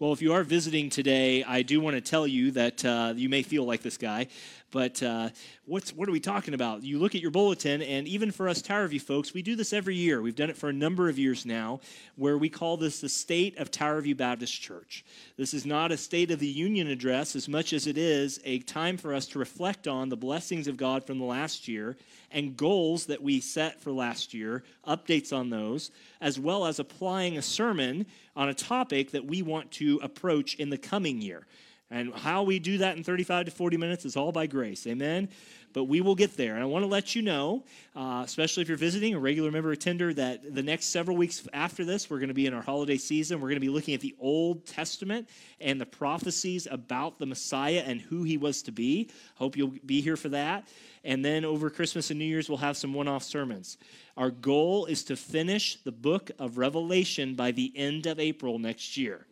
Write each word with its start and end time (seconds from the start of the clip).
Well, 0.00 0.14
if 0.14 0.22
you 0.22 0.32
are 0.32 0.44
visiting 0.44 0.88
today, 0.88 1.44
I 1.44 1.60
do 1.60 1.78
want 1.78 1.94
to 1.94 2.00
tell 2.00 2.26
you 2.26 2.52
that 2.52 2.82
uh, 2.86 3.12
you 3.14 3.28
may 3.28 3.42
feel 3.42 3.66
like 3.66 3.82
this 3.82 3.98
guy, 3.98 4.28
but 4.70 5.02
uh, 5.02 5.28
what's 5.66 5.92
what 5.92 6.08
are 6.08 6.12
we 6.12 6.20
talking 6.20 6.54
about? 6.54 6.82
You 6.82 6.98
look 6.98 7.14
at 7.14 7.20
your 7.20 7.30
bulletin, 7.30 7.82
and 7.82 8.08
even 8.08 8.30
for 8.30 8.48
us 8.48 8.62
Tower 8.62 8.88
View 8.88 8.98
folks, 8.98 9.34
we 9.34 9.42
do 9.42 9.56
this 9.56 9.74
every 9.74 9.96
year. 9.96 10.22
We've 10.22 10.34
done 10.34 10.48
it 10.48 10.56
for 10.56 10.70
a 10.70 10.72
number 10.72 11.10
of 11.10 11.18
years 11.18 11.44
now, 11.44 11.80
where 12.16 12.38
we 12.38 12.48
call 12.48 12.78
this 12.78 13.02
the 13.02 13.10
State 13.10 13.58
of 13.58 13.70
Tower 13.70 14.00
View 14.00 14.14
Baptist 14.14 14.58
Church. 14.58 15.04
This 15.36 15.52
is 15.52 15.66
not 15.66 15.92
a 15.92 15.98
State 15.98 16.30
of 16.30 16.38
the 16.38 16.46
Union 16.46 16.86
address 16.88 17.36
as 17.36 17.46
much 17.46 17.74
as 17.74 17.86
it 17.86 17.98
is 17.98 18.40
a 18.46 18.60
time 18.60 18.96
for 18.96 19.12
us 19.12 19.26
to 19.26 19.38
reflect 19.38 19.86
on 19.86 20.08
the 20.08 20.16
blessings 20.16 20.66
of 20.66 20.78
God 20.78 21.04
from 21.04 21.18
the 21.18 21.26
last 21.26 21.68
year 21.68 21.98
and 22.30 22.56
goals 22.56 23.06
that 23.06 23.22
we 23.22 23.40
set 23.40 23.80
for 23.80 23.92
last 23.92 24.34
year, 24.34 24.62
updates 24.86 25.32
on 25.32 25.50
those, 25.50 25.90
as 26.20 26.38
well 26.38 26.66
as 26.66 26.78
applying 26.78 27.36
a 27.36 27.42
sermon 27.42 28.06
on 28.36 28.48
a 28.48 28.54
topic 28.54 29.10
that 29.12 29.24
we 29.24 29.42
want 29.42 29.70
to 29.72 29.98
approach 30.02 30.54
in 30.54 30.70
the 30.70 30.78
coming 30.78 31.20
year. 31.20 31.46
And 31.92 32.14
how 32.14 32.44
we 32.44 32.60
do 32.60 32.78
that 32.78 32.96
in 32.96 33.02
35 33.02 33.46
to 33.46 33.50
40 33.50 33.76
minutes 33.76 34.04
is 34.04 34.16
all 34.16 34.30
by 34.30 34.46
grace. 34.46 34.86
Amen? 34.86 35.28
But 35.72 35.84
we 35.84 36.00
will 36.00 36.14
get 36.14 36.36
there. 36.36 36.54
And 36.54 36.62
I 36.62 36.66
want 36.66 36.84
to 36.84 36.88
let 36.88 37.16
you 37.16 37.22
know, 37.22 37.64
uh, 37.96 38.22
especially 38.24 38.62
if 38.62 38.68
you're 38.68 38.78
visiting, 38.78 39.14
a 39.14 39.18
regular 39.18 39.50
member 39.50 39.72
attender, 39.72 40.14
that 40.14 40.54
the 40.54 40.62
next 40.62 40.86
several 40.86 41.16
weeks 41.16 41.46
after 41.52 41.84
this, 41.84 42.08
we're 42.08 42.18
going 42.18 42.28
to 42.28 42.34
be 42.34 42.46
in 42.46 42.54
our 42.54 42.62
holiday 42.62 42.96
season. 42.96 43.40
We're 43.40 43.48
going 43.48 43.56
to 43.56 43.60
be 43.60 43.68
looking 43.68 43.94
at 43.94 44.00
the 44.00 44.14
Old 44.20 44.66
Testament 44.66 45.28
and 45.60 45.80
the 45.80 45.86
prophecies 45.86 46.68
about 46.70 47.18
the 47.18 47.26
Messiah 47.26 47.82
and 47.84 48.00
who 48.00 48.22
he 48.22 48.36
was 48.36 48.62
to 48.62 48.72
be. 48.72 49.10
Hope 49.34 49.56
you'll 49.56 49.74
be 49.84 50.00
here 50.00 50.16
for 50.16 50.28
that. 50.28 50.68
And 51.04 51.24
then 51.24 51.44
over 51.44 51.70
Christmas 51.70 52.10
and 52.10 52.18
New 52.18 52.26
Year's, 52.26 52.48
we'll 52.48 52.58
have 52.58 52.76
some 52.76 52.92
one 52.92 53.08
off 53.08 53.22
sermons. 53.22 53.78
Our 54.16 54.30
goal 54.30 54.86
is 54.86 55.04
to 55.04 55.16
finish 55.16 55.76
the 55.82 55.92
book 55.92 56.30
of 56.38 56.58
Revelation 56.58 57.34
by 57.34 57.52
the 57.52 57.72
end 57.74 58.06
of 58.06 58.20
April 58.20 58.58
next 58.58 58.96
year. 58.96 59.26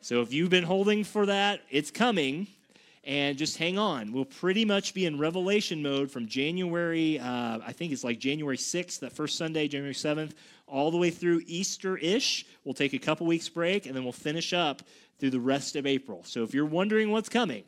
So 0.00 0.20
if 0.22 0.32
you've 0.32 0.50
been 0.50 0.64
holding 0.64 1.04
for 1.04 1.26
that, 1.26 1.60
it's 1.70 1.90
coming. 1.90 2.48
And 3.04 3.38
just 3.38 3.56
hang 3.56 3.78
on. 3.78 4.12
We'll 4.12 4.26
pretty 4.26 4.66
much 4.66 4.92
be 4.92 5.06
in 5.06 5.18
revelation 5.18 5.82
mode 5.82 6.10
from 6.10 6.26
January, 6.26 7.18
uh, 7.18 7.58
I 7.66 7.72
think 7.72 7.92
it's 7.92 8.04
like 8.04 8.18
January 8.18 8.58
6th, 8.58 9.00
that 9.00 9.12
first 9.12 9.38
Sunday, 9.38 9.68
January 9.68 9.94
7th, 9.94 10.32
all 10.66 10.90
the 10.90 10.98
way 10.98 11.08
through 11.08 11.42
Easter 11.46 11.96
ish. 11.96 12.44
We'll 12.64 12.74
take 12.74 12.92
a 12.92 12.98
couple 12.98 13.26
weeks 13.26 13.48
break 13.48 13.86
and 13.86 13.96
then 13.96 14.04
we'll 14.04 14.12
finish 14.12 14.52
up 14.52 14.82
through 15.18 15.30
the 15.30 15.40
rest 15.40 15.76
of 15.76 15.86
April. 15.86 16.22
So 16.24 16.42
if 16.42 16.52
you're 16.52 16.66
wondering 16.66 17.10
what's 17.10 17.30
coming, 17.30 17.64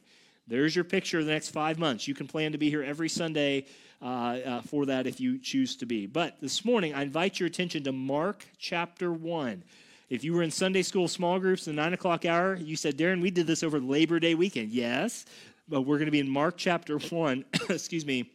there's 0.46 0.74
your 0.74 0.84
picture 0.84 1.18
of 1.18 1.26
the 1.26 1.32
next 1.32 1.50
five 1.50 1.78
months. 1.78 2.08
You 2.08 2.14
can 2.14 2.26
plan 2.26 2.52
to 2.52 2.58
be 2.58 2.68
here 2.68 2.82
every 2.82 3.08
Sunday 3.08 3.66
uh, 4.00 4.04
uh, 4.04 4.60
for 4.62 4.86
that 4.86 5.06
if 5.06 5.20
you 5.20 5.38
choose 5.38 5.76
to 5.76 5.86
be. 5.86 6.06
But 6.06 6.40
this 6.40 6.64
morning, 6.64 6.94
I 6.94 7.02
invite 7.02 7.38
your 7.38 7.46
attention 7.46 7.84
to 7.84 7.92
Mark 7.92 8.44
chapter 8.58 9.12
1. 9.12 9.62
If 10.10 10.24
you 10.24 10.34
were 10.34 10.42
in 10.42 10.50
Sunday 10.50 10.82
school 10.82 11.08
small 11.08 11.38
groups 11.38 11.64
the 11.64 11.72
9 11.72 11.94
o'clock 11.94 12.24
hour, 12.24 12.56
you 12.56 12.76
said, 12.76 12.98
Darren, 12.98 13.22
we 13.22 13.30
did 13.30 13.46
this 13.46 13.62
over 13.62 13.80
Labor 13.80 14.18
Day 14.18 14.34
weekend. 14.34 14.70
Yes, 14.70 15.24
but 15.68 15.82
we're 15.82 15.96
going 15.96 16.06
to 16.06 16.12
be 16.12 16.20
in 16.20 16.28
Mark 16.28 16.56
chapter 16.56 16.98
1, 16.98 17.44
excuse 17.70 18.04
me, 18.04 18.30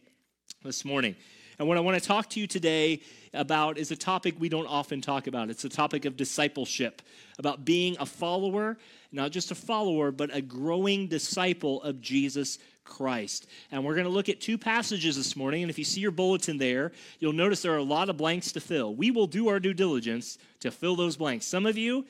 this 0.64 0.84
morning. 0.84 1.14
And 1.58 1.68
what 1.68 1.76
I 1.76 1.80
want 1.80 2.00
to 2.00 2.06
talk 2.06 2.30
to 2.30 2.40
you 2.40 2.46
today 2.46 3.00
about 3.34 3.78
is 3.78 3.90
a 3.90 3.96
topic 3.96 4.36
we 4.38 4.48
don't 4.48 4.66
often 4.66 5.00
talk 5.00 5.26
about. 5.26 5.50
It's 5.50 5.64
a 5.64 5.68
topic 5.68 6.04
of 6.04 6.16
discipleship, 6.16 7.02
about 7.38 7.64
being 7.64 7.96
a 8.00 8.06
follower, 8.06 8.78
not 9.12 9.30
just 9.30 9.50
a 9.50 9.54
follower, 9.54 10.10
but 10.10 10.34
a 10.34 10.40
growing 10.40 11.08
disciple 11.08 11.82
of 11.82 12.00
Jesus 12.00 12.58
Christ. 12.84 13.46
And 13.70 13.84
we're 13.84 13.94
going 13.94 14.06
to 14.06 14.12
look 14.12 14.28
at 14.28 14.40
two 14.40 14.58
passages 14.58 15.16
this 15.16 15.36
morning. 15.36 15.62
And 15.62 15.70
if 15.70 15.78
you 15.78 15.84
see 15.84 16.00
your 16.00 16.10
bulletin 16.10 16.58
there, 16.58 16.92
you'll 17.18 17.32
notice 17.32 17.62
there 17.62 17.74
are 17.74 17.78
a 17.78 17.82
lot 17.82 18.08
of 18.08 18.16
blanks 18.16 18.52
to 18.52 18.60
fill. 18.60 18.94
We 18.94 19.10
will 19.10 19.26
do 19.26 19.48
our 19.48 19.60
due 19.60 19.74
diligence 19.74 20.38
to 20.60 20.70
fill 20.70 20.96
those 20.96 21.16
blanks. 21.16 21.46
Some 21.46 21.66
of 21.66 21.76
you, 21.76 22.06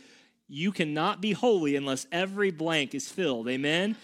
you 0.48 0.72
cannot 0.72 1.20
be 1.20 1.32
holy 1.32 1.76
unless 1.76 2.06
every 2.10 2.50
blank 2.50 2.94
is 2.94 3.10
filled. 3.10 3.48
Amen? 3.48 3.96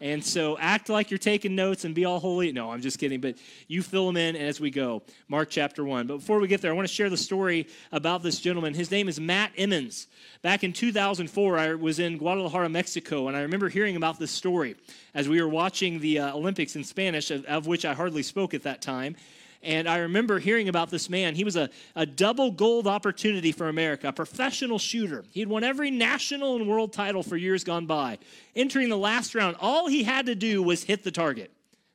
And 0.00 0.24
so 0.24 0.56
act 0.58 0.88
like 0.88 1.10
you're 1.10 1.18
taking 1.18 1.54
notes 1.54 1.84
and 1.84 1.94
be 1.94 2.04
all 2.04 2.20
holy. 2.20 2.52
No, 2.52 2.70
I'm 2.70 2.80
just 2.80 2.98
kidding, 2.98 3.20
but 3.20 3.36
you 3.66 3.82
fill 3.82 4.06
them 4.06 4.16
in 4.16 4.36
as 4.36 4.60
we 4.60 4.70
go. 4.70 5.02
Mark 5.28 5.50
chapter 5.50 5.84
1. 5.84 6.06
But 6.06 6.18
before 6.18 6.38
we 6.38 6.46
get 6.46 6.60
there, 6.60 6.70
I 6.70 6.74
want 6.74 6.86
to 6.86 6.94
share 6.94 7.10
the 7.10 7.16
story 7.16 7.66
about 7.90 8.22
this 8.22 8.38
gentleman. 8.38 8.74
His 8.74 8.90
name 8.90 9.08
is 9.08 9.18
Matt 9.18 9.52
Emmons. 9.56 10.06
Back 10.42 10.62
in 10.62 10.72
2004, 10.72 11.58
I 11.58 11.74
was 11.74 11.98
in 11.98 12.16
Guadalajara, 12.16 12.68
Mexico, 12.68 13.26
and 13.28 13.36
I 13.36 13.40
remember 13.40 13.68
hearing 13.68 13.96
about 13.96 14.18
this 14.18 14.30
story 14.30 14.76
as 15.14 15.28
we 15.28 15.42
were 15.42 15.48
watching 15.48 15.98
the 15.98 16.20
uh, 16.20 16.36
Olympics 16.36 16.76
in 16.76 16.84
Spanish, 16.84 17.30
of, 17.30 17.44
of 17.46 17.66
which 17.66 17.84
I 17.84 17.94
hardly 17.94 18.22
spoke 18.22 18.54
at 18.54 18.62
that 18.62 18.80
time. 18.80 19.16
And 19.62 19.88
I 19.88 19.98
remember 19.98 20.38
hearing 20.38 20.68
about 20.68 20.90
this 20.90 21.10
man. 21.10 21.34
He 21.34 21.42
was 21.42 21.56
a, 21.56 21.68
a 21.96 22.06
double 22.06 22.52
gold 22.52 22.86
opportunity 22.86 23.50
for 23.50 23.68
America, 23.68 24.08
a 24.08 24.12
professional 24.12 24.78
shooter. 24.78 25.24
He'd 25.32 25.48
won 25.48 25.64
every 25.64 25.90
national 25.90 26.56
and 26.56 26.68
world 26.68 26.92
title 26.92 27.24
for 27.24 27.36
years 27.36 27.64
gone 27.64 27.86
by. 27.86 28.18
Entering 28.54 28.88
the 28.88 28.96
last 28.96 29.34
round, 29.34 29.56
all 29.58 29.88
he 29.88 30.04
had 30.04 30.26
to 30.26 30.36
do 30.36 30.62
was 30.62 30.84
hit 30.84 31.02
the 31.02 31.10
target. 31.10 31.50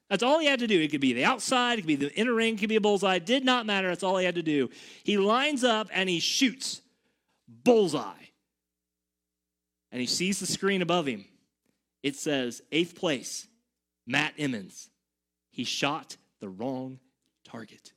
That's 0.10 0.24
all 0.24 0.40
he 0.40 0.46
had 0.46 0.60
to 0.60 0.68
do. 0.68 0.80
It 0.80 0.92
could 0.92 1.02
be 1.02 1.14
the 1.14 1.26
outside, 1.26 1.80
it 1.80 1.84
could 1.84 1.88
be 1.88 1.96
the 1.96 2.14
inner 2.14 2.34
ring, 2.34 2.56
it 2.56 2.60
could 2.60 2.70
be 2.70 2.76
a 2.76 2.82
bullseye. 2.82 3.16
It 3.16 3.26
did 3.26 3.46
not 3.46 3.66
matter. 3.66 3.88
That's 3.88 4.04
all 4.04 4.18
he 4.18 4.26
had 4.26 4.36
to 4.36 4.44
do. 4.44 4.70
He 5.04 5.18
lines 5.18 5.64
up 5.64 5.88
and 5.94 6.10
he 6.10 6.20
shoots. 6.20 6.82
Bullseye. 7.48 8.12
And 9.92 10.02
he 10.02 10.08
sees 10.08 10.40
the 10.40 10.46
screen 10.46 10.82
above 10.82 11.06
him. 11.06 11.26
It 12.02 12.16
says, 12.18 12.62
eighth 12.72 12.96
place, 12.96 13.48
Matt 14.06 14.34
Emmons. 14.38 14.90
He 15.50 15.64
shot 15.64 16.18
the 16.42 16.50
wrong 16.50 17.00
target. 17.54 17.94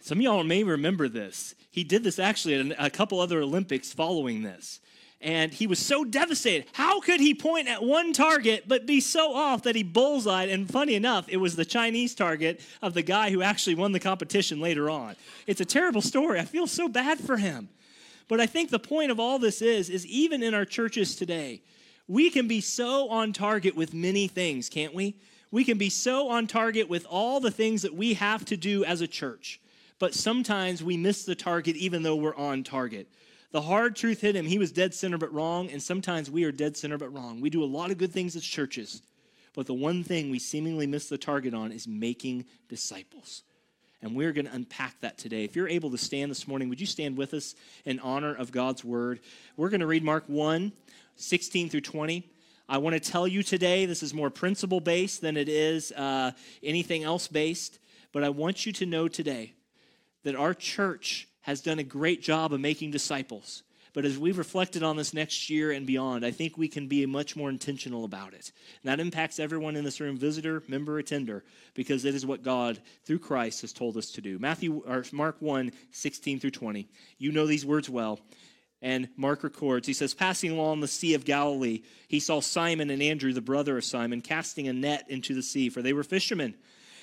Some 0.00 0.18
of 0.18 0.22
y'all 0.22 0.44
may 0.44 0.64
remember 0.64 1.08
this. 1.08 1.54
He 1.70 1.82
did 1.82 2.04
this 2.04 2.18
actually 2.18 2.72
at 2.72 2.76
a 2.78 2.90
couple 2.90 3.20
other 3.20 3.40
Olympics 3.40 3.90
following 3.90 4.42
this. 4.42 4.80
And 5.22 5.52
he 5.52 5.66
was 5.66 5.78
so 5.78 6.04
devastated. 6.04 6.66
How 6.72 7.00
could 7.00 7.20
he 7.20 7.34
point 7.34 7.68
at 7.68 7.82
one 7.82 8.12
target 8.12 8.64
but 8.66 8.86
be 8.86 9.00
so 9.00 9.34
off 9.34 9.62
that 9.62 9.76
he 9.76 9.82
bullseyed? 9.82 10.50
And 10.50 10.70
funny 10.70 10.94
enough, 10.94 11.26
it 11.28 11.38
was 11.38 11.56
the 11.56 11.64
Chinese 11.64 12.14
target 12.14 12.60
of 12.82 12.92
the 12.92 13.02
guy 13.02 13.30
who 13.30 13.40
actually 13.40 13.76
won 13.76 13.92
the 13.92 14.00
competition 14.00 14.60
later 14.60 14.90
on. 14.90 15.16
It's 15.46 15.60
a 15.60 15.66
terrible 15.66 16.02
story. 16.02 16.38
I 16.38 16.44
feel 16.44 16.66
so 16.66 16.88
bad 16.88 17.18
for 17.18 17.38
him. 17.38 17.70
But 18.28 18.40
I 18.40 18.46
think 18.46 18.70
the 18.70 18.78
point 18.78 19.10
of 19.10 19.18
all 19.18 19.38
this 19.38 19.62
is, 19.62 19.88
is 19.88 20.06
even 20.06 20.42
in 20.42 20.52
our 20.54 20.66
churches 20.66 21.16
today, 21.16 21.62
we 22.08 22.30
can 22.30 22.46
be 22.46 22.60
so 22.60 23.08
on 23.08 23.32
target 23.32 23.74
with 23.74 23.94
many 23.94 24.26
things, 24.26 24.68
can't 24.68 24.94
we? 24.94 25.16
We 25.50 25.64
can 25.64 25.78
be 25.78 25.90
so 25.90 26.28
on 26.28 26.46
target 26.46 26.88
with 26.88 27.06
all 27.08 27.40
the 27.40 27.50
things 27.50 27.82
that 27.82 27.94
we 27.94 28.14
have 28.14 28.44
to 28.46 28.56
do 28.56 28.84
as 28.84 29.00
a 29.00 29.08
church, 29.08 29.60
but 29.98 30.14
sometimes 30.14 30.82
we 30.82 30.96
miss 30.96 31.24
the 31.24 31.34
target 31.34 31.76
even 31.76 32.02
though 32.02 32.16
we're 32.16 32.36
on 32.36 32.62
target. 32.62 33.08
The 33.52 33.62
hard 33.62 33.96
truth 33.96 34.20
hit 34.20 34.36
him. 34.36 34.46
He 34.46 34.58
was 34.58 34.70
dead 34.70 34.94
center 34.94 35.18
but 35.18 35.32
wrong, 35.34 35.68
and 35.70 35.82
sometimes 35.82 36.30
we 36.30 36.44
are 36.44 36.52
dead 36.52 36.76
center 36.76 36.98
but 36.98 37.12
wrong. 37.12 37.40
We 37.40 37.50
do 37.50 37.64
a 37.64 37.66
lot 37.66 37.90
of 37.90 37.98
good 37.98 38.12
things 38.12 38.36
as 38.36 38.44
churches, 38.44 39.02
but 39.54 39.66
the 39.66 39.74
one 39.74 40.04
thing 40.04 40.30
we 40.30 40.38
seemingly 40.38 40.86
miss 40.86 41.08
the 41.08 41.18
target 41.18 41.52
on 41.52 41.72
is 41.72 41.88
making 41.88 42.44
disciples. 42.68 43.42
And 44.02 44.14
we're 44.14 44.32
going 44.32 44.46
to 44.46 44.54
unpack 44.54 45.00
that 45.00 45.18
today. 45.18 45.44
If 45.44 45.56
you're 45.56 45.68
able 45.68 45.90
to 45.90 45.98
stand 45.98 46.30
this 46.30 46.48
morning, 46.48 46.68
would 46.68 46.80
you 46.80 46.86
stand 46.86 47.18
with 47.18 47.34
us 47.34 47.54
in 47.84 47.98
honor 47.98 48.34
of 48.34 48.50
God's 48.50 48.84
word? 48.84 49.20
We're 49.56 49.68
going 49.68 49.80
to 49.80 49.86
read 49.86 50.04
Mark 50.04 50.24
1 50.26 50.72
16 51.16 51.68
through 51.68 51.82
20. 51.82 52.26
I 52.70 52.78
want 52.78 52.94
to 52.94 53.00
tell 53.00 53.26
you 53.26 53.42
today, 53.42 53.84
this 53.84 54.00
is 54.00 54.14
more 54.14 54.30
principle 54.30 54.78
based 54.78 55.22
than 55.22 55.36
it 55.36 55.48
is 55.48 55.90
uh, 55.90 56.30
anything 56.62 57.02
else 57.02 57.26
based, 57.26 57.80
but 58.12 58.22
I 58.22 58.28
want 58.28 58.64
you 58.64 58.72
to 58.74 58.86
know 58.86 59.08
today 59.08 59.54
that 60.22 60.36
our 60.36 60.54
church 60.54 61.26
has 61.40 61.60
done 61.60 61.80
a 61.80 61.82
great 61.82 62.22
job 62.22 62.52
of 62.52 62.60
making 62.60 62.92
disciples. 62.92 63.64
But 63.92 64.04
as 64.04 64.18
we've 64.18 64.38
reflected 64.38 64.84
on 64.84 64.96
this 64.96 65.12
next 65.12 65.50
year 65.50 65.72
and 65.72 65.84
beyond, 65.84 66.24
I 66.24 66.30
think 66.30 66.56
we 66.56 66.68
can 66.68 66.86
be 66.86 67.04
much 67.06 67.34
more 67.34 67.50
intentional 67.50 68.04
about 68.04 68.34
it. 68.34 68.52
And 68.84 68.92
that 68.92 69.00
impacts 69.00 69.40
everyone 69.40 69.74
in 69.74 69.82
this 69.82 69.98
room, 69.98 70.16
visitor, 70.16 70.62
member, 70.68 70.98
attender, 71.00 71.42
because 71.74 72.04
it 72.04 72.14
is 72.14 72.24
what 72.24 72.44
God, 72.44 72.80
through 73.04 73.18
Christ, 73.18 73.62
has 73.62 73.72
told 73.72 73.96
us 73.96 74.12
to 74.12 74.20
do. 74.20 74.38
Matthew 74.38 74.84
or 74.86 75.04
Mark 75.10 75.38
1, 75.40 75.72
16 75.90 76.38
through 76.38 76.52
20. 76.52 76.88
You 77.18 77.32
know 77.32 77.48
these 77.48 77.66
words 77.66 77.90
well. 77.90 78.20
And 78.82 79.08
Mark 79.16 79.42
records, 79.42 79.86
he 79.86 79.92
says, 79.92 80.14
Passing 80.14 80.50
along 80.50 80.80
the 80.80 80.88
Sea 80.88 81.14
of 81.14 81.24
Galilee, 81.24 81.82
he 82.08 82.18
saw 82.18 82.40
Simon 82.40 82.90
and 82.90 83.02
Andrew, 83.02 83.32
the 83.32 83.40
brother 83.42 83.76
of 83.76 83.84
Simon, 83.84 84.22
casting 84.22 84.68
a 84.68 84.72
net 84.72 85.04
into 85.08 85.34
the 85.34 85.42
sea, 85.42 85.68
for 85.68 85.82
they 85.82 85.92
were 85.92 86.02
fishermen. 86.02 86.54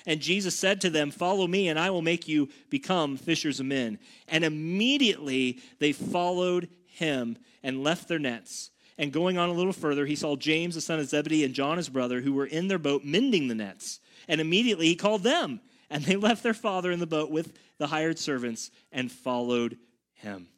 And 0.06 0.20
Jesus 0.20 0.58
said 0.58 0.80
to 0.80 0.90
them, 0.90 1.10
Follow 1.10 1.46
me, 1.46 1.68
and 1.68 1.78
I 1.78 1.90
will 1.90 2.02
make 2.02 2.26
you 2.26 2.48
become 2.70 3.16
fishers 3.16 3.60
of 3.60 3.66
men. 3.66 3.98
And 4.26 4.44
immediately 4.44 5.60
they 5.78 5.92
followed 5.92 6.68
him 6.86 7.38
and 7.62 7.84
left 7.84 8.08
their 8.08 8.18
nets 8.18 8.70
And 8.96 9.12
going 9.12 9.38
on 9.38 9.48
a 9.48 9.52
little 9.52 9.72
further, 9.72 10.06
he 10.06 10.16
saw 10.16 10.34
James, 10.34 10.74
the 10.74 10.80
son 10.80 10.98
of 10.98 11.06
Zebedee, 11.06 11.44
and 11.44 11.54
John, 11.54 11.76
his 11.76 11.88
brother, 11.88 12.20
who 12.20 12.32
were 12.32 12.46
in 12.46 12.66
their 12.66 12.78
boat 12.78 13.04
mending 13.04 13.46
the 13.46 13.54
nets. 13.54 14.00
And 14.26 14.40
immediately 14.40 14.86
he 14.86 14.96
called 14.96 15.22
them. 15.22 15.60
And 15.88 16.04
they 16.04 16.16
left 16.28 16.42
their 16.42 16.54
father 16.54 16.90
in 16.90 16.98
the 16.98 17.06
boat 17.06 17.30
with 17.30 17.56
the 17.78 17.86
hired 17.86 18.18
servants 18.18 18.72
and 18.90 19.12
followed 19.12 19.78
him. 20.14 20.48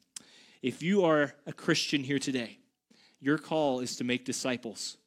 If 0.62 0.82
you 0.82 1.04
are 1.04 1.32
a 1.46 1.52
Christian 1.54 2.04
here 2.04 2.18
today, 2.18 2.58
your 3.18 3.38
call 3.38 3.80
is 3.80 3.96
to 3.96 4.04
make 4.04 4.26
disciples 4.26 4.98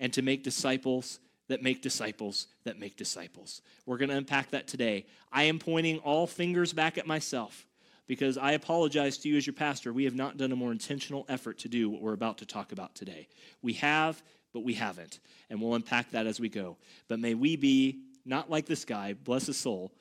and 0.00 0.12
to 0.12 0.22
make 0.22 0.42
disciples 0.42 1.20
that 1.48 1.62
make 1.62 1.80
disciples 1.80 2.48
that 2.64 2.80
make 2.80 2.96
disciples. 2.96 3.62
We're 3.86 3.98
going 3.98 4.08
to 4.08 4.16
unpack 4.16 4.50
that 4.50 4.66
today. 4.66 5.06
I 5.32 5.44
am 5.44 5.60
pointing 5.60 5.98
all 5.98 6.26
fingers 6.26 6.72
back 6.72 6.98
at 6.98 7.06
myself 7.06 7.66
because 8.08 8.36
I 8.36 8.52
apologize 8.52 9.16
to 9.18 9.28
you 9.28 9.36
as 9.36 9.46
your 9.46 9.54
pastor. 9.54 9.92
We 9.92 10.04
have 10.04 10.14
not 10.16 10.38
done 10.38 10.50
a 10.50 10.56
more 10.56 10.72
intentional 10.72 11.24
effort 11.28 11.58
to 11.58 11.68
do 11.68 11.88
what 11.88 12.02
we're 12.02 12.12
about 12.12 12.38
to 12.38 12.46
talk 12.46 12.72
about 12.72 12.96
today. 12.96 13.28
We 13.62 13.74
have, 13.74 14.20
but 14.52 14.64
we 14.64 14.74
haven't. 14.74 15.20
And 15.50 15.62
we'll 15.62 15.74
unpack 15.74 16.10
that 16.10 16.26
as 16.26 16.40
we 16.40 16.48
go. 16.48 16.78
But 17.06 17.20
may 17.20 17.34
we 17.34 17.54
be 17.54 18.00
not 18.24 18.50
like 18.50 18.66
this 18.66 18.84
guy, 18.84 19.12
bless 19.14 19.46
his 19.46 19.56
soul. 19.56 19.92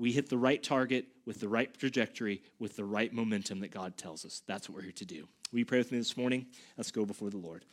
We 0.00 0.12
hit 0.12 0.30
the 0.30 0.38
right 0.38 0.62
target 0.62 1.04
with 1.26 1.40
the 1.40 1.48
right 1.48 1.72
trajectory, 1.78 2.42
with 2.58 2.74
the 2.74 2.86
right 2.86 3.12
momentum 3.12 3.60
that 3.60 3.70
God 3.70 3.98
tells 3.98 4.24
us. 4.24 4.40
That's 4.46 4.66
what 4.66 4.76
we're 4.76 4.84
here 4.84 4.92
to 4.92 5.04
do. 5.04 5.28
Will 5.52 5.58
you 5.58 5.66
pray 5.66 5.76
with 5.76 5.92
me 5.92 5.98
this 5.98 6.16
morning? 6.16 6.46
Let's 6.78 6.90
go 6.90 7.04
before 7.04 7.28
the 7.28 7.36
Lord. 7.36 7.66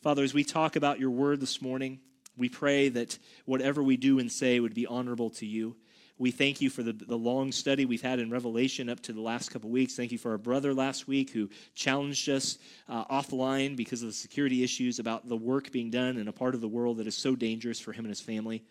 Father, 0.00 0.24
as 0.24 0.32
we 0.32 0.44
talk 0.44 0.76
about 0.76 0.98
your 0.98 1.10
word 1.10 1.40
this 1.40 1.60
morning, 1.60 2.00
we 2.38 2.48
pray 2.48 2.88
that 2.88 3.18
whatever 3.44 3.82
we 3.82 3.98
do 3.98 4.18
and 4.18 4.32
say 4.32 4.58
would 4.58 4.72
be 4.72 4.86
honorable 4.86 5.28
to 5.28 5.44
you. 5.44 5.76
We 6.16 6.30
thank 6.30 6.62
you 6.62 6.70
for 6.70 6.82
the, 6.82 6.94
the 6.94 7.18
long 7.18 7.52
study 7.52 7.84
we've 7.84 8.00
had 8.00 8.18
in 8.18 8.30
Revelation 8.30 8.88
up 8.88 9.00
to 9.00 9.12
the 9.12 9.20
last 9.20 9.50
couple 9.50 9.68
weeks. 9.68 9.94
Thank 9.94 10.10
you 10.10 10.18
for 10.18 10.30
our 10.30 10.38
brother 10.38 10.72
last 10.72 11.06
week 11.06 11.30
who 11.30 11.50
challenged 11.74 12.30
us 12.30 12.56
uh, 12.88 13.04
offline 13.04 13.76
because 13.76 14.00
of 14.00 14.08
the 14.08 14.14
security 14.14 14.64
issues 14.64 15.00
about 15.00 15.28
the 15.28 15.36
work 15.36 15.70
being 15.70 15.90
done 15.90 16.16
in 16.16 16.28
a 16.28 16.32
part 16.32 16.54
of 16.54 16.62
the 16.62 16.66
world 16.66 16.96
that 16.96 17.06
is 17.06 17.14
so 17.14 17.36
dangerous 17.36 17.78
for 17.78 17.92
him 17.92 18.06
and 18.06 18.10
his 18.10 18.22
family. 18.22 18.64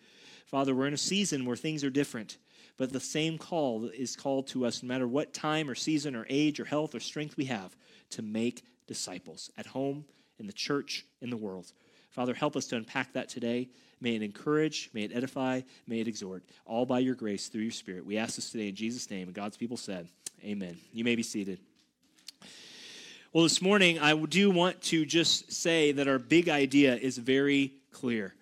Father, 0.46 0.74
we're 0.74 0.86
in 0.86 0.94
a 0.94 0.98
season 0.98 1.44
where 1.44 1.56
things 1.56 1.84
are 1.84 1.90
different, 1.90 2.38
but 2.78 2.92
the 2.92 3.00
same 3.00 3.36
call 3.36 3.86
is 3.86 4.16
called 4.16 4.46
to 4.48 4.64
us 4.64 4.82
no 4.82 4.86
matter 4.86 5.06
what 5.06 5.34
time 5.34 5.68
or 5.68 5.74
season 5.74 6.16
or 6.16 6.24
age 6.30 6.58
or 6.58 6.64
health 6.64 6.94
or 6.94 7.00
strength 7.00 7.36
we 7.36 7.44
have 7.44 7.76
to 8.10 8.22
make 8.22 8.62
disciples 8.86 9.50
at 9.58 9.66
home, 9.66 10.04
in 10.38 10.46
the 10.46 10.52
church, 10.52 11.04
in 11.20 11.28
the 11.28 11.36
world. 11.36 11.72
Father, 12.10 12.32
help 12.32 12.56
us 12.56 12.66
to 12.68 12.76
unpack 12.76 13.12
that 13.12 13.28
today. 13.28 13.68
May 14.00 14.14
it 14.14 14.22
encourage, 14.22 14.90
may 14.94 15.02
it 15.02 15.12
edify, 15.14 15.60
may 15.86 16.00
it 16.00 16.08
exhort, 16.08 16.44
all 16.64 16.86
by 16.86 17.00
your 17.00 17.16
grace 17.16 17.48
through 17.48 17.62
your 17.62 17.72
Spirit. 17.72 18.06
We 18.06 18.16
ask 18.16 18.36
this 18.36 18.50
today 18.50 18.68
in 18.68 18.76
Jesus' 18.76 19.10
name. 19.10 19.26
And 19.26 19.34
God's 19.34 19.56
people 19.56 19.76
said, 19.76 20.08
Amen. 20.44 20.78
You 20.92 21.02
may 21.02 21.16
be 21.16 21.24
seated. 21.24 21.58
Well, 23.32 23.42
this 23.42 23.60
morning, 23.60 23.98
I 23.98 24.14
do 24.14 24.50
want 24.50 24.80
to 24.82 25.04
just 25.04 25.52
say 25.52 25.92
that 25.92 26.08
our 26.08 26.18
big 26.18 26.48
idea 26.48 26.94
is 26.94 27.18
very 27.18 27.72
clear. 27.92 28.34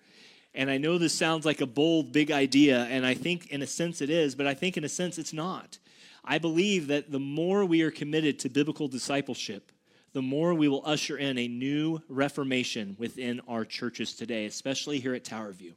And 0.57 0.71
I 0.71 0.79
know 0.79 0.97
this 0.97 1.13
sounds 1.13 1.45
like 1.45 1.61
a 1.61 1.67
bold, 1.67 2.11
big 2.11 2.31
idea, 2.31 2.85
and 2.85 3.05
I 3.05 3.13
think 3.13 3.51
in 3.51 3.61
a 3.61 3.67
sense 3.67 4.01
it 4.01 4.09
is, 4.09 4.33
but 4.33 4.47
I 4.47 4.55
think 4.55 4.75
in 4.75 4.83
a 4.83 4.89
sense 4.89 5.19
it's 5.19 5.31
not. 5.31 5.77
I 6.25 6.39
believe 6.39 6.87
that 6.87 7.11
the 7.11 7.19
more 7.19 7.63
we 7.63 7.83
are 7.83 7.91
committed 7.91 8.39
to 8.39 8.49
biblical 8.49 8.87
discipleship, 8.87 9.71
the 10.13 10.23
more 10.23 10.55
we 10.55 10.67
will 10.67 10.81
usher 10.83 11.15
in 11.15 11.37
a 11.37 11.47
new 11.47 12.01
reformation 12.09 12.95
within 12.97 13.39
our 13.47 13.65
churches 13.65 14.15
today, 14.15 14.47
especially 14.47 14.99
here 14.99 15.13
at 15.13 15.23
Tower 15.23 15.51
View. 15.51 15.75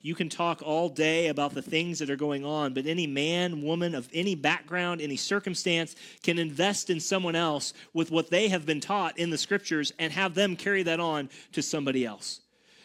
You 0.00 0.16
can 0.16 0.28
talk 0.28 0.62
all 0.62 0.88
day 0.88 1.28
about 1.28 1.54
the 1.54 1.62
things 1.62 2.00
that 2.00 2.10
are 2.10 2.16
going 2.16 2.44
on, 2.44 2.74
but 2.74 2.86
any 2.86 3.06
man, 3.06 3.62
woman 3.62 3.94
of 3.94 4.08
any 4.12 4.34
background, 4.34 5.00
any 5.00 5.16
circumstance 5.16 5.94
can 6.24 6.40
invest 6.40 6.90
in 6.90 6.98
someone 6.98 7.36
else 7.36 7.72
with 7.94 8.10
what 8.10 8.30
they 8.30 8.48
have 8.48 8.66
been 8.66 8.80
taught 8.80 9.16
in 9.16 9.30
the 9.30 9.38
scriptures 9.38 9.92
and 10.00 10.12
have 10.12 10.34
them 10.34 10.56
carry 10.56 10.82
that 10.82 10.98
on 10.98 11.30
to 11.52 11.62
somebody 11.62 12.04
else. 12.04 12.40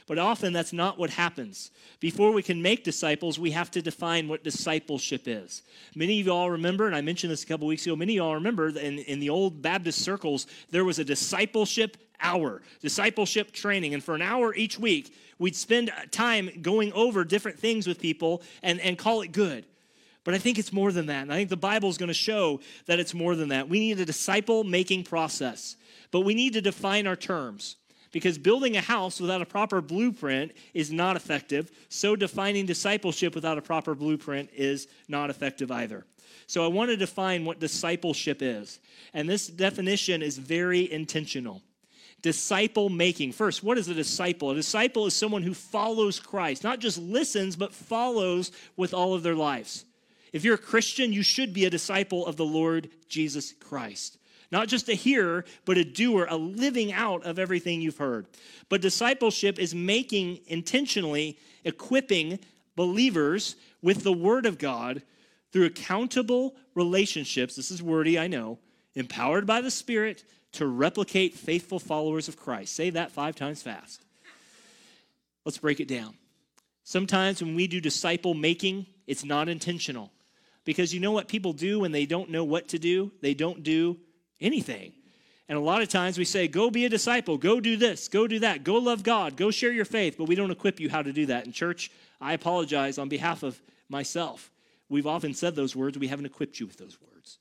But 0.08 0.18
often 0.18 0.54
that's 0.54 0.72
not 0.72 0.98
what 0.98 1.10
happens. 1.10 1.70
Before 2.00 2.32
we 2.32 2.42
can 2.42 2.62
make 2.62 2.86
disciples, 2.86 3.38
we 3.38 3.52
have 3.52 3.70
to 3.72 3.82
define 3.82 4.30
what 4.30 4.42
discipleship 4.44 5.24
is. 5.28 5.64
Many 5.96 6.22
of 6.22 6.28
you 6.28 6.34
all 6.34 6.50
remember, 6.50 6.88
and 6.88 6.96
I 6.96 7.02
mentioned 7.02 7.32
this 7.32 7.44
a 7.44 7.46
couple 7.46 7.68
weeks 7.68 7.86
ago, 7.86 7.96
many 7.96 8.14
of 8.14 8.16
you 8.16 8.24
all 8.24 8.36
remember 8.36 8.70
in, 8.70 9.00
in 9.00 9.20
the 9.20 9.30
old 9.30 9.62
Baptist 9.62 10.00
circles, 10.00 10.48
there 10.72 10.86
was 10.86 10.98
a 10.98 11.04
discipleship 11.04 11.98
hour, 12.22 12.62
discipleship 12.82 13.52
training. 13.52 13.94
And 13.94 14.04
for 14.04 14.16
an 14.16 14.22
hour 14.22 14.56
each 14.56 14.80
week, 14.80 15.14
we'd 15.40 15.58
spend 15.58 15.92
time 16.12 16.50
going 16.62 16.94
over 16.94 17.26
different 17.26 17.60
things 17.60 17.86
with 17.86 18.00
people 18.00 18.42
and, 18.64 18.80
and 18.80 18.98
call 18.98 19.22
it 19.22 19.34
good. 19.34 19.66
But 20.24 20.36
I 20.36 20.38
think 20.38 20.58
it's 20.58 20.72
more 20.72 20.94
than 20.94 21.08
that. 21.08 21.24
And 21.24 21.34
I 21.34 21.36
think 21.36 21.50
the 21.50 21.58
Bible 21.58 21.90
is 21.90 21.98
going 21.98 22.08
to 22.08 22.14
show 22.14 22.62
that 22.86 22.98
it's 23.00 23.14
more 23.14 23.36
than 23.36 23.50
that. 23.50 23.68
We 23.68 23.80
need 23.80 24.00
a 24.00 24.06
disciple 24.06 24.64
making 24.64 25.04
process, 25.04 25.76
but 26.12 26.22
we 26.22 26.34
need 26.34 26.54
to 26.54 26.62
define 26.62 27.08
our 27.08 27.16
terms 27.18 27.76
because 28.12 28.38
building 28.38 28.78
a 28.78 28.82
house 28.82 29.20
without 29.20 29.42
a 29.42 29.46
proper 29.46 29.82
blueprint 29.82 30.54
is 30.74 30.92
not 30.92 31.16
effective. 31.16 31.72
So, 31.90 32.16
defining 32.16 32.66
discipleship 32.66 33.36
without 33.36 33.58
a 33.58 33.62
proper 33.62 33.96
blueprint 33.96 34.50
is 34.54 34.88
not 35.08 35.30
effective 35.30 35.72
either. 35.72 36.06
So, 36.48 36.64
I 36.64 36.68
want 36.68 36.90
to 36.90 36.98
define 36.98 37.46
what 37.46 37.60
discipleship 37.60 38.42
is. 38.42 38.80
And 39.14 39.30
this 39.30 39.48
definition 39.48 40.22
is 40.22 40.38
very 40.38 40.92
intentional. 40.92 41.62
Disciple 42.22 42.90
making. 42.90 43.32
First, 43.32 43.64
what 43.64 43.78
is 43.78 43.88
a 43.88 43.94
disciple? 43.94 44.52
A 44.52 44.56
disciple 44.56 45.06
is 45.06 45.14
someone 45.14 45.44
who 45.44 45.54
follows 45.54 46.20
Christ, 46.20 46.64
not 46.64 46.80
just 46.80 46.98
listens, 46.98 47.56
but 47.56 47.74
follows 47.74 48.52
with 48.76 48.94
all 48.94 49.14
of 49.14 49.24
their 49.24 49.36
lives. 49.36 49.86
If 50.34 50.44
you're 50.44 50.56
a 50.56 50.60
Christian, 50.60 51.14
you 51.14 51.24
should 51.24 51.54
be 51.54 51.66
a 51.66 51.70
disciple 51.70 52.26
of 52.26 52.36
the 52.36 52.46
Lord 52.46 52.90
Jesus 53.08 53.54
Christ. 53.54 54.18
Not 54.52 54.68
just 54.68 54.88
a 54.88 54.94
hearer, 54.94 55.46
but 55.66 55.78
a 55.78 55.84
doer, 55.84 56.28
a 56.30 56.38
living 56.38 56.94
out 56.94 57.26
of 57.26 57.38
everything 57.38 57.82
you've 57.82 57.98
heard. 57.98 58.28
But 58.70 58.82
discipleship 58.82 59.60
is 59.60 59.76
making 59.76 60.40
intentionally 60.48 61.38
equipping 61.64 62.40
believers 62.76 63.56
with 63.82 64.04
the 64.04 64.14
Word 64.14 64.46
of 64.46 64.58
God 64.58 65.02
through 65.52 65.66
accountable 65.66 66.56
relationships. 66.76 67.56
This 67.56 67.72
is 67.72 67.84
wordy, 67.84 68.18
I 68.18 68.28
know. 68.28 68.60
Empowered 68.96 69.46
by 69.46 69.62
the 69.62 69.72
Spirit 69.72 70.24
to 70.54 70.66
replicate 70.66 71.36
faithful 71.36 71.80
followers 71.80 72.28
of 72.28 72.38
Christ. 72.38 72.74
Say 72.74 72.90
that 72.92 73.12
five 73.12 73.36
times 73.36 73.62
fast. 73.62 74.04
Let's 75.46 75.58
break 75.58 75.80
it 75.80 75.88
down. 75.88 76.16
Sometimes 76.84 77.44
when 77.44 77.54
we 77.54 77.68
do 77.68 77.82
disciple 77.82 78.34
making, 78.34 78.86
it's 79.08 79.26
not 79.26 79.50
intentional. 79.50 80.12
Because 80.64 80.94
you 80.94 81.00
know 81.00 81.12
what 81.12 81.28
people 81.28 81.54
do 81.54 81.80
when 81.80 81.92
they 81.92 82.06
don't 82.06 82.30
know 82.30 82.44
what 82.44 82.70
to 82.70 82.80
do? 82.80 83.12
They 83.22 83.34
don't 83.34 83.64
do 83.64 83.98
anything. 84.40 84.94
And 85.50 85.58
a 85.58 85.62
lot 85.62 85.82
of 85.82 85.88
times 85.88 86.18
we 86.18 86.26
say, 86.26 86.48
go 86.48 86.70
be 86.70 86.86
a 86.86 86.90
disciple, 86.90 87.38
go 87.38 87.62
do 87.62 87.78
this, 87.78 88.10
go 88.10 88.28
do 88.28 88.40
that, 88.40 88.64
go 88.64 88.76
love 88.76 89.04
God, 89.04 89.38
go 89.38 89.50
share 89.50 89.72
your 89.72 89.86
faith, 89.86 90.16
but 90.18 90.26
we 90.26 90.36
don't 90.36 90.52
equip 90.52 90.80
you 90.80 90.90
how 90.90 91.02
to 91.02 91.14
do 91.14 91.26
that. 91.28 91.46
In 91.46 91.54
church, 91.54 91.90
I 92.20 92.34
apologize 92.34 92.98
on 92.98 93.08
behalf 93.08 93.44
of 93.44 93.62
myself. 93.88 94.52
We've 94.90 95.08
often 95.08 95.34
said 95.34 95.56
those 95.56 95.76
words, 95.76 95.98
we 95.98 96.08
haven't 96.08 96.26
equipped 96.26 96.60
you 96.60 96.68
with 96.68 96.78
those 96.78 96.98
words. 97.02 97.40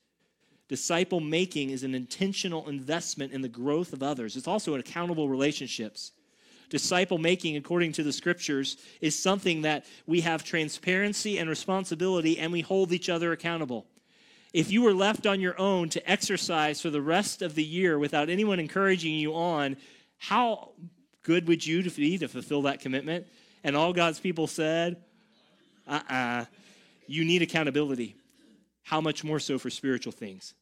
Disciple 0.69 1.19
making 1.19 1.71
is 1.71 1.83
an 1.83 1.95
intentional 1.95 2.67
investment 2.69 3.33
in 3.33 3.41
the 3.41 3.49
growth 3.49 3.91
of 3.91 4.03
others, 4.03 4.37
it's 4.37 4.47
also 4.47 4.73
in 4.73 4.79
accountable 4.79 5.27
relationships. 5.27 6.11
Disciple 6.69 7.17
making, 7.17 7.55
according 7.55 7.93
to 7.93 8.03
the 8.03 8.11
scriptures, 8.11 8.75
is 8.99 9.17
something 9.17 9.61
that 9.61 9.85
we 10.05 10.19
have 10.19 10.43
transparency 10.43 11.39
and 11.39 11.49
responsibility, 11.49 12.37
and 12.39 12.51
we 12.51 12.59
hold 12.59 12.91
each 12.91 13.07
other 13.07 13.31
accountable 13.31 13.85
if 14.57 14.71
you 14.71 14.81
were 14.81 14.93
left 14.93 15.27
on 15.27 15.39
your 15.39 15.59
own 15.59 15.87
to 15.89 16.09
exercise 16.09 16.81
for 16.81 16.89
the 16.89 16.99
rest 16.99 17.43
of 17.43 17.53
the 17.53 17.63
year 17.63 17.99
without 17.99 18.27
anyone 18.27 18.59
encouraging 18.59 19.13
you 19.13 19.35
on, 19.35 19.77
how 20.17 20.71
good 21.21 21.47
would 21.47 21.63
you 21.63 21.87
be 21.91 22.17
to 22.17 22.27
fulfill 22.27 22.63
that 22.63 22.79
commitment? 22.79 23.27
And 23.63 23.77
all 23.77 23.93
God's 23.93 24.19
people 24.19 24.47
said, 24.47 24.97
uh 25.87 25.99
uh-uh. 26.09 26.15
uh 26.15 26.45
you 27.05 27.23
need 27.23 27.43
accountability. 27.43 28.15
How 28.81 28.99
much 28.99 29.23
more 29.23 29.39
so 29.39 29.59
for 29.59 29.69
spiritual 29.69 30.11
things? 30.11 30.55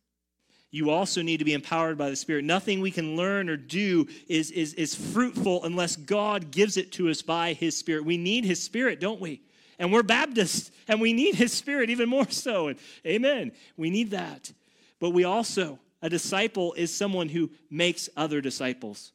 You 0.71 0.89
also 0.89 1.21
need 1.21 1.37
to 1.37 1.45
be 1.45 1.53
empowered 1.53 1.97
by 1.97 2.09
the 2.09 2.17
Spirit. 2.17 2.43
Nothing 2.43 2.81
we 2.81 2.91
can 2.91 3.15
learn 3.15 3.49
or 3.49 3.55
do 3.55 4.07
is, 4.27 4.51
is, 4.51 4.73
is 4.73 4.93
fruitful 4.93 5.63
unless 5.63 5.95
God 5.95 6.51
gives 6.51 6.75
it 6.75 6.91
to 6.93 7.09
us 7.09 7.21
by 7.21 7.53
His 7.53 7.77
Spirit. 7.77 8.03
We 8.03 8.17
need 8.17 8.43
His 8.43 8.61
Spirit, 8.61 8.99
don't 8.99 9.21
we? 9.21 9.41
And 9.77 9.91
we're 9.91 10.03
Baptists, 10.03 10.71
and 10.87 11.01
we 11.01 11.13
need 11.13 11.35
His 11.35 11.51
Spirit 11.51 11.89
even 11.89 12.09
more 12.09 12.29
so. 12.29 12.67
And 12.67 12.79
amen. 13.05 13.51
We 13.77 13.89
need 13.89 14.11
that. 14.11 14.51
But 14.99 15.11
we 15.11 15.23
also, 15.23 15.79
a 16.01 16.09
disciple 16.09 16.73
is 16.73 16.95
someone 16.95 17.29
who 17.29 17.49
makes 17.69 18.09
other 18.15 18.41
disciples. 18.41 19.11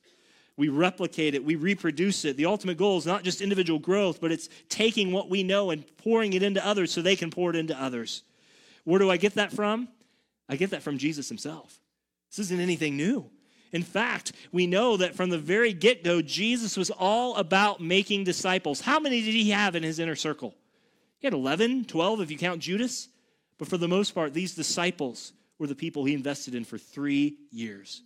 We 0.56 0.68
replicate 0.68 1.34
it, 1.34 1.42
we 1.42 1.54
reproduce 1.54 2.26
it. 2.26 2.36
The 2.36 2.44
ultimate 2.44 2.76
goal 2.76 2.98
is 2.98 3.06
not 3.06 3.24
just 3.24 3.40
individual 3.40 3.78
growth, 3.78 4.20
but 4.20 4.30
it's 4.30 4.50
taking 4.68 5.10
what 5.10 5.30
we 5.30 5.42
know 5.42 5.70
and 5.70 5.84
pouring 5.96 6.34
it 6.34 6.42
into 6.42 6.64
others 6.64 6.92
so 6.92 7.00
they 7.00 7.16
can 7.16 7.30
pour 7.30 7.48
it 7.48 7.56
into 7.56 7.80
others. 7.80 8.22
Where 8.84 8.98
do 8.98 9.10
I 9.10 9.16
get 9.16 9.34
that 9.34 9.52
from? 9.52 9.88
I 10.48 10.56
get 10.56 10.70
that 10.70 10.82
from 10.82 10.98
Jesus 10.98 11.28
himself. 11.28 11.80
This 12.30 12.40
isn't 12.40 12.60
anything 12.60 12.96
new. 12.96 13.30
In 13.72 13.82
fact, 13.82 14.32
we 14.52 14.66
know 14.66 14.96
that 14.96 15.14
from 15.14 15.30
the 15.30 15.38
very 15.38 15.72
get 15.72 16.02
go, 16.02 16.22
Jesus 16.22 16.76
was 16.76 16.90
all 16.90 17.36
about 17.36 17.80
making 17.80 18.24
disciples. 18.24 18.80
How 18.80 18.98
many 18.98 19.22
did 19.22 19.34
he 19.34 19.50
have 19.50 19.76
in 19.76 19.82
his 19.82 19.98
inner 19.98 20.16
circle? 20.16 20.54
He 21.18 21.26
had 21.26 21.34
11, 21.34 21.84
12 21.84 22.20
if 22.22 22.30
you 22.30 22.38
count 22.38 22.60
Judas. 22.60 23.08
But 23.58 23.68
for 23.68 23.76
the 23.76 23.88
most 23.88 24.12
part, 24.14 24.32
these 24.32 24.54
disciples 24.54 25.32
were 25.58 25.66
the 25.66 25.74
people 25.74 26.04
he 26.04 26.14
invested 26.14 26.54
in 26.54 26.64
for 26.64 26.78
three 26.78 27.36
years. 27.50 28.02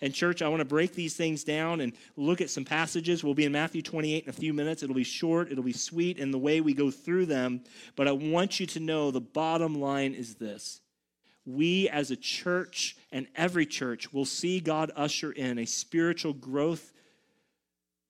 And, 0.00 0.12
church, 0.12 0.42
I 0.42 0.48
want 0.48 0.60
to 0.60 0.66
break 0.66 0.94
these 0.94 1.16
things 1.16 1.44
down 1.44 1.80
and 1.80 1.92
look 2.16 2.40
at 2.40 2.50
some 2.50 2.64
passages. 2.64 3.24
We'll 3.24 3.32
be 3.32 3.46
in 3.46 3.52
Matthew 3.52 3.80
28 3.80 4.24
in 4.24 4.28
a 4.28 4.32
few 4.32 4.52
minutes. 4.52 4.82
It'll 4.82 4.94
be 4.94 5.04
short, 5.04 5.50
it'll 5.50 5.64
be 5.64 5.72
sweet 5.72 6.18
in 6.18 6.32
the 6.32 6.38
way 6.38 6.60
we 6.60 6.74
go 6.74 6.90
through 6.90 7.26
them. 7.26 7.62
But 7.94 8.08
I 8.08 8.12
want 8.12 8.60
you 8.60 8.66
to 8.66 8.80
know 8.80 9.10
the 9.10 9.20
bottom 9.20 9.80
line 9.80 10.12
is 10.12 10.34
this 10.34 10.80
we 11.46 11.88
as 11.88 12.10
a 12.10 12.16
church 12.16 12.96
and 13.12 13.26
every 13.36 13.64
church 13.64 14.12
will 14.12 14.24
see 14.24 14.60
God 14.60 14.90
usher 14.96 15.32
in 15.32 15.58
a 15.58 15.66
spiritual 15.66 16.32
growth 16.32 16.92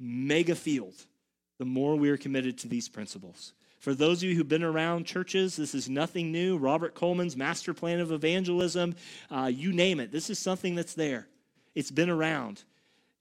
mega 0.00 0.54
field 0.54 0.94
the 1.58 1.64
more 1.64 1.96
we 1.96 2.10
are 2.10 2.16
committed 2.16 2.58
to 2.58 2.68
these 2.68 2.88
principles. 2.88 3.52
For 3.78 3.94
those 3.94 4.22
of 4.22 4.28
you 4.28 4.34
who've 4.34 4.48
been 4.48 4.62
around 4.62 5.06
churches, 5.06 5.56
this 5.56 5.74
is 5.74 5.88
nothing 5.88 6.32
new. 6.32 6.56
Robert 6.56 6.94
Coleman's 6.94 7.36
master 7.36 7.72
plan 7.72 8.00
of 8.00 8.10
evangelism, 8.10 8.96
uh, 9.30 9.50
you 9.52 9.72
name 9.72 10.00
it, 10.00 10.10
this 10.10 10.28
is 10.28 10.38
something 10.38 10.74
that's 10.74 10.94
there. 10.94 11.28
It's 11.74 11.90
been 11.90 12.10
around. 12.10 12.64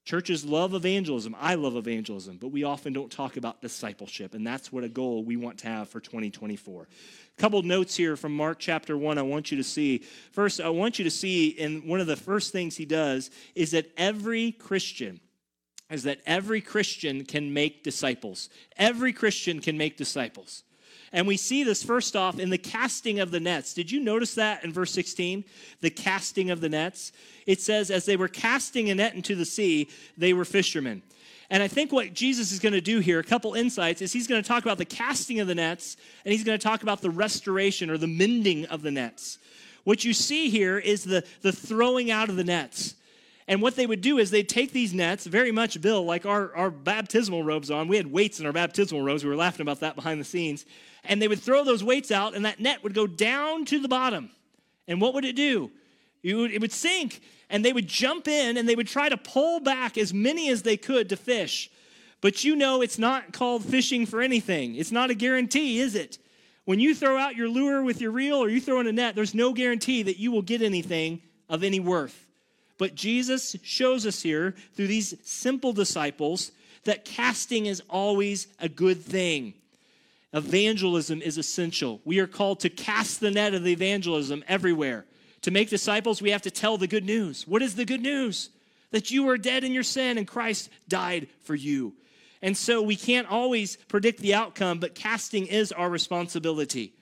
Churches 0.06 0.44
love 0.44 0.72
evangelism. 0.72 1.34
I 1.36 1.56
love 1.56 1.74
evangelism, 1.74 2.36
but 2.36 2.52
we 2.52 2.62
often 2.62 2.92
don't 2.92 3.10
talk 3.10 3.36
about 3.36 3.60
discipleship, 3.60 4.34
and 4.34 4.46
that's 4.46 4.70
what 4.70 4.84
a 4.84 4.88
goal 4.88 5.24
we 5.24 5.36
want 5.36 5.58
to 5.58 5.66
have 5.66 5.88
for 5.88 5.98
2024. 5.98 6.82
A 7.36 7.40
couple 7.40 7.60
notes 7.62 7.96
here 7.96 8.16
from 8.16 8.34
Mark 8.36 8.60
chapter 8.60 8.96
1 8.96 9.18
I 9.18 9.22
want 9.22 9.50
you 9.50 9.56
to 9.56 9.64
see. 9.64 10.04
First, 10.30 10.60
I 10.60 10.68
want 10.68 11.00
you 11.00 11.04
to 11.04 11.10
see, 11.10 11.58
and 11.58 11.82
one 11.82 11.98
of 11.98 12.06
the 12.06 12.14
first 12.14 12.52
things 12.52 12.76
he 12.76 12.84
does 12.84 13.30
is 13.56 13.72
that 13.72 13.90
every 13.96 14.52
Christian, 14.52 15.18
is 15.90 16.04
that 16.04 16.20
every 16.24 16.60
Christian 16.60 17.24
can 17.24 17.52
make 17.52 17.82
disciples. 17.82 18.48
Every 18.76 19.12
Christian 19.12 19.60
can 19.60 19.76
make 19.76 19.96
disciples. 19.96 20.62
And 21.12 21.26
we 21.26 21.36
see 21.36 21.62
this 21.64 21.82
first 21.82 22.16
off 22.16 22.38
in 22.38 22.50
the 22.50 22.58
casting 22.58 23.20
of 23.20 23.30
the 23.30 23.40
nets. 23.40 23.74
Did 23.74 23.90
you 23.90 24.00
notice 24.00 24.34
that 24.34 24.64
in 24.64 24.72
verse 24.72 24.92
16? 24.92 25.44
The 25.80 25.90
casting 25.90 26.50
of 26.50 26.60
the 26.60 26.68
nets. 26.68 27.12
It 27.46 27.60
says, 27.60 27.90
as 27.90 28.06
they 28.06 28.16
were 28.16 28.28
casting 28.28 28.90
a 28.90 28.94
net 28.94 29.14
into 29.14 29.34
the 29.34 29.44
sea, 29.44 29.88
they 30.18 30.32
were 30.32 30.44
fishermen. 30.44 31.02
And 31.48 31.62
I 31.62 31.68
think 31.68 31.92
what 31.92 32.12
Jesus 32.12 32.50
is 32.50 32.58
going 32.58 32.72
to 32.72 32.80
do 32.80 32.98
here, 32.98 33.20
a 33.20 33.24
couple 33.24 33.54
insights, 33.54 34.02
is 34.02 34.12
he's 34.12 34.26
going 34.26 34.42
to 34.42 34.48
talk 34.48 34.64
about 34.64 34.78
the 34.78 34.84
casting 34.84 35.38
of 35.38 35.46
the 35.46 35.54
nets 35.54 35.96
and 36.24 36.32
he's 36.32 36.42
going 36.42 36.58
to 36.58 36.62
talk 36.62 36.82
about 36.82 37.02
the 37.02 37.10
restoration 37.10 37.88
or 37.88 37.98
the 37.98 38.08
mending 38.08 38.66
of 38.66 38.82
the 38.82 38.90
nets. 38.90 39.38
What 39.84 40.04
you 40.04 40.12
see 40.12 40.50
here 40.50 40.78
is 40.78 41.04
the, 41.04 41.24
the 41.42 41.52
throwing 41.52 42.10
out 42.10 42.28
of 42.28 42.34
the 42.34 42.42
nets. 42.42 42.96
And 43.48 43.62
what 43.62 43.76
they 43.76 43.86
would 43.86 44.00
do 44.00 44.18
is 44.18 44.32
they'd 44.32 44.48
take 44.48 44.72
these 44.72 44.92
nets, 44.92 45.24
very 45.24 45.52
much, 45.52 45.80
Bill, 45.80 46.04
like 46.04 46.26
our, 46.26 46.52
our 46.56 46.70
baptismal 46.70 47.44
robes 47.44 47.70
on. 47.70 47.86
We 47.86 47.96
had 47.96 48.10
weights 48.10 48.40
in 48.40 48.46
our 48.46 48.52
baptismal 48.52 49.02
robes. 49.02 49.22
We 49.22 49.30
were 49.30 49.36
laughing 49.36 49.62
about 49.62 49.80
that 49.80 49.94
behind 49.94 50.20
the 50.20 50.24
scenes. 50.24 50.66
And 51.08 51.20
they 51.20 51.28
would 51.28 51.40
throw 51.40 51.64
those 51.64 51.84
weights 51.84 52.10
out, 52.10 52.34
and 52.34 52.44
that 52.44 52.60
net 52.60 52.82
would 52.82 52.94
go 52.94 53.06
down 53.06 53.64
to 53.66 53.78
the 53.78 53.88
bottom. 53.88 54.30
And 54.88 55.00
what 55.00 55.14
would 55.14 55.24
it 55.24 55.36
do? 55.36 55.70
It 56.22 56.34
would, 56.34 56.50
it 56.52 56.60
would 56.60 56.72
sink. 56.72 57.20
And 57.48 57.64
they 57.64 57.72
would 57.72 57.86
jump 57.86 58.26
in 58.26 58.56
and 58.56 58.68
they 58.68 58.74
would 58.74 58.88
try 58.88 59.08
to 59.08 59.16
pull 59.16 59.60
back 59.60 59.96
as 59.96 60.12
many 60.12 60.50
as 60.50 60.62
they 60.62 60.76
could 60.76 61.08
to 61.10 61.16
fish. 61.16 61.70
But 62.20 62.42
you 62.42 62.56
know 62.56 62.82
it's 62.82 62.98
not 62.98 63.32
called 63.32 63.64
fishing 63.64 64.06
for 64.06 64.20
anything. 64.20 64.74
It's 64.74 64.90
not 64.90 65.10
a 65.10 65.14
guarantee, 65.14 65.78
is 65.78 65.94
it? 65.94 66.18
When 66.64 66.80
you 66.80 66.94
throw 66.94 67.16
out 67.16 67.36
your 67.36 67.48
lure 67.48 67.84
with 67.84 68.00
your 68.00 68.10
reel 68.10 68.38
or 68.38 68.48
you 68.48 68.60
throw 68.60 68.80
in 68.80 68.88
a 68.88 68.92
net, 68.92 69.14
there's 69.14 69.34
no 69.34 69.52
guarantee 69.52 70.02
that 70.02 70.18
you 70.18 70.32
will 70.32 70.42
get 70.42 70.62
anything 70.62 71.22
of 71.48 71.62
any 71.62 71.78
worth. 71.78 72.26
But 72.78 72.96
Jesus 72.96 73.54
shows 73.62 74.04
us 74.04 74.20
here 74.22 74.54
through 74.74 74.88
these 74.88 75.14
simple 75.22 75.72
disciples 75.72 76.50
that 76.84 77.04
casting 77.04 77.66
is 77.66 77.82
always 77.88 78.48
a 78.58 78.68
good 78.68 79.00
thing. 79.00 79.54
Evangelism 80.32 81.22
is 81.22 81.38
essential. 81.38 82.00
We 82.04 82.18
are 82.18 82.26
called 82.26 82.60
to 82.60 82.68
cast 82.68 83.20
the 83.20 83.30
net 83.30 83.54
of 83.54 83.66
evangelism 83.66 84.44
everywhere. 84.48 85.06
To 85.42 85.50
make 85.50 85.70
disciples, 85.70 86.20
we 86.20 86.30
have 86.30 86.42
to 86.42 86.50
tell 86.50 86.76
the 86.76 86.86
good 86.86 87.04
news. 87.04 87.46
What 87.46 87.62
is 87.62 87.74
the 87.74 87.84
good 87.84 88.02
news? 88.02 88.50
That 88.90 89.10
you 89.10 89.28
are 89.28 89.38
dead 89.38 89.64
in 89.64 89.72
your 89.72 89.82
sin 89.82 90.18
and 90.18 90.26
Christ 90.26 90.70
died 90.88 91.28
for 91.44 91.54
you. 91.54 91.94
And 92.42 92.56
so 92.56 92.82
we 92.82 92.96
can't 92.96 93.30
always 93.30 93.76
predict 93.88 94.20
the 94.20 94.34
outcome, 94.34 94.78
but 94.78 94.94
casting 94.94 95.46
is 95.46 95.72
our 95.72 95.88
responsibility. 95.88 96.94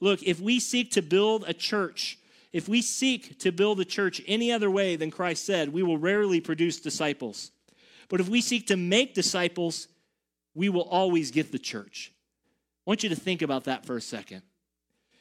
Look, 0.00 0.22
if 0.22 0.40
we 0.40 0.58
seek 0.60 0.92
to 0.92 1.02
build 1.02 1.44
a 1.46 1.54
church 1.54 2.18
if 2.52 2.68
we 2.68 2.82
seek 2.82 3.38
to 3.40 3.52
build 3.52 3.80
a 3.80 3.84
church 3.84 4.20
any 4.26 4.50
other 4.50 4.70
way 4.70 4.96
than 4.96 5.10
Christ 5.10 5.44
said, 5.44 5.72
we 5.72 5.82
will 5.82 5.98
rarely 5.98 6.40
produce 6.40 6.80
disciples. 6.80 7.52
But 8.08 8.20
if 8.20 8.28
we 8.28 8.40
seek 8.40 8.66
to 8.68 8.76
make 8.76 9.14
disciples, 9.14 9.86
we 10.54 10.68
will 10.68 10.82
always 10.82 11.30
get 11.30 11.52
the 11.52 11.60
church. 11.60 12.12
Want 12.90 13.04
you 13.04 13.08
to 13.10 13.14
think 13.14 13.40
about 13.40 13.64
that 13.66 13.86
for 13.86 13.96
a 13.96 14.00
second. 14.00 14.42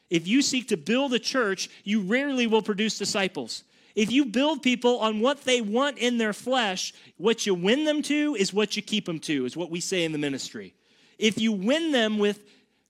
If 0.09 0.27
you 0.27 0.41
seek 0.41 0.69
to 0.69 0.75
build 0.75 1.13
a 1.13 1.19
church, 1.19 1.69
you 1.83 2.01
rarely 2.01 2.47
will 2.47 2.63
produce 2.63 2.97
disciples. 2.97 3.63
If 3.93 4.11
you 4.11 4.25
build 4.25 4.63
people 4.63 4.97
on 4.97 5.19
what 5.19 5.43
they 5.43 5.61
want 5.61 5.99
in 5.99 6.17
their 6.17 6.33
flesh, 6.33 6.95
what 7.17 7.45
you 7.45 7.53
win 7.53 7.85
them 7.85 8.01
to 8.01 8.35
is 8.39 8.51
what 8.51 8.75
you 8.75 8.81
keep 8.81 9.05
them 9.05 9.19
to, 9.19 9.45
is 9.45 9.55
what 9.55 9.69
we 9.69 9.81
say 9.81 10.03
in 10.03 10.13
the 10.13 10.17
ministry. 10.17 10.73
If 11.19 11.39
you 11.39 11.51
win 11.51 11.91
them 11.91 12.17
with 12.17 12.43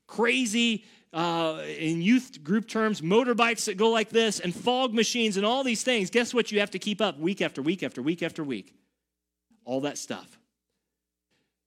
crazy 0.07 0.85
uh, 1.11 1.61
in 1.77 2.01
youth 2.01 2.41
group 2.41 2.65
terms, 2.65 3.01
motorbikes 3.01 3.65
that 3.65 3.75
go 3.75 3.89
like 3.89 4.11
this, 4.11 4.39
and 4.39 4.55
fog 4.55 4.93
machines, 4.93 5.35
and 5.35 5.45
all 5.45 5.65
these 5.65 5.83
things. 5.83 6.09
Guess 6.09 6.33
what 6.33 6.53
you 6.53 6.61
have 6.61 6.71
to 6.71 6.79
keep 6.79 7.01
up 7.01 7.19
week 7.19 7.41
after 7.41 7.61
week 7.61 7.83
after 7.83 8.01
week 8.01 8.23
after 8.23 8.45
week? 8.45 8.73
All 9.65 9.81
that 9.81 9.97
stuff. 9.97 10.38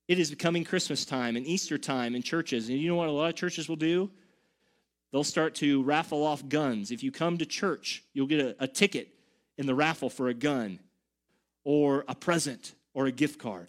It 0.08 0.18
is 0.18 0.30
becoming 0.30 0.64
Christmas 0.64 1.04
time 1.04 1.36
and 1.36 1.46
Easter 1.46 1.78
time 1.78 2.14
in 2.14 2.22
churches. 2.22 2.68
And 2.68 2.78
you 2.78 2.88
know 2.88 2.96
what 2.96 3.08
a 3.08 3.12
lot 3.12 3.30
of 3.30 3.36
churches 3.36 3.68
will 3.68 3.76
do? 3.76 4.10
They'll 5.12 5.24
start 5.24 5.54
to 5.56 5.82
raffle 5.82 6.24
off 6.24 6.48
guns. 6.48 6.90
If 6.90 7.02
you 7.02 7.12
come 7.12 7.38
to 7.38 7.46
church, 7.46 8.02
you'll 8.12 8.26
get 8.26 8.40
a, 8.40 8.64
a 8.64 8.66
ticket 8.66 9.08
in 9.58 9.66
the 9.66 9.74
raffle 9.74 10.10
for 10.10 10.28
a 10.28 10.34
gun 10.34 10.80
or 11.64 12.04
a 12.08 12.14
present 12.14 12.74
or 12.94 13.06
a 13.06 13.12
gift 13.12 13.38
card. 13.38 13.68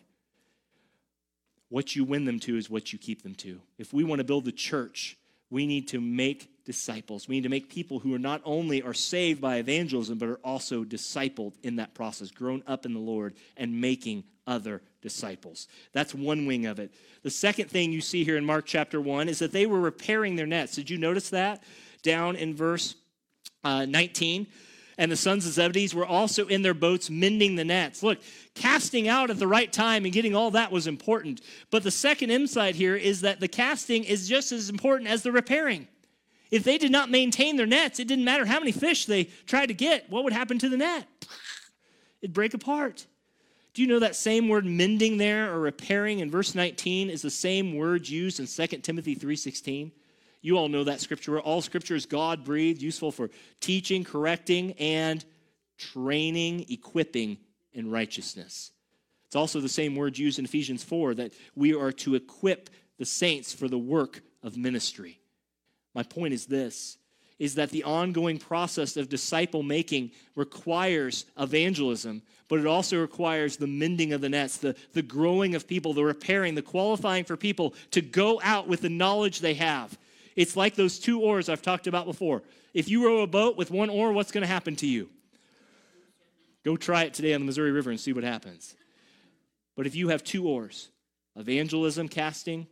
What 1.69 1.95
you 1.95 2.03
win 2.03 2.25
them 2.25 2.39
to 2.41 2.57
is 2.57 2.69
what 2.69 2.93
you 2.93 2.99
keep 2.99 3.23
them 3.23 3.35
to. 3.35 3.59
If 3.77 3.93
we 3.93 4.03
want 4.03 4.19
to 4.19 4.23
build 4.23 4.45
the 4.45 4.51
church, 4.51 5.17
we 5.49 5.67
need 5.67 5.89
to 5.89 5.99
make 5.99 6.63
disciples. 6.65 7.27
We 7.27 7.35
need 7.35 7.43
to 7.43 7.49
make 7.49 7.69
people 7.69 7.99
who 7.99 8.13
are 8.13 8.19
not 8.19 8.41
only 8.45 8.81
are 8.81 8.93
saved 8.93 9.41
by 9.41 9.57
evangelism, 9.57 10.17
but 10.17 10.29
are 10.29 10.39
also 10.43 10.83
discipled 10.83 11.53
in 11.61 11.75
that 11.75 11.93
process, 11.93 12.31
grown 12.31 12.63
up 12.67 12.85
in 12.85 12.93
the 12.93 12.99
Lord 12.99 13.33
and 13.57 13.81
making 13.81 14.23
other 14.47 14.81
disciples. 15.01 15.67
That's 15.91 16.13
one 16.13 16.45
wing 16.45 16.65
of 16.65 16.79
it. 16.79 16.93
The 17.23 17.29
second 17.29 17.69
thing 17.69 17.91
you 17.91 18.01
see 18.01 18.23
here 18.23 18.37
in 18.37 18.45
Mark 18.45 18.65
chapter 18.65 18.99
1 18.99 19.29
is 19.29 19.39
that 19.39 19.51
they 19.51 19.65
were 19.65 19.79
repairing 19.79 20.35
their 20.35 20.45
nets. 20.45 20.75
Did 20.75 20.89
you 20.89 20.97
notice 20.97 21.29
that? 21.29 21.63
Down 22.01 22.35
in 22.35 22.53
verse 22.53 22.95
uh, 23.63 23.85
19 23.85 24.47
and 24.97 25.11
the 25.11 25.15
sons 25.15 25.45
of 25.45 25.53
Zebedee 25.53 25.89
were 25.95 26.05
also 26.05 26.47
in 26.47 26.61
their 26.61 26.73
boats 26.73 27.09
mending 27.09 27.55
the 27.55 27.65
nets. 27.65 28.03
Look, 28.03 28.19
casting 28.53 29.07
out 29.07 29.29
at 29.29 29.39
the 29.39 29.47
right 29.47 29.71
time 29.71 30.05
and 30.05 30.13
getting 30.13 30.35
all 30.35 30.51
that 30.51 30.71
was 30.71 30.87
important. 30.87 31.41
But 31.71 31.83
the 31.83 31.91
second 31.91 32.29
insight 32.29 32.75
here 32.75 32.95
is 32.95 33.21
that 33.21 33.39
the 33.39 33.47
casting 33.47 34.03
is 34.03 34.27
just 34.27 34.51
as 34.51 34.69
important 34.69 35.09
as 35.09 35.23
the 35.23 35.31
repairing. 35.31 35.87
If 36.51 36.63
they 36.63 36.77
did 36.77 36.91
not 36.91 37.09
maintain 37.09 37.55
their 37.55 37.65
nets, 37.65 37.99
it 37.99 38.07
didn't 38.07 38.25
matter 38.25 38.45
how 38.45 38.59
many 38.59 38.71
fish 38.71 39.05
they 39.05 39.25
tried 39.47 39.67
to 39.67 39.73
get, 39.73 40.09
what 40.09 40.23
would 40.23 40.33
happen 40.33 40.59
to 40.59 40.69
the 40.69 40.77
net? 40.77 41.07
It'd 42.21 42.33
break 42.33 42.53
apart. 42.53 43.07
Do 43.73 43.81
you 43.81 43.87
know 43.87 43.99
that 43.99 44.15
same 44.15 44.49
word 44.49 44.65
mending 44.65 45.17
there 45.17 45.53
or 45.53 45.59
repairing 45.59 46.19
in 46.19 46.29
verse 46.29 46.53
19 46.53 47.09
is 47.09 47.23
the 47.23 47.31
same 47.31 47.75
word 47.75 48.07
used 48.07 48.39
in 48.39 48.45
2 48.45 48.83
Timothy 48.83 49.15
3:16? 49.15 49.91
You 50.41 50.57
all 50.57 50.67
know 50.67 50.83
that 50.83 51.01
scripture. 51.01 51.39
All 51.39 51.61
scripture 51.61 51.95
is 51.95 52.05
God 52.05 52.43
breathed, 52.43 52.81
useful 52.81 53.11
for 53.11 53.31
teaching, 53.59 54.03
correcting, 54.03 54.73
and 54.73 55.23
training, 55.77 56.65
equipping 56.69 57.37
in 57.71 57.89
righteousness. 57.89 58.71
It's 59.25 59.35
also 59.35 59.59
the 59.59 59.69
same 59.69 59.95
word 59.95 60.17
used 60.17 60.37
in 60.37 60.45
Ephesians 60.45 60.83
4 60.83 61.15
that 61.15 61.33
we 61.55 61.73
are 61.73 61.91
to 61.93 62.13
equip 62.13 62.69
the 62.99 63.05
saints 63.05 63.51
for 63.51 63.67
the 63.67 63.79
work 63.79 64.21
of 64.43 64.57
ministry. 64.57 65.19
My 65.95 66.03
point 66.03 66.33
is 66.33 66.45
this 66.45 66.97
is 67.43 67.55
that 67.55 67.71
the 67.71 67.83
ongoing 67.83 68.37
process 68.37 68.95
of 68.95 69.09
disciple 69.09 69.63
making 69.63 70.09
requires 70.33 71.25
evangelism, 71.37 72.21
but 72.47 72.57
it 72.57 72.65
also 72.65 73.01
requires 73.01 73.57
the 73.57 73.67
mending 73.67 74.13
of 74.13 74.21
the 74.21 74.29
nets, 74.29 74.55
the, 74.55 74.73
the 74.93 75.01
growing 75.01 75.53
of 75.53 75.67
people, 75.67 75.91
the 75.91 76.05
repairing, 76.05 76.55
the 76.55 76.61
qualifying 76.61 77.25
for 77.25 77.35
people 77.35 77.73
to 77.91 77.99
go 77.99 78.39
out 78.45 78.69
with 78.69 78.79
the 78.79 78.87
knowledge 78.87 79.41
they 79.41 79.55
have. 79.55 79.97
It's 80.37 80.55
like 80.55 80.75
those 80.75 80.99
two 80.99 81.19
oars 81.19 81.49
I've 81.49 81.61
talked 81.61 81.85
about 81.85 82.05
before. 82.05 82.43
If 82.73 82.87
you 82.87 83.05
row 83.05 83.23
a 83.23 83.27
boat 83.27 83.57
with 83.57 83.71
one 83.71 83.89
oar, 83.89 84.13
what's 84.13 84.31
going 84.31 84.43
to 84.43 84.47
happen 84.47 84.77
to 84.77 84.87
you? 84.87 85.09
Go 86.63 86.77
try 86.77 87.03
it 87.03 87.13
today 87.13 87.33
on 87.33 87.41
the 87.41 87.45
Missouri 87.45 87.71
River 87.71 87.89
and 87.89 87.99
see 87.99 88.13
what 88.13 88.23
happens. 88.23 88.73
But 89.75 89.85
if 89.85 89.95
you 89.95 90.07
have 90.07 90.23
two 90.23 90.47
oars, 90.47 90.87
evangelism, 91.35 92.07
casting, 92.07 92.67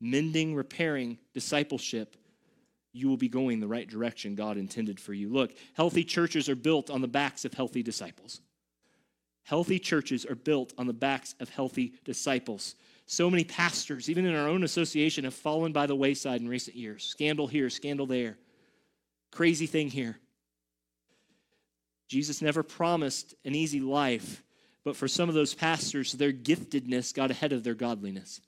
mending, 0.00 0.54
repairing, 0.54 1.18
discipleship, 1.34 2.14
you 2.98 3.08
will 3.08 3.16
be 3.16 3.28
going 3.28 3.60
the 3.60 3.68
right 3.68 3.88
direction 3.88 4.34
God 4.34 4.56
intended 4.56 4.98
for 4.98 5.14
you. 5.14 5.28
Look, 5.28 5.52
healthy 5.74 6.04
churches 6.04 6.48
are 6.48 6.56
built 6.56 6.90
on 6.90 7.00
the 7.00 7.08
backs 7.08 7.44
of 7.44 7.54
healthy 7.54 7.82
disciples. 7.82 8.40
Healthy 9.44 9.78
churches 9.78 10.26
are 10.26 10.34
built 10.34 10.74
on 10.76 10.86
the 10.86 10.92
backs 10.92 11.34
of 11.40 11.48
healthy 11.48 11.94
disciples. 12.04 12.74
So 13.06 13.30
many 13.30 13.44
pastors, 13.44 14.10
even 14.10 14.26
in 14.26 14.34
our 14.34 14.48
own 14.48 14.62
association, 14.62 15.24
have 15.24 15.32
fallen 15.32 15.72
by 15.72 15.86
the 15.86 15.96
wayside 15.96 16.42
in 16.42 16.48
recent 16.48 16.76
years. 16.76 17.04
Scandal 17.04 17.46
here, 17.46 17.70
scandal 17.70 18.06
there. 18.06 18.36
Crazy 19.30 19.66
thing 19.66 19.88
here. 19.88 20.18
Jesus 22.08 22.42
never 22.42 22.62
promised 22.62 23.34
an 23.44 23.54
easy 23.54 23.80
life, 23.80 24.42
but 24.84 24.96
for 24.96 25.08
some 25.08 25.28
of 25.28 25.34
those 25.34 25.54
pastors, 25.54 26.12
their 26.12 26.32
giftedness 26.32 27.14
got 27.14 27.30
ahead 27.30 27.52
of 27.52 27.64
their 27.64 27.74
godliness. 27.74 28.40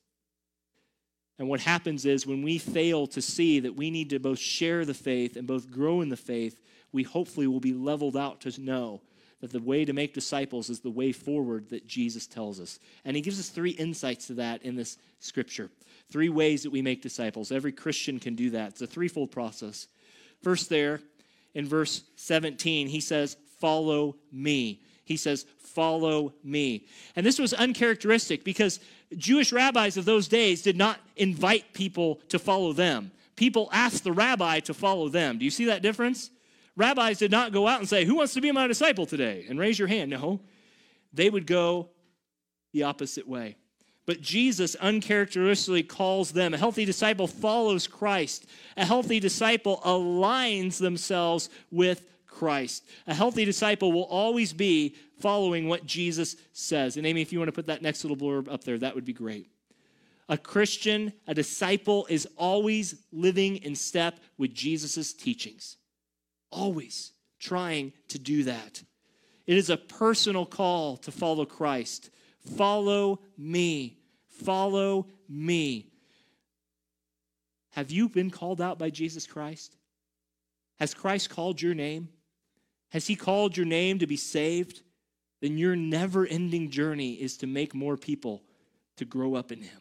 And 1.40 1.48
what 1.48 1.60
happens 1.60 2.04
is 2.04 2.26
when 2.26 2.42
we 2.42 2.58
fail 2.58 3.06
to 3.06 3.22
see 3.22 3.60
that 3.60 3.74
we 3.74 3.90
need 3.90 4.10
to 4.10 4.20
both 4.20 4.38
share 4.38 4.84
the 4.84 4.92
faith 4.92 5.36
and 5.36 5.46
both 5.46 5.70
grow 5.70 6.02
in 6.02 6.10
the 6.10 6.16
faith, 6.16 6.60
we 6.92 7.02
hopefully 7.02 7.46
will 7.46 7.60
be 7.60 7.72
leveled 7.72 8.14
out 8.14 8.42
to 8.42 8.60
know 8.60 9.00
that 9.40 9.50
the 9.50 9.58
way 9.58 9.86
to 9.86 9.94
make 9.94 10.12
disciples 10.12 10.68
is 10.68 10.80
the 10.80 10.90
way 10.90 11.12
forward 11.12 11.70
that 11.70 11.86
Jesus 11.86 12.26
tells 12.26 12.60
us. 12.60 12.78
And 13.06 13.16
he 13.16 13.22
gives 13.22 13.40
us 13.40 13.48
three 13.48 13.70
insights 13.70 14.26
to 14.26 14.34
that 14.34 14.62
in 14.64 14.76
this 14.76 14.98
scripture. 15.20 15.70
Three 16.10 16.28
ways 16.28 16.62
that 16.62 16.72
we 16.72 16.82
make 16.82 17.00
disciples. 17.00 17.50
Every 17.50 17.72
Christian 17.72 18.20
can 18.20 18.34
do 18.34 18.50
that. 18.50 18.72
It's 18.72 18.82
a 18.82 18.86
threefold 18.86 19.30
process. 19.30 19.88
First, 20.42 20.68
there 20.68 21.00
in 21.54 21.66
verse 21.66 22.02
17, 22.16 22.86
he 22.86 23.00
says, 23.00 23.38
Follow 23.58 24.16
me. 24.30 24.82
He 25.10 25.16
says, 25.16 25.44
Follow 25.58 26.34
me. 26.44 26.86
And 27.16 27.26
this 27.26 27.40
was 27.40 27.52
uncharacteristic 27.52 28.44
because 28.44 28.78
Jewish 29.16 29.52
rabbis 29.52 29.96
of 29.96 30.04
those 30.04 30.28
days 30.28 30.62
did 30.62 30.76
not 30.76 31.00
invite 31.16 31.72
people 31.72 32.20
to 32.28 32.38
follow 32.38 32.72
them. 32.72 33.10
People 33.34 33.68
asked 33.72 34.04
the 34.04 34.12
rabbi 34.12 34.60
to 34.60 34.72
follow 34.72 35.08
them. 35.08 35.38
Do 35.38 35.44
you 35.44 35.50
see 35.50 35.64
that 35.64 35.82
difference? 35.82 36.30
Rabbis 36.76 37.18
did 37.18 37.32
not 37.32 37.52
go 37.52 37.66
out 37.66 37.80
and 37.80 37.88
say, 37.88 38.04
Who 38.04 38.14
wants 38.14 38.34
to 38.34 38.40
be 38.40 38.52
my 38.52 38.68
disciple 38.68 39.04
today? 39.04 39.46
and 39.48 39.58
raise 39.58 39.80
your 39.80 39.88
hand. 39.88 40.12
No. 40.12 40.38
They 41.12 41.28
would 41.28 41.44
go 41.48 41.88
the 42.72 42.84
opposite 42.84 43.26
way. 43.26 43.56
But 44.06 44.20
Jesus 44.20 44.76
uncharacteristically 44.76 45.82
calls 45.82 46.30
them. 46.30 46.54
A 46.54 46.56
healthy 46.56 46.84
disciple 46.84 47.26
follows 47.26 47.88
Christ. 47.88 48.46
A 48.76 48.84
healthy 48.84 49.18
disciple 49.18 49.80
aligns 49.84 50.78
themselves 50.78 51.50
with 51.72 52.06
Christ. 52.40 52.86
A 53.06 53.12
healthy 53.12 53.44
disciple 53.44 53.92
will 53.92 54.04
always 54.04 54.54
be 54.54 54.94
following 55.18 55.68
what 55.68 55.84
Jesus 55.84 56.36
says. 56.54 56.96
And 56.96 57.06
Amy, 57.06 57.20
if 57.20 57.34
you 57.34 57.38
want 57.38 57.48
to 57.48 57.52
put 57.52 57.66
that 57.66 57.82
next 57.82 58.02
little 58.02 58.16
blurb 58.16 58.50
up 58.50 58.64
there, 58.64 58.78
that 58.78 58.94
would 58.94 59.04
be 59.04 59.12
great. 59.12 59.50
A 60.26 60.38
Christian, 60.38 61.12
a 61.26 61.34
disciple, 61.34 62.06
is 62.08 62.26
always 62.38 62.94
living 63.12 63.56
in 63.56 63.74
step 63.74 64.20
with 64.38 64.54
Jesus' 64.54 65.12
teachings. 65.12 65.76
Always 66.50 67.12
trying 67.38 67.92
to 68.08 68.18
do 68.18 68.44
that. 68.44 68.82
It 69.46 69.58
is 69.58 69.68
a 69.68 69.76
personal 69.76 70.46
call 70.46 70.96
to 70.98 71.12
follow 71.12 71.44
Christ. 71.44 72.08
Follow 72.56 73.20
me. 73.36 73.98
Follow 74.30 75.08
me. 75.28 75.90
Have 77.72 77.90
you 77.90 78.08
been 78.08 78.30
called 78.30 78.62
out 78.62 78.78
by 78.78 78.88
Jesus 78.88 79.26
Christ? 79.26 79.76
Has 80.78 80.94
Christ 80.94 81.28
called 81.28 81.60
your 81.60 81.74
name? 81.74 82.08
Has 82.90 83.06
he 83.06 83.16
called 83.16 83.56
your 83.56 83.66
name 83.66 83.98
to 84.00 84.06
be 84.06 84.16
saved? 84.16 84.82
Then 85.40 85.56
your 85.56 85.76
never 85.76 86.26
ending 86.26 86.70
journey 86.70 87.14
is 87.14 87.36
to 87.38 87.46
make 87.46 87.74
more 87.74 87.96
people 87.96 88.42
to 88.96 89.04
grow 89.04 89.34
up 89.34 89.50
in 89.52 89.62
him. 89.62 89.80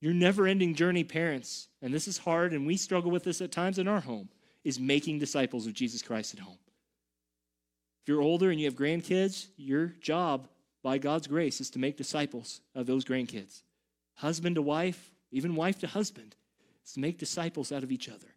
Your 0.00 0.14
never 0.14 0.46
ending 0.46 0.74
journey, 0.74 1.04
parents, 1.04 1.68
and 1.80 1.92
this 1.92 2.08
is 2.08 2.18
hard, 2.18 2.52
and 2.52 2.66
we 2.66 2.76
struggle 2.76 3.10
with 3.10 3.24
this 3.24 3.40
at 3.40 3.52
times 3.52 3.78
in 3.78 3.88
our 3.88 4.00
home, 4.00 4.28
is 4.62 4.78
making 4.78 5.18
disciples 5.18 5.66
of 5.66 5.72
Jesus 5.72 6.02
Christ 6.02 6.34
at 6.34 6.40
home. 6.40 6.58
If 8.02 8.08
you're 8.08 8.22
older 8.22 8.50
and 8.50 8.60
you 8.60 8.66
have 8.66 8.74
grandkids, 8.74 9.46
your 9.56 9.86
job 9.86 10.46
by 10.82 10.98
God's 10.98 11.26
grace, 11.26 11.60
is 11.60 11.70
to 11.70 11.78
make 11.78 11.96
disciples 11.96 12.60
of 12.74 12.86
those 12.86 13.04
grandkids. 13.04 13.62
Husband 14.16 14.56
to 14.56 14.62
wife, 14.62 15.10
even 15.30 15.56
wife 15.56 15.78
to 15.80 15.86
husband, 15.86 16.36
is 16.84 16.92
to 16.92 17.00
make 17.00 17.18
disciples 17.18 17.72
out 17.72 17.82
of 17.82 17.90
each 17.90 18.08
other. 18.08 18.33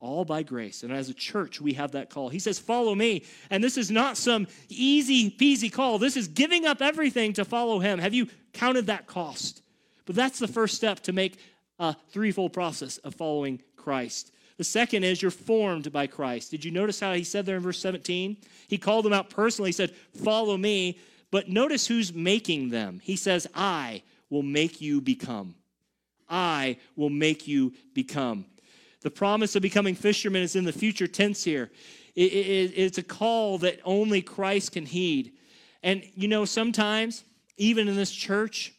All 0.00 0.24
by 0.24 0.44
grace. 0.44 0.84
And 0.84 0.92
as 0.92 1.08
a 1.08 1.14
church, 1.14 1.60
we 1.60 1.72
have 1.72 1.92
that 1.92 2.08
call. 2.08 2.28
He 2.28 2.38
says, 2.38 2.58
Follow 2.58 2.94
me. 2.94 3.24
And 3.50 3.62
this 3.62 3.76
is 3.76 3.90
not 3.90 4.16
some 4.16 4.46
easy 4.68 5.30
peasy 5.30 5.72
call. 5.72 5.98
This 5.98 6.16
is 6.16 6.28
giving 6.28 6.66
up 6.66 6.80
everything 6.80 7.32
to 7.34 7.44
follow 7.44 7.80
him. 7.80 7.98
Have 7.98 8.14
you 8.14 8.28
counted 8.52 8.86
that 8.86 9.06
cost? 9.06 9.62
But 10.06 10.14
that's 10.14 10.38
the 10.38 10.48
first 10.48 10.76
step 10.76 11.00
to 11.00 11.12
make 11.12 11.38
a 11.78 11.96
threefold 12.10 12.52
process 12.52 12.98
of 12.98 13.14
following 13.14 13.60
Christ. 13.76 14.32
The 14.56 14.64
second 14.64 15.04
is 15.04 15.22
you're 15.22 15.30
formed 15.30 15.92
by 15.92 16.06
Christ. 16.06 16.50
Did 16.50 16.64
you 16.64 16.70
notice 16.70 16.98
how 17.00 17.12
he 17.14 17.24
said 17.24 17.46
there 17.46 17.56
in 17.56 17.62
verse 17.62 17.80
17? 17.80 18.36
He 18.68 18.78
called 18.78 19.04
them 19.04 19.12
out 19.12 19.30
personally. 19.30 19.68
He 19.68 19.72
said, 19.72 19.94
Follow 20.22 20.56
me. 20.56 20.98
But 21.30 21.48
notice 21.48 21.86
who's 21.86 22.12
making 22.12 22.70
them. 22.70 23.00
He 23.02 23.16
says, 23.16 23.46
I 23.54 24.02
will 24.30 24.42
make 24.42 24.80
you 24.80 25.00
become. 25.00 25.54
I 26.28 26.78
will 26.96 27.10
make 27.10 27.46
you 27.46 27.74
become. 27.94 28.46
The 29.00 29.10
promise 29.10 29.54
of 29.54 29.62
becoming 29.62 29.94
fishermen 29.94 30.42
is 30.42 30.56
in 30.56 30.64
the 30.64 30.72
future 30.72 31.06
tense 31.06 31.44
here. 31.44 31.70
It, 32.14 32.32
it, 32.32 32.72
it's 32.76 32.98
a 32.98 33.02
call 33.02 33.58
that 33.58 33.80
only 33.84 34.22
Christ 34.22 34.72
can 34.72 34.86
heed. 34.86 35.32
And 35.82 36.02
you 36.14 36.26
know, 36.26 36.44
sometimes, 36.44 37.24
even 37.56 37.86
in 37.86 37.96
this 37.96 38.10
church, 38.10 38.72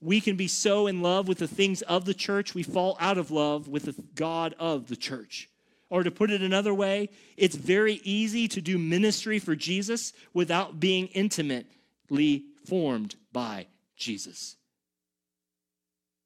we 0.00 0.20
can 0.20 0.36
be 0.36 0.46
so 0.46 0.86
in 0.86 1.02
love 1.02 1.26
with 1.26 1.38
the 1.38 1.48
things 1.48 1.82
of 1.82 2.04
the 2.04 2.14
church, 2.14 2.54
we 2.54 2.62
fall 2.62 2.96
out 3.00 3.18
of 3.18 3.30
love 3.30 3.66
with 3.66 3.84
the 3.84 4.04
God 4.14 4.54
of 4.58 4.86
the 4.88 4.96
church. 4.96 5.48
Or 5.88 6.02
to 6.02 6.10
put 6.10 6.30
it 6.30 6.42
another 6.42 6.74
way, 6.74 7.10
it's 7.36 7.56
very 7.56 8.00
easy 8.04 8.48
to 8.48 8.60
do 8.60 8.78
ministry 8.78 9.38
for 9.38 9.54
Jesus 9.54 10.12
without 10.34 10.80
being 10.80 11.06
intimately 11.08 12.44
formed 12.64 13.16
by 13.32 13.66
Jesus. 13.96 14.56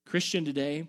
Christian 0.04 0.44
today, 0.44 0.88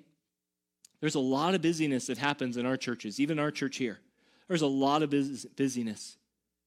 there's 1.02 1.16
a 1.16 1.20
lot 1.20 1.56
of 1.56 1.62
busyness 1.62 2.08
that 2.08 2.20
happens 2.20 2.58
in 2.58 2.66
our 2.66 2.78
churches, 2.78 3.20
even 3.20 3.40
our 3.40 3.52
church 3.52 3.78
here. 3.78 4.00
There's 4.48 4.62
a 4.62 4.68
lot 4.68 5.02
of 5.02 5.10
busyness. 5.10 6.18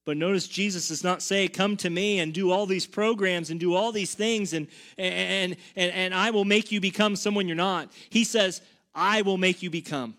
But 0.03 0.17
notice 0.17 0.47
Jesus 0.47 0.89
does 0.89 1.03
not 1.03 1.21
say, 1.21 1.47
Come 1.47 1.77
to 1.77 1.89
me 1.89 2.19
and 2.19 2.33
do 2.33 2.51
all 2.51 2.65
these 2.65 2.85
programs 2.85 3.49
and 3.49 3.59
do 3.59 3.73
all 3.73 3.91
these 3.91 4.13
things, 4.13 4.53
and, 4.53 4.67
and, 4.97 5.55
and, 5.75 5.91
and 5.91 6.13
I 6.13 6.29
will 6.29 6.45
make 6.45 6.71
you 6.71 6.79
become 6.79 7.15
someone 7.15 7.47
you're 7.47 7.55
not. 7.55 7.91
He 8.09 8.23
says, 8.23 8.61
I 8.93 9.23
will 9.23 9.37
make 9.37 9.63
you 9.63 9.69
become. 9.69 10.15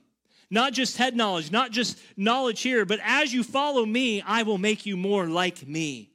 Not 0.51 0.73
just 0.73 0.97
head 0.97 1.17
knowledge, 1.17 1.51
not 1.51 1.71
just 1.71 1.99
knowledge 2.17 2.63
here, 2.63 2.85
but 2.85 3.01
as 3.03 3.33
you 3.33 3.43
follow 3.43 3.85
me, 3.85 4.23
I 4.23 4.45
will 4.45 4.59
make 4.59 4.87
you 4.87 4.97
more 4.97 5.27
like 5.27 5.67
me. 5.67 6.11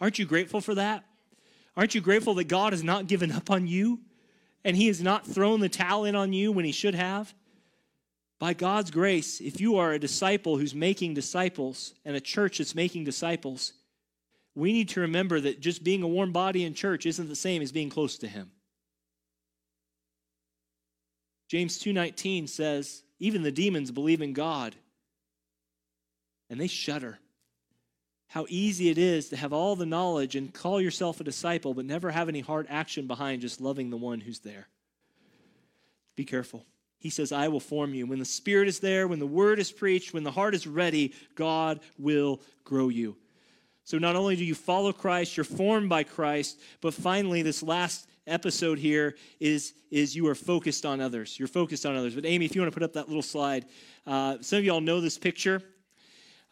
Aren't 0.00 0.18
you 0.18 0.26
grateful 0.26 0.60
for 0.60 0.74
that? 0.74 1.04
Aren't 1.76 1.94
you 1.94 2.00
grateful 2.00 2.34
that 2.34 2.48
God 2.48 2.72
has 2.72 2.84
not 2.84 3.06
given 3.06 3.32
up 3.32 3.50
on 3.50 3.66
you 3.66 4.00
and 4.64 4.76
He 4.76 4.86
has 4.86 5.02
not 5.02 5.26
thrown 5.26 5.60
the 5.60 5.68
towel 5.68 6.04
in 6.04 6.14
on 6.14 6.32
you 6.32 6.52
when 6.52 6.64
He 6.64 6.72
should 6.72 6.94
have? 6.94 7.34
By 8.38 8.54
God's 8.54 8.90
grace, 8.90 9.40
if 9.40 9.60
you 9.60 9.76
are 9.76 9.92
a 9.92 9.98
disciple 9.98 10.58
who's 10.58 10.74
making 10.74 11.14
disciples 11.14 11.94
and 12.04 12.16
a 12.16 12.20
church 12.20 12.58
that's 12.58 12.74
making 12.74 13.04
disciples, 13.04 13.72
we 14.54 14.72
need 14.72 14.88
to 14.90 15.00
remember 15.00 15.40
that 15.40 15.60
just 15.60 15.84
being 15.84 16.02
a 16.02 16.08
warm 16.08 16.32
body 16.32 16.64
in 16.64 16.74
church 16.74 17.06
isn't 17.06 17.28
the 17.28 17.36
same 17.36 17.62
as 17.62 17.72
being 17.72 17.90
close 17.90 18.18
to 18.18 18.28
Him. 18.28 18.50
James 21.48 21.78
2:19 21.78 22.48
says, 22.48 23.02
even 23.22 23.42
the 23.42 23.52
demons 23.52 23.92
believe 23.92 24.20
in 24.20 24.32
God 24.32 24.74
and 26.50 26.60
they 26.60 26.66
shudder 26.66 27.20
how 28.32 28.46
easy 28.48 28.88
it 28.88 28.96
is 28.96 29.28
to 29.28 29.36
have 29.36 29.52
all 29.52 29.76
the 29.76 29.84
knowledge 29.84 30.36
and 30.36 30.54
call 30.54 30.80
yourself 30.80 31.20
a 31.20 31.24
disciple, 31.24 31.74
but 31.74 31.84
never 31.84 32.10
have 32.10 32.30
any 32.30 32.40
hard 32.40 32.66
action 32.70 33.06
behind 33.06 33.42
just 33.42 33.60
loving 33.60 33.90
the 33.90 33.96
one 33.98 34.20
who's 34.20 34.38
there. 34.38 34.68
Be 36.16 36.24
careful. 36.24 36.64
He 36.98 37.10
says, 37.10 37.30
I 37.30 37.48
will 37.48 37.60
form 37.60 37.92
you. 37.92 38.06
When 38.06 38.18
the 38.18 38.24
Spirit 38.24 38.68
is 38.68 38.80
there, 38.80 39.06
when 39.06 39.18
the 39.18 39.26
word 39.26 39.58
is 39.58 39.70
preached, 39.70 40.14
when 40.14 40.24
the 40.24 40.30
heart 40.30 40.54
is 40.54 40.66
ready, 40.66 41.12
God 41.34 41.80
will 41.98 42.40
grow 42.64 42.88
you. 42.88 43.16
So 43.84 43.98
not 43.98 44.16
only 44.16 44.34
do 44.34 44.46
you 44.46 44.54
follow 44.54 44.94
Christ, 44.94 45.36
you're 45.36 45.44
formed 45.44 45.90
by 45.90 46.02
Christ, 46.02 46.58
but 46.80 46.94
finally, 46.94 47.42
this 47.42 47.62
last 47.62 48.08
episode 48.26 48.78
here 48.78 49.14
is, 49.40 49.74
is 49.90 50.16
you 50.16 50.26
are 50.28 50.34
focused 50.34 50.86
on 50.86 51.02
others. 51.02 51.38
You're 51.38 51.48
focused 51.48 51.84
on 51.84 51.96
others. 51.96 52.14
But 52.14 52.24
Amy, 52.24 52.46
if 52.46 52.54
you 52.54 52.62
want 52.62 52.72
to 52.72 52.74
put 52.74 52.82
up 52.82 52.94
that 52.94 53.08
little 53.08 53.20
slide, 53.20 53.66
uh, 54.06 54.38
some 54.40 54.58
of 54.58 54.64
y'all 54.64 54.80
know 54.80 55.02
this 55.02 55.18
picture. 55.18 55.62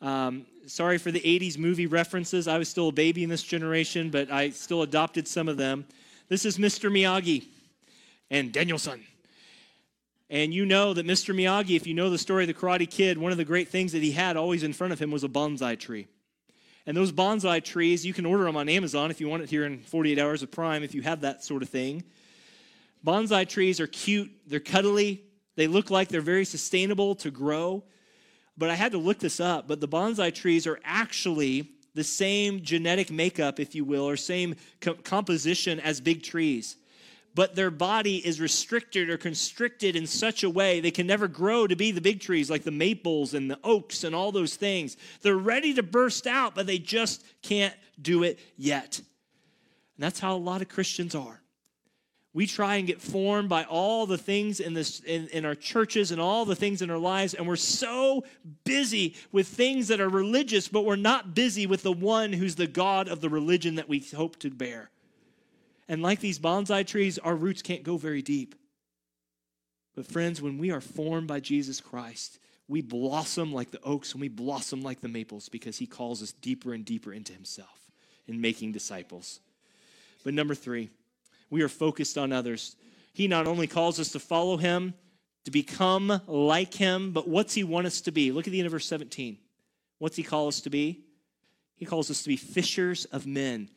Um, 0.01 0.47
sorry 0.67 0.99
for 0.99 1.11
the 1.11 1.21
80s 1.21 1.59
movie 1.59 1.87
references. 1.87 2.49
I 2.49 2.59
was 2.59 2.69
still 2.69 2.89
a 2.89 2.93
baby 2.93 3.23
in 3.23 3.29
this 3.29 3.43
generation, 3.43 4.11
but 4.11 4.31
I 4.31 4.51
still 4.51 4.83
adopted 4.83 5.29
some 5.29 5.49
of 5.49 5.57
them. 5.57 5.85
This 6.29 6.45
is 6.45 6.59
Mr. 6.59 6.91
Miyagi 6.91 7.45
and 8.31 8.53
Daniel-san. 8.53 9.03
And 10.31 10.55
you 10.55 10.65
know 10.65 10.95
that 10.95 11.07
Mr. 11.07 11.35
Miyagi, 11.35 11.75
if 11.75 11.87
you 11.87 11.95
know 11.95 12.09
the 12.09 12.17
story 12.17 12.45
of 12.45 12.49
the 12.49 12.55
Karate 12.55 12.89
Kid, 12.89 13.19
one 13.19 13.33
of 13.33 13.39
the 13.39 13.45
great 13.45 13.69
things 13.69 13.93
that 13.93 14.03
he 14.03 14.13
had 14.13 14.37
always 14.37 14.63
in 14.63 14.73
front 14.73 14.93
of 14.93 15.01
him 15.01 15.11
was 15.11 15.25
a 15.25 15.29
bonsai 15.29 15.79
tree. 15.79 16.07
And 16.87 16.97
those 16.97 17.13
bonsai 17.13 17.63
trees, 17.63 18.07
you 18.07 18.15
can 18.15 18.25
order 18.25 18.45
them 18.45 18.57
on 18.57 18.69
Amazon 18.69 19.11
if 19.11 19.21
you 19.21 19.29
want 19.29 19.43
it 19.43 19.51
here 19.51 19.67
in 19.67 19.81
48 19.81 20.19
hours 20.19 20.43
of 20.43 20.51
Prime, 20.51 20.83
if 20.83 20.95
you 20.95 21.03
have 21.03 21.23
that 21.23 21.45
sort 21.45 21.63
of 21.63 21.69
thing. 21.69 22.05
Bonsai 23.05 23.49
trees 23.49 23.81
are 23.81 23.87
cute, 23.89 24.31
they're 24.47 24.61
cuddly, 24.61 25.25
they 25.57 25.67
look 25.67 25.91
like 25.91 26.09
they're 26.09 26.21
very 26.21 26.45
sustainable 26.45 27.17
to 27.17 27.31
grow 27.31 27.83
but 28.61 28.71
I 28.71 28.77
had 28.77 28.93
to 28.93 28.99
look 28.99 29.19
this 29.19 29.41
up. 29.41 29.67
But 29.67 29.81
the 29.81 29.89
bonsai 29.89 30.33
trees 30.33 30.67
are 30.69 30.79
actually 30.85 31.71
the 31.95 32.05
same 32.05 32.63
genetic 32.63 33.11
makeup, 33.11 33.59
if 33.59 33.75
you 33.75 33.85
will, 33.85 34.09
or 34.09 34.17
same 34.17 34.55
co- 34.81 34.95
composition 34.95 35.81
as 35.81 36.01
big 36.01 36.23
trees. 36.23 36.77
but 37.35 37.55
their 37.55 37.71
body 37.71 38.17
is 38.17 38.41
restricted 38.41 39.09
or 39.09 39.17
constricted 39.17 39.95
in 39.95 40.07
such 40.07 40.43
a 40.43 40.51
way 40.51 40.81
they 40.81 40.91
can 40.91 41.07
never 41.07 41.29
grow 41.29 41.67
to 41.67 41.77
be 41.77 41.93
the 41.93 42.01
big 42.01 42.21
trees 42.21 42.51
like 42.51 42.65
the 42.65 42.71
maples 42.71 43.35
and 43.35 43.51
the 43.51 43.59
oaks 43.63 44.05
and 44.05 44.15
all 44.15 44.33
those 44.33 44.57
things. 44.57 44.97
They're 45.23 45.37
ready 45.37 45.75
to 45.75 45.83
burst 45.83 46.27
out, 46.27 46.55
but 46.55 46.67
they 46.67 46.79
just 46.79 47.25
can't 47.43 47.75
do 48.01 48.25
it 48.25 48.39
yet. 48.57 48.99
And 48.99 50.05
that's 50.05 50.19
how 50.19 50.35
a 50.35 50.39
lot 50.39 50.63
of 50.63 50.69
Christians 50.69 51.15
are. 51.15 51.40
We 52.33 52.47
try 52.47 52.77
and 52.77 52.87
get 52.87 53.01
formed 53.01 53.49
by 53.49 53.65
all 53.65 54.07
the 54.07 54.19
things 54.19 54.61
in, 54.61 54.73
this, 54.73 55.01
in, 55.01 55.27
in 55.29 55.45
our 55.45 55.57
churches 55.57 56.13
and 56.13 56.21
all 56.21 56.45
the 56.45 56.55
things 56.55 56.81
in 56.81 56.89
our 56.89 56.99
lives, 56.99 57.35
and 57.35 57.47
we're 57.47 57.57
so 57.57 58.25
busy 58.65 59.17
with 59.33 59.49
things 59.49 59.89
that 59.89 60.01
are 60.01 60.09
religious, 60.09 60.69
but 60.69 60.85
we're 60.85 60.95
not 60.95 61.35
busy 61.35 61.67
with 61.67 61.83
the 61.83 61.93
one 61.93 62.33
who's 62.33 62.55
the 62.55 62.69
God 62.69 63.09
of 63.09 63.21
the 63.21 63.29
religion 63.29 63.75
that 63.77 63.89
we 63.89 63.99
hope 63.99 64.39
to 64.41 64.51
bear. 64.51 64.91
And 65.89 66.03
like 66.03 66.21
these 66.21 66.39
bonsai 66.39 66.87
trees, 66.87 67.19
our 67.19 67.35
roots 67.35 67.63
can't 67.63 67.83
go 67.83 67.97
very 67.97 68.23
deep. 68.23 68.55
But, 69.97 70.07
friends, 70.07 70.41
when 70.41 70.57
we 70.57 70.71
are 70.71 70.81
formed 70.81 71.27
by 71.27 71.41
Jesus 71.41 71.81
Christ, 71.81 72.39
we 72.69 72.81
blossom 72.81 73.53
like 73.53 73.73
the 73.73 73.83
oaks 73.83 74.13
and 74.13 74.21
we 74.21 74.29
blossom 74.29 74.83
like 74.83 75.01
the 75.01 75.09
maples 75.09 75.49
because 75.49 75.79
he 75.79 75.87
calls 75.87 76.23
us 76.23 76.31
deeper 76.31 76.73
and 76.73 76.85
deeper 76.85 77.13
into 77.13 77.33
himself 77.33 77.91
in 78.29 78.41
making 78.41 78.71
disciples. 78.71 79.41
But, 80.23 80.35
number 80.35 80.55
three, 80.55 80.91
we 81.51 81.63
are 81.63 81.69
focused 81.69 82.17
on 82.17 82.33
others. 82.33 82.77
He 83.13 83.29
not 83.29 83.47
only 83.47 83.67
calls 83.67 84.01
us 84.01 84.13
to 84.13 84.19
follow 84.19 84.57
him, 84.57 84.95
to 85.45 85.51
become 85.51 86.21
like 86.27 86.75
him, 86.75 87.13
but 87.13 87.29
what's 87.29 87.55
he 87.55 87.65
want 87.65 87.87
us 87.87 88.01
to 88.03 88.13
be? 88.13 88.31
Look 88.31 88.47
at 88.47 88.53
the 88.53 88.61
end 88.61 88.67
of 88.67 88.73
verse 88.73 88.87
17. 88.87 89.39
What's 89.99 90.17
he 90.17 90.23
call 90.23 90.49
us 90.49 90.61
to 90.63 90.71
be? 90.71 91.03
He 91.75 91.87
calls 91.87 92.11
us 92.11 92.23
to 92.23 92.29
be 92.29 92.37
fishers 92.37 93.07
of 93.07 93.27
men 93.27 93.71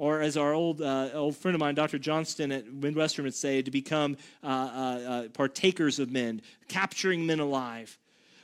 or 0.00 0.22
as 0.22 0.38
our 0.38 0.54
old, 0.54 0.80
uh, 0.80 1.10
old 1.12 1.36
friend 1.36 1.54
of 1.54 1.60
mine, 1.60 1.74
Dr. 1.74 1.98
Johnston 1.98 2.50
at 2.52 2.72
Midwestern 2.72 3.26
would 3.26 3.34
say, 3.34 3.60
to 3.60 3.70
become 3.70 4.16
uh, 4.42 4.46
uh, 4.46 4.50
uh, 4.50 5.28
partakers 5.28 5.98
of 5.98 6.10
men, 6.10 6.40
capturing 6.68 7.26
men 7.26 7.38
alive. 7.38 7.98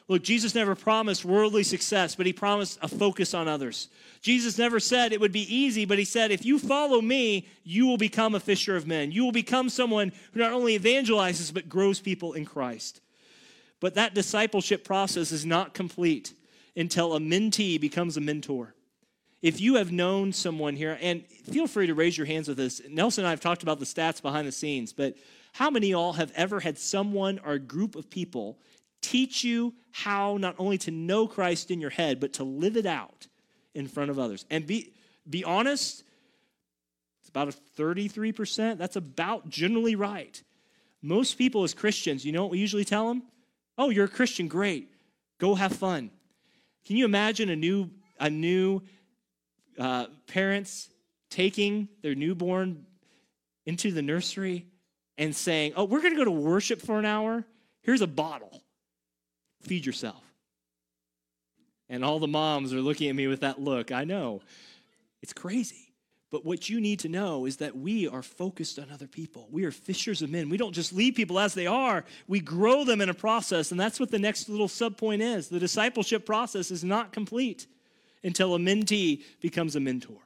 Look, 0.08 0.22
Jesus 0.22 0.54
never 0.54 0.76
promised 0.76 1.24
worldly 1.24 1.64
success, 1.64 2.14
but 2.14 2.26
he 2.26 2.32
promised 2.32 2.78
a 2.80 2.86
focus 2.86 3.34
on 3.34 3.48
others. 3.48 3.88
Jesus 4.20 4.56
never 4.56 4.78
said 4.78 5.12
it 5.12 5.20
would 5.20 5.32
be 5.32 5.52
easy, 5.52 5.84
but 5.84 5.98
he 5.98 6.04
said, 6.04 6.30
if 6.30 6.44
you 6.44 6.60
follow 6.60 7.00
me, 7.00 7.48
you 7.64 7.86
will 7.86 7.96
become 7.96 8.34
a 8.34 8.40
fisher 8.40 8.76
of 8.76 8.86
men. 8.86 9.10
You 9.10 9.24
will 9.24 9.32
become 9.32 9.68
someone 9.68 10.12
who 10.32 10.40
not 10.40 10.52
only 10.52 10.78
evangelizes, 10.78 11.52
but 11.52 11.68
grows 11.68 11.98
people 11.98 12.34
in 12.34 12.44
Christ. 12.44 13.00
But 13.80 13.94
that 13.94 14.14
discipleship 14.14 14.84
process 14.84 15.32
is 15.32 15.44
not 15.44 15.74
complete 15.74 16.34
until 16.76 17.14
a 17.14 17.20
mentee 17.20 17.80
becomes 17.80 18.16
a 18.16 18.20
mentor. 18.20 18.74
If 19.42 19.60
you 19.60 19.74
have 19.74 19.92
known 19.92 20.32
someone 20.32 20.76
here, 20.76 20.98
and 21.00 21.26
feel 21.26 21.66
free 21.66 21.88
to 21.88 21.94
raise 21.94 22.16
your 22.16 22.26
hands 22.26 22.48
with 22.48 22.58
us. 22.60 22.80
Nelson 22.88 23.22
and 23.22 23.28
I 23.28 23.30
have 23.30 23.40
talked 23.40 23.62
about 23.62 23.80
the 23.80 23.84
stats 23.84 24.22
behind 24.22 24.46
the 24.46 24.52
scenes, 24.52 24.92
but 24.92 25.16
how 25.52 25.68
many 25.68 25.94
all 25.94 26.14
have 26.14 26.32
ever 26.34 26.60
had 26.60 26.78
someone 26.78 27.40
or 27.44 27.52
a 27.52 27.58
group 27.58 27.96
of 27.96 28.08
people 28.08 28.58
teach 29.02 29.44
you 29.44 29.74
how 29.92 30.36
not 30.36 30.54
only 30.58 30.78
to 30.78 30.90
know 30.90 31.26
Christ 31.26 31.70
in 31.70 31.80
your 31.80 31.90
head, 31.90 32.20
but 32.20 32.34
to 32.34 32.44
live 32.44 32.76
it 32.76 32.86
out 32.86 33.26
in 33.74 33.88
front 33.88 34.10
of 34.10 34.18
others? 34.18 34.44
And 34.50 34.66
be, 34.66 34.92
be 35.28 35.44
honest, 35.44 36.02
it's 37.20 37.28
about 37.28 37.48
a 37.48 37.80
33%. 37.80 38.78
That's 38.78 38.96
about 38.96 39.48
generally 39.48 39.94
right. 39.94 40.42
Most 41.02 41.38
people 41.38 41.64
as 41.64 41.74
Christians, 41.74 42.24
you 42.24 42.32
know 42.32 42.42
what 42.42 42.50
we 42.50 42.58
usually 42.58 42.84
tell 42.84 43.08
them? 43.08 43.22
Oh, 43.78 43.90
you're 43.90 44.06
a 44.06 44.08
Christian, 44.08 44.48
great. 44.48 44.90
Go 45.38 45.54
have 45.54 45.72
fun. 45.72 46.10
Can 46.86 46.96
you 46.96 47.04
imagine 47.04 47.48
a 47.50 47.56
new, 47.56 47.90
a 48.18 48.30
new 48.30 48.82
uh, 49.78 50.06
parents 50.26 50.88
taking 51.30 51.88
their 52.02 52.14
newborn 52.14 52.86
into 53.66 53.90
the 53.90 54.02
nursery 54.02 54.66
and 55.18 55.34
saying, 55.34 55.72
Oh, 55.76 55.84
we're 55.84 56.00
going 56.00 56.12
to 56.12 56.18
go 56.18 56.24
to 56.24 56.30
worship 56.30 56.80
for 56.80 56.98
an 56.98 57.04
hour. 57.04 57.44
Here's 57.82 58.00
a 58.00 58.06
bottle. 58.06 58.62
Feed 59.66 59.84
yourself. 59.84 60.22
And 61.88 62.04
all 62.04 62.18
the 62.18 62.26
moms 62.26 62.72
are 62.72 62.80
looking 62.80 63.08
at 63.08 63.14
me 63.14 63.26
with 63.26 63.40
that 63.40 63.60
look. 63.60 63.92
I 63.92 64.04
know. 64.04 64.42
It's 65.22 65.32
crazy. 65.32 65.86
But 66.30 66.44
what 66.44 66.68
you 66.68 66.80
need 66.80 67.00
to 67.00 67.08
know 67.08 67.46
is 67.46 67.58
that 67.58 67.76
we 67.76 68.08
are 68.08 68.22
focused 68.22 68.78
on 68.78 68.90
other 68.90 69.06
people. 69.06 69.48
We 69.50 69.64
are 69.64 69.70
fishers 69.70 70.22
of 70.22 70.30
men. 70.30 70.48
We 70.48 70.56
don't 70.56 70.74
just 70.74 70.92
leave 70.92 71.14
people 71.14 71.38
as 71.38 71.54
they 71.54 71.66
are, 71.66 72.04
we 72.26 72.40
grow 72.40 72.84
them 72.84 73.00
in 73.00 73.08
a 73.08 73.14
process. 73.14 73.70
And 73.70 73.78
that's 73.78 74.00
what 74.00 74.10
the 74.10 74.18
next 74.18 74.48
little 74.48 74.68
subpoint 74.68 75.20
is. 75.20 75.48
The 75.48 75.60
discipleship 75.60 76.26
process 76.26 76.70
is 76.70 76.82
not 76.82 77.12
complete 77.12 77.66
until 78.24 78.54
a 78.54 78.58
mentee 78.58 79.22
becomes 79.40 79.76
a 79.76 79.80
mentor. 79.80 80.18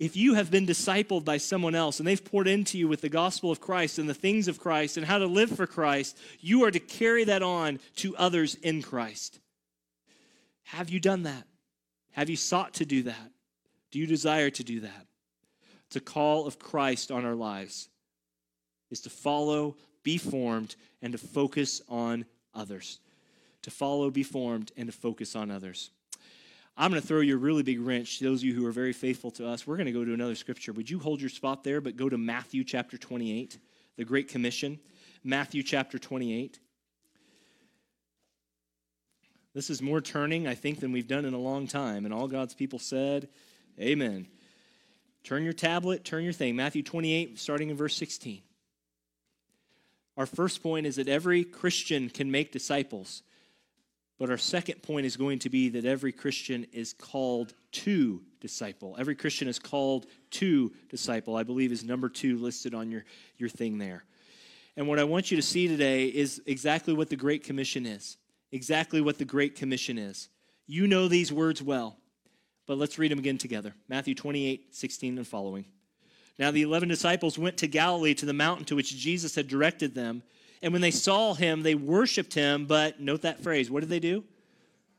If 0.00 0.16
you 0.16 0.34
have 0.34 0.50
been 0.50 0.66
discipled 0.66 1.24
by 1.24 1.36
someone 1.36 1.74
else 1.74 1.98
and 2.00 2.06
they've 2.06 2.24
poured 2.24 2.48
into 2.48 2.76
you 2.76 2.88
with 2.88 3.00
the 3.00 3.08
gospel 3.08 3.50
of 3.50 3.60
Christ 3.60 3.98
and 3.98 4.08
the 4.08 4.14
things 4.14 4.48
of 4.48 4.58
Christ 4.58 4.96
and 4.96 5.06
how 5.06 5.18
to 5.18 5.26
live 5.26 5.50
for 5.50 5.66
Christ, 5.66 6.18
you 6.40 6.64
are 6.64 6.70
to 6.70 6.80
carry 6.80 7.24
that 7.24 7.42
on 7.42 7.78
to 7.96 8.16
others 8.16 8.56
in 8.56 8.82
Christ. 8.82 9.38
Have 10.64 10.90
you 10.90 10.98
done 10.98 11.22
that? 11.22 11.44
Have 12.12 12.28
you 12.28 12.36
sought 12.36 12.74
to 12.74 12.84
do 12.84 13.04
that? 13.04 13.30
Do 13.92 14.00
you 14.00 14.06
desire 14.06 14.50
to 14.50 14.64
do 14.64 14.80
that? 14.80 15.06
It's 15.86 15.96
a 15.96 16.00
call 16.00 16.46
of 16.46 16.58
Christ 16.58 17.12
on 17.12 17.24
our 17.24 17.36
lives 17.36 17.88
is 18.90 19.00
to 19.02 19.10
follow, 19.10 19.76
be 20.02 20.18
formed, 20.18 20.76
and 21.02 21.12
to 21.12 21.18
focus 21.18 21.80
on 21.88 22.24
others. 22.54 23.00
To 23.62 23.70
follow, 23.70 24.10
be 24.10 24.22
formed, 24.22 24.72
and 24.76 24.86
to 24.86 24.92
focus 24.92 25.36
on 25.36 25.50
others. 25.50 25.90
I'm 26.76 26.90
going 26.90 27.00
to 27.00 27.06
throw 27.06 27.20
you 27.20 27.34
a 27.34 27.38
really 27.38 27.62
big 27.62 27.80
wrench. 27.80 28.18
Those 28.18 28.40
of 28.40 28.44
you 28.44 28.54
who 28.54 28.66
are 28.66 28.72
very 28.72 28.92
faithful 28.92 29.30
to 29.32 29.46
us, 29.46 29.66
we're 29.66 29.76
going 29.76 29.86
to 29.86 29.92
go 29.92 30.04
to 30.04 30.12
another 30.12 30.34
scripture. 30.34 30.72
Would 30.72 30.90
you 30.90 30.98
hold 30.98 31.20
your 31.20 31.30
spot 31.30 31.62
there, 31.62 31.80
but 31.80 31.96
go 31.96 32.08
to 32.08 32.18
Matthew 32.18 32.64
chapter 32.64 32.98
28, 32.98 33.58
the 33.96 34.04
Great 34.04 34.28
Commission? 34.28 34.80
Matthew 35.22 35.62
chapter 35.62 35.98
28. 35.98 36.58
This 39.54 39.70
is 39.70 39.80
more 39.80 40.00
turning, 40.00 40.48
I 40.48 40.56
think, 40.56 40.80
than 40.80 40.90
we've 40.90 41.06
done 41.06 41.24
in 41.24 41.32
a 41.32 41.38
long 41.38 41.68
time. 41.68 42.04
And 42.04 42.12
all 42.12 42.26
God's 42.26 42.54
people 42.54 42.80
said, 42.80 43.28
Amen. 43.80 44.26
Turn 45.22 45.44
your 45.44 45.52
tablet, 45.52 46.04
turn 46.04 46.24
your 46.24 46.32
thing. 46.32 46.56
Matthew 46.56 46.82
28, 46.82 47.38
starting 47.38 47.70
in 47.70 47.76
verse 47.76 47.96
16. 47.96 48.42
Our 50.16 50.26
first 50.26 50.62
point 50.62 50.86
is 50.86 50.96
that 50.96 51.08
every 51.08 51.44
Christian 51.44 52.10
can 52.10 52.30
make 52.30 52.52
disciples. 52.52 53.22
But 54.24 54.30
our 54.30 54.38
second 54.38 54.80
point 54.80 55.04
is 55.04 55.18
going 55.18 55.40
to 55.40 55.50
be 55.50 55.68
that 55.68 55.84
every 55.84 56.10
Christian 56.10 56.66
is 56.72 56.94
called 56.94 57.52
to 57.72 58.22
disciple. 58.40 58.96
Every 58.98 59.14
Christian 59.14 59.48
is 59.48 59.58
called 59.58 60.06
to 60.30 60.72
disciple, 60.88 61.36
I 61.36 61.42
believe 61.42 61.70
is 61.70 61.84
number 61.84 62.08
two 62.08 62.38
listed 62.38 62.72
on 62.72 62.90
your, 62.90 63.04
your 63.36 63.50
thing 63.50 63.76
there. 63.76 64.02
And 64.78 64.88
what 64.88 64.98
I 64.98 65.04
want 65.04 65.30
you 65.30 65.36
to 65.36 65.42
see 65.42 65.68
today 65.68 66.06
is 66.06 66.40
exactly 66.46 66.94
what 66.94 67.10
the 67.10 67.16
Great 67.16 67.44
Commission 67.44 67.84
is. 67.84 68.16
Exactly 68.50 69.02
what 69.02 69.18
the 69.18 69.26
Great 69.26 69.56
Commission 69.56 69.98
is. 69.98 70.30
You 70.66 70.86
know 70.86 71.06
these 71.06 71.30
words 71.30 71.62
well, 71.62 71.98
but 72.66 72.78
let's 72.78 72.98
read 72.98 73.10
them 73.10 73.18
again 73.18 73.36
together. 73.36 73.74
Matthew 73.90 74.14
28, 74.14 74.74
16 74.74 75.18
and 75.18 75.28
following. 75.28 75.66
Now 76.38 76.50
the 76.50 76.62
eleven 76.62 76.88
disciples 76.88 77.38
went 77.38 77.58
to 77.58 77.66
Galilee 77.66 78.14
to 78.14 78.24
the 78.24 78.32
mountain 78.32 78.64
to 78.64 78.74
which 78.74 78.96
Jesus 78.96 79.34
had 79.34 79.48
directed 79.48 79.94
them. 79.94 80.22
And 80.62 80.72
when 80.72 80.82
they 80.82 80.90
saw 80.90 81.34
him, 81.34 81.62
they 81.62 81.74
worshiped 81.74 82.34
him. 82.34 82.66
But 82.66 83.00
note 83.00 83.22
that 83.22 83.42
phrase 83.42 83.70
what 83.70 83.80
did 83.80 83.88
they 83.88 84.00
do? 84.00 84.24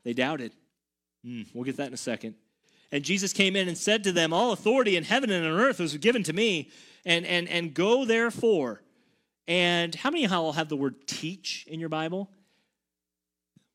They 0.04 0.14
doubted. 0.14 0.54
Mm, 1.26 1.48
we'll 1.54 1.64
get 1.64 1.78
that 1.78 1.88
in 1.88 1.94
a 1.94 1.98
second. 1.98 2.36
And 2.92 3.04
Jesus 3.04 3.34
came 3.34 3.56
in 3.56 3.68
and 3.68 3.78
said 3.78 4.04
to 4.04 4.12
them, 4.12 4.32
All 4.32 4.52
authority 4.52 4.96
in 4.96 5.04
heaven 5.04 5.30
and 5.32 5.46
on 5.46 5.60
earth 5.60 5.80
was 5.80 5.98
given 5.98 6.24
to 6.24 6.34
me. 6.34 6.70
And, 7.06 7.26
and, 7.26 7.48
and 7.50 7.74
go 7.74 8.06
therefore. 8.06 8.82
And 9.48 9.94
how 9.94 10.10
many 10.10 10.26
of 10.26 10.32
y'all 10.32 10.54
have 10.54 10.70
the 10.70 10.76
word 10.76 11.08
teach 11.08 11.66
in 11.68 11.80
your 11.80 11.90
Bible? 11.90 12.32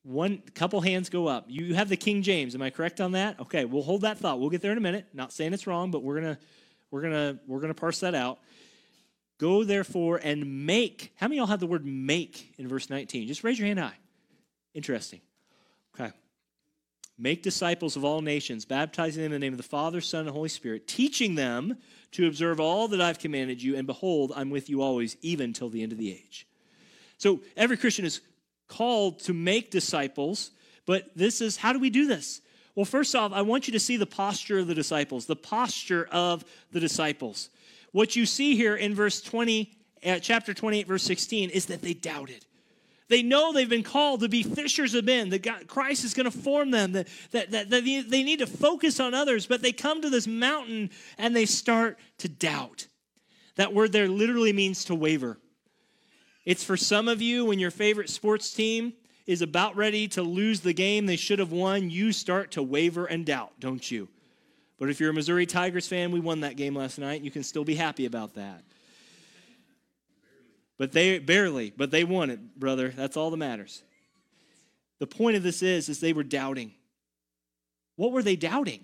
One 0.03 0.41
couple 0.55 0.81
hands 0.81 1.09
go 1.09 1.27
up. 1.27 1.45
You 1.47 1.75
have 1.75 1.87
the 1.87 1.95
King 1.95 2.23
James. 2.23 2.55
Am 2.55 2.61
I 2.61 2.71
correct 2.71 2.99
on 2.99 3.11
that? 3.11 3.39
Okay, 3.39 3.65
we'll 3.65 3.83
hold 3.83 4.01
that 4.01 4.17
thought. 4.17 4.39
We'll 4.39 4.49
get 4.49 4.61
there 4.61 4.71
in 4.71 4.77
a 4.77 4.81
minute. 4.81 5.05
Not 5.13 5.31
saying 5.31 5.53
it's 5.53 5.67
wrong, 5.67 5.91
but 5.91 6.01
we're 6.01 6.19
gonna 6.19 6.39
we're 6.89 7.01
gonna 7.01 7.39
we're 7.45 7.59
gonna 7.59 7.75
parse 7.75 7.99
that 7.99 8.15
out. 8.15 8.39
Go 9.41 9.63
therefore 9.63 10.19
and 10.23 10.67
make. 10.67 11.11
How 11.15 11.27
many 11.27 11.37
y'all 11.37 11.47
have 11.47 11.59
the 11.59 11.65
word 11.65 11.83
make 11.83 12.53
in 12.59 12.67
verse 12.67 12.91
19? 12.91 13.27
Just 13.27 13.43
raise 13.43 13.57
your 13.57 13.65
hand 13.65 13.79
high. 13.79 13.97
Interesting. 14.75 15.19
Okay. 15.99 16.11
Make 17.17 17.41
disciples 17.41 17.95
of 17.95 18.05
all 18.05 18.21
nations, 18.21 18.65
baptizing 18.65 19.23
them 19.23 19.33
in 19.33 19.41
the 19.41 19.43
name 19.43 19.53
of 19.53 19.57
the 19.57 19.63
Father, 19.63 19.99
Son, 19.99 20.27
and 20.27 20.29
Holy 20.29 20.47
Spirit, 20.47 20.87
teaching 20.87 21.33
them 21.33 21.75
to 22.11 22.27
observe 22.27 22.59
all 22.59 22.87
that 22.89 23.01
I've 23.01 23.17
commanded 23.17 23.63
you, 23.63 23.75
and 23.75 23.87
behold, 23.87 24.31
I'm 24.35 24.51
with 24.51 24.69
you 24.69 24.83
always, 24.83 25.17
even 25.23 25.53
till 25.53 25.69
the 25.69 25.81
end 25.81 25.91
of 25.91 25.97
the 25.97 26.11
age. 26.11 26.45
So 27.17 27.41
every 27.57 27.77
Christian 27.77 28.05
is 28.05 28.21
called 28.67 29.21
to 29.21 29.33
make 29.33 29.71
disciples, 29.71 30.51
but 30.85 31.09
this 31.15 31.41
is 31.41 31.57
how 31.57 31.73
do 31.73 31.79
we 31.79 31.89
do 31.89 32.05
this? 32.05 32.41
Well, 32.75 32.85
first 32.85 33.15
off, 33.15 33.33
I 33.33 33.41
want 33.41 33.67
you 33.67 33.73
to 33.73 33.79
see 33.79 33.97
the 33.97 34.05
posture 34.05 34.59
of 34.59 34.67
the 34.67 34.75
disciples, 34.75 35.25
the 35.25 35.35
posture 35.35 36.07
of 36.11 36.45
the 36.71 36.79
disciples. 36.79 37.49
What 37.91 38.15
you 38.15 38.25
see 38.25 38.55
here 38.55 38.75
in 38.75 38.95
verse 38.95 39.21
20, 39.21 39.71
uh, 40.05 40.19
chapter 40.19 40.53
28, 40.53 40.87
verse 40.87 41.03
16, 41.03 41.49
is 41.49 41.65
that 41.67 41.81
they 41.81 41.93
doubted. 41.93 42.45
They 43.09 43.23
know 43.23 43.51
they've 43.51 43.67
been 43.67 43.83
called 43.83 44.21
to 44.21 44.29
be 44.29 44.41
fishers 44.41 44.95
of 44.95 45.03
men, 45.03 45.29
that 45.29 45.43
God, 45.43 45.67
Christ 45.67 46.05
is 46.05 46.13
going 46.13 46.31
to 46.31 46.37
form 46.37 46.71
them, 46.71 46.93
that, 46.93 47.07
that, 47.31 47.51
that, 47.51 47.69
that 47.69 47.83
they 47.83 48.23
need 48.23 48.39
to 48.39 48.47
focus 48.47 49.01
on 49.01 49.13
others, 49.13 49.45
but 49.45 49.61
they 49.61 49.73
come 49.73 50.01
to 50.01 50.09
this 50.09 50.27
mountain 50.27 50.89
and 51.17 51.35
they 51.35 51.45
start 51.45 51.99
to 52.19 52.29
doubt. 52.29 52.87
That 53.55 53.73
word 53.73 53.91
there 53.91 54.07
literally 54.07 54.53
means 54.53 54.85
to 54.85 54.95
waver. 54.95 55.37
It's 56.45 56.63
for 56.63 56.77
some 56.77 57.09
of 57.09 57.21
you 57.21 57.43
when 57.43 57.59
your 57.59 57.69
favorite 57.69 58.09
sports 58.09 58.53
team 58.53 58.93
is 59.27 59.41
about 59.41 59.75
ready 59.75 60.07
to 60.07 60.23
lose 60.23 60.61
the 60.61 60.73
game 60.73 61.05
they 61.05 61.17
should 61.17 61.39
have 61.39 61.51
won, 61.51 61.89
you 61.89 62.13
start 62.13 62.51
to 62.51 62.63
waver 62.63 63.05
and 63.05 63.25
doubt, 63.25 63.51
don't 63.59 63.91
you? 63.91 64.07
But 64.81 64.89
if 64.89 64.99
you're 64.99 65.11
a 65.11 65.13
Missouri 65.13 65.45
Tigers 65.45 65.87
fan, 65.87 66.09
we 66.09 66.19
won 66.19 66.39
that 66.39 66.55
game 66.55 66.75
last 66.75 66.97
night. 66.97 67.21
You 67.21 67.29
can 67.29 67.43
still 67.43 67.63
be 67.63 67.75
happy 67.75 68.07
about 68.07 68.33
that. 68.33 68.63
But 70.79 70.91
they 70.91 71.19
barely, 71.19 71.71
but 71.77 71.91
they 71.91 72.03
won 72.03 72.31
it, 72.31 72.59
brother. 72.59 72.89
That's 72.89 73.15
all 73.15 73.29
that 73.29 73.37
matters. 73.37 73.83
The 74.97 75.05
point 75.05 75.37
of 75.37 75.43
this 75.43 75.61
is, 75.61 75.87
is 75.87 75.99
they 75.99 76.13
were 76.13 76.23
doubting. 76.23 76.71
What 77.95 78.11
were 78.11 78.23
they 78.23 78.35
doubting? 78.35 78.83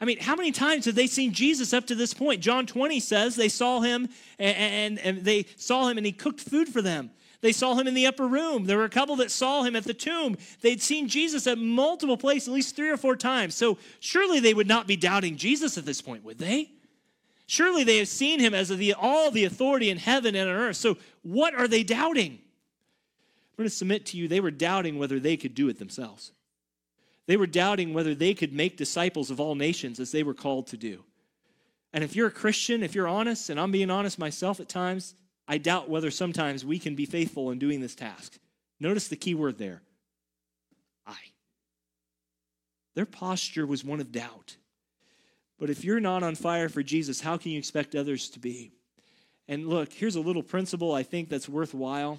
I 0.00 0.06
mean, 0.06 0.18
how 0.18 0.34
many 0.34 0.50
times 0.50 0.86
have 0.86 0.96
they 0.96 1.06
seen 1.06 1.32
Jesus 1.32 1.72
up 1.72 1.86
to 1.86 1.94
this 1.94 2.12
point? 2.12 2.40
John 2.40 2.66
20 2.66 2.98
says 2.98 3.36
they 3.36 3.48
saw 3.48 3.78
him 3.78 4.08
and, 4.40 4.56
and, 4.56 4.98
and, 4.98 5.24
they 5.24 5.46
saw 5.54 5.86
him 5.86 5.98
and 5.98 6.04
he 6.04 6.10
cooked 6.10 6.40
food 6.40 6.68
for 6.68 6.82
them. 6.82 7.12
They 7.42 7.52
saw 7.52 7.74
him 7.74 7.88
in 7.88 7.94
the 7.94 8.06
upper 8.06 8.26
room. 8.26 8.64
There 8.64 8.78
were 8.78 8.84
a 8.84 8.88
couple 8.88 9.16
that 9.16 9.30
saw 9.30 9.64
him 9.64 9.74
at 9.74 9.82
the 9.82 9.92
tomb. 9.92 10.36
They'd 10.60 10.80
seen 10.80 11.08
Jesus 11.08 11.46
at 11.48 11.58
multiple 11.58 12.16
places, 12.16 12.48
at 12.48 12.54
least 12.54 12.76
three 12.76 12.88
or 12.88 12.96
four 12.96 13.16
times. 13.16 13.56
So 13.56 13.78
surely 13.98 14.38
they 14.38 14.54
would 14.54 14.68
not 14.68 14.86
be 14.86 14.96
doubting 14.96 15.36
Jesus 15.36 15.76
at 15.76 15.84
this 15.84 16.00
point, 16.00 16.24
would 16.24 16.38
they? 16.38 16.70
Surely 17.48 17.82
they 17.82 17.98
have 17.98 18.08
seen 18.08 18.38
him 18.38 18.54
as 18.54 18.68
the, 18.68 18.94
all 18.94 19.32
the 19.32 19.44
authority 19.44 19.90
in 19.90 19.98
heaven 19.98 20.36
and 20.36 20.48
on 20.48 20.54
earth. 20.54 20.76
So 20.76 20.96
what 21.22 21.52
are 21.54 21.66
they 21.66 21.82
doubting? 21.82 22.32
I'm 22.32 23.56
going 23.56 23.68
to 23.68 23.74
submit 23.74 24.06
to 24.06 24.16
you, 24.16 24.28
they 24.28 24.40
were 24.40 24.52
doubting 24.52 24.96
whether 24.96 25.18
they 25.18 25.36
could 25.36 25.54
do 25.54 25.68
it 25.68 25.80
themselves. 25.80 26.30
They 27.26 27.36
were 27.36 27.48
doubting 27.48 27.92
whether 27.92 28.14
they 28.14 28.34
could 28.34 28.52
make 28.52 28.76
disciples 28.76 29.30
of 29.30 29.40
all 29.40 29.56
nations 29.56 29.98
as 29.98 30.12
they 30.12 30.22
were 30.22 30.32
called 30.32 30.68
to 30.68 30.76
do. 30.76 31.02
And 31.92 32.02
if 32.04 32.16
you're 32.16 32.28
a 32.28 32.32
Christian, 32.32 32.82
if 32.82 32.94
you're 32.94 33.08
honest, 33.08 33.50
and 33.50 33.60
I'm 33.60 33.72
being 33.72 33.90
honest 33.90 34.18
myself 34.18 34.60
at 34.60 34.68
times, 34.68 35.14
I 35.48 35.58
doubt 35.58 35.90
whether 35.90 36.10
sometimes 36.10 36.64
we 36.64 36.78
can 36.78 36.94
be 36.94 37.06
faithful 37.06 37.50
in 37.50 37.58
doing 37.58 37.80
this 37.80 37.94
task. 37.94 38.38
Notice 38.80 39.08
the 39.08 39.16
key 39.16 39.34
word 39.34 39.58
there 39.58 39.82
I. 41.06 41.16
Their 42.94 43.06
posture 43.06 43.66
was 43.66 43.84
one 43.84 44.00
of 44.00 44.12
doubt. 44.12 44.56
But 45.58 45.70
if 45.70 45.84
you're 45.84 46.00
not 46.00 46.22
on 46.22 46.34
fire 46.34 46.68
for 46.68 46.82
Jesus, 46.82 47.20
how 47.20 47.36
can 47.36 47.52
you 47.52 47.58
expect 47.58 47.94
others 47.94 48.28
to 48.30 48.40
be? 48.40 48.72
And 49.48 49.68
look, 49.68 49.92
here's 49.92 50.16
a 50.16 50.20
little 50.20 50.42
principle 50.42 50.92
I 50.92 51.02
think 51.02 51.28
that's 51.28 51.48
worthwhile, 51.48 52.18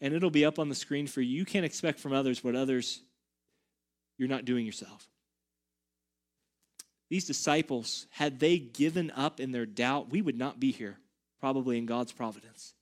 and 0.00 0.14
it'll 0.14 0.30
be 0.30 0.44
up 0.44 0.58
on 0.58 0.68
the 0.68 0.74
screen 0.74 1.06
for 1.06 1.20
you. 1.20 1.38
You 1.38 1.44
can't 1.44 1.64
expect 1.64 1.98
from 1.98 2.12
others 2.12 2.44
what 2.44 2.54
others 2.54 3.00
you're 4.18 4.28
not 4.28 4.44
doing 4.44 4.66
yourself. 4.66 5.08
These 7.10 7.26
disciples, 7.26 8.06
had 8.10 8.40
they 8.40 8.58
given 8.58 9.10
up 9.10 9.40
in 9.40 9.52
their 9.52 9.66
doubt, 9.66 10.10
we 10.10 10.22
would 10.22 10.38
not 10.38 10.58
be 10.60 10.72
here, 10.72 10.98
probably 11.44 11.76
in 11.76 11.84
God's 11.84 12.10
providence. 12.10 12.72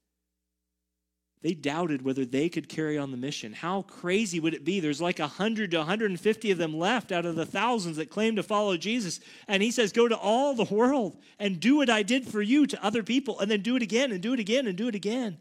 They 1.42 1.52
doubted 1.52 2.02
whether 2.02 2.24
they 2.24 2.48
could 2.48 2.68
carry 2.68 2.96
on 2.96 3.10
the 3.10 3.16
mission. 3.16 3.52
How 3.52 3.82
crazy 3.82 4.38
would 4.38 4.54
it 4.54 4.64
be? 4.64 4.78
There's 4.78 5.00
like 5.00 5.18
100 5.18 5.72
to 5.72 5.78
150 5.78 6.50
of 6.52 6.58
them 6.58 6.78
left 6.78 7.10
out 7.10 7.26
of 7.26 7.34
the 7.34 7.44
thousands 7.44 7.96
that 7.96 8.08
claim 8.08 8.36
to 8.36 8.42
follow 8.44 8.76
Jesus. 8.76 9.18
And 9.48 9.64
he 9.64 9.72
says, 9.72 9.90
Go 9.90 10.06
to 10.06 10.16
all 10.16 10.54
the 10.54 10.72
world 10.72 11.16
and 11.40 11.58
do 11.58 11.78
what 11.78 11.90
I 11.90 12.04
did 12.04 12.28
for 12.28 12.40
you 12.40 12.68
to 12.68 12.84
other 12.84 13.02
people, 13.02 13.40
and 13.40 13.50
then 13.50 13.62
do 13.62 13.74
it 13.74 13.82
again 13.82 14.12
and 14.12 14.22
do 14.22 14.32
it 14.32 14.38
again 14.38 14.68
and 14.68 14.78
do 14.78 14.86
it 14.86 14.94
again. 14.94 15.38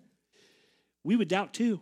We 1.04 1.16
would 1.16 1.28
doubt 1.28 1.54
too. 1.54 1.80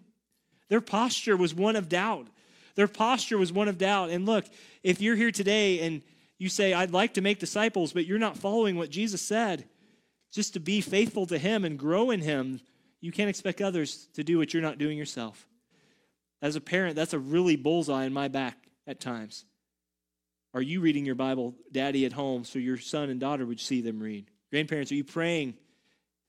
Their 0.67 0.82
posture 0.82 1.38
was 1.38 1.56
one 1.56 1.78
of 1.78 1.88
doubt. 1.88 2.28
Their 2.75 2.89
posture 2.89 3.38
was 3.38 3.54
one 3.54 3.69
of 3.69 3.78
doubt. 3.78 4.10
And 4.10 4.25
look, 4.25 4.43
if 4.84 4.99
you're 4.99 5.15
here 5.15 5.32
today 5.32 5.80
and 5.80 6.02
you 6.38 6.49
say, 6.49 6.73
I'd 6.73 6.91
like 6.91 7.13
to 7.13 7.21
make 7.21 7.39
disciples, 7.39 7.93
but 7.93 8.06
you're 8.06 8.19
not 8.19 8.36
following 8.36 8.75
what 8.75 8.89
Jesus 8.89 9.21
said, 9.21 9.63
just 10.32 10.54
to 10.54 10.60
be 10.60 10.82
faithful 10.82 11.26
to 11.28 11.38
Him 11.38 11.65
and 11.65 11.78
grow 11.78 12.12
in 12.12 12.22
Him, 12.22 12.62
you 13.02 13.12
can't 13.12 13.30
expect 13.30 13.62
others 13.62 14.08
to 14.13 14.24
do 14.24 14.38
what 14.38 14.54
you're 14.54 14.63
not 14.63 14.78
doing 14.78 14.98
yourself. 14.98 15.48
As 16.42 16.56
a 16.56 16.62
parent, 16.62 16.96
that's 16.96 17.13
a 17.13 17.20
really 17.20 17.56
bullseye 17.56 18.06
in 18.06 18.13
my 18.13 18.28
back 18.28 18.58
at 18.88 19.00
times. 19.00 19.46
Are 20.54 20.62
you 20.62 20.82
reading 20.82 21.06
your 21.06 21.15
Bible, 21.15 21.54
daddy, 21.72 22.06
at 22.06 22.13
home, 22.13 22.44
so 22.44 22.60
your 22.60 22.78
son 22.78 23.10
and 23.10 23.20
daughter 23.20 23.46
would 23.46 23.60
see 23.60 23.82
them 23.82 24.00
read? 24.00 24.26
Grandparents, 24.50 24.92
are 24.92 24.96
you 24.96 25.04
praying? 25.04 25.56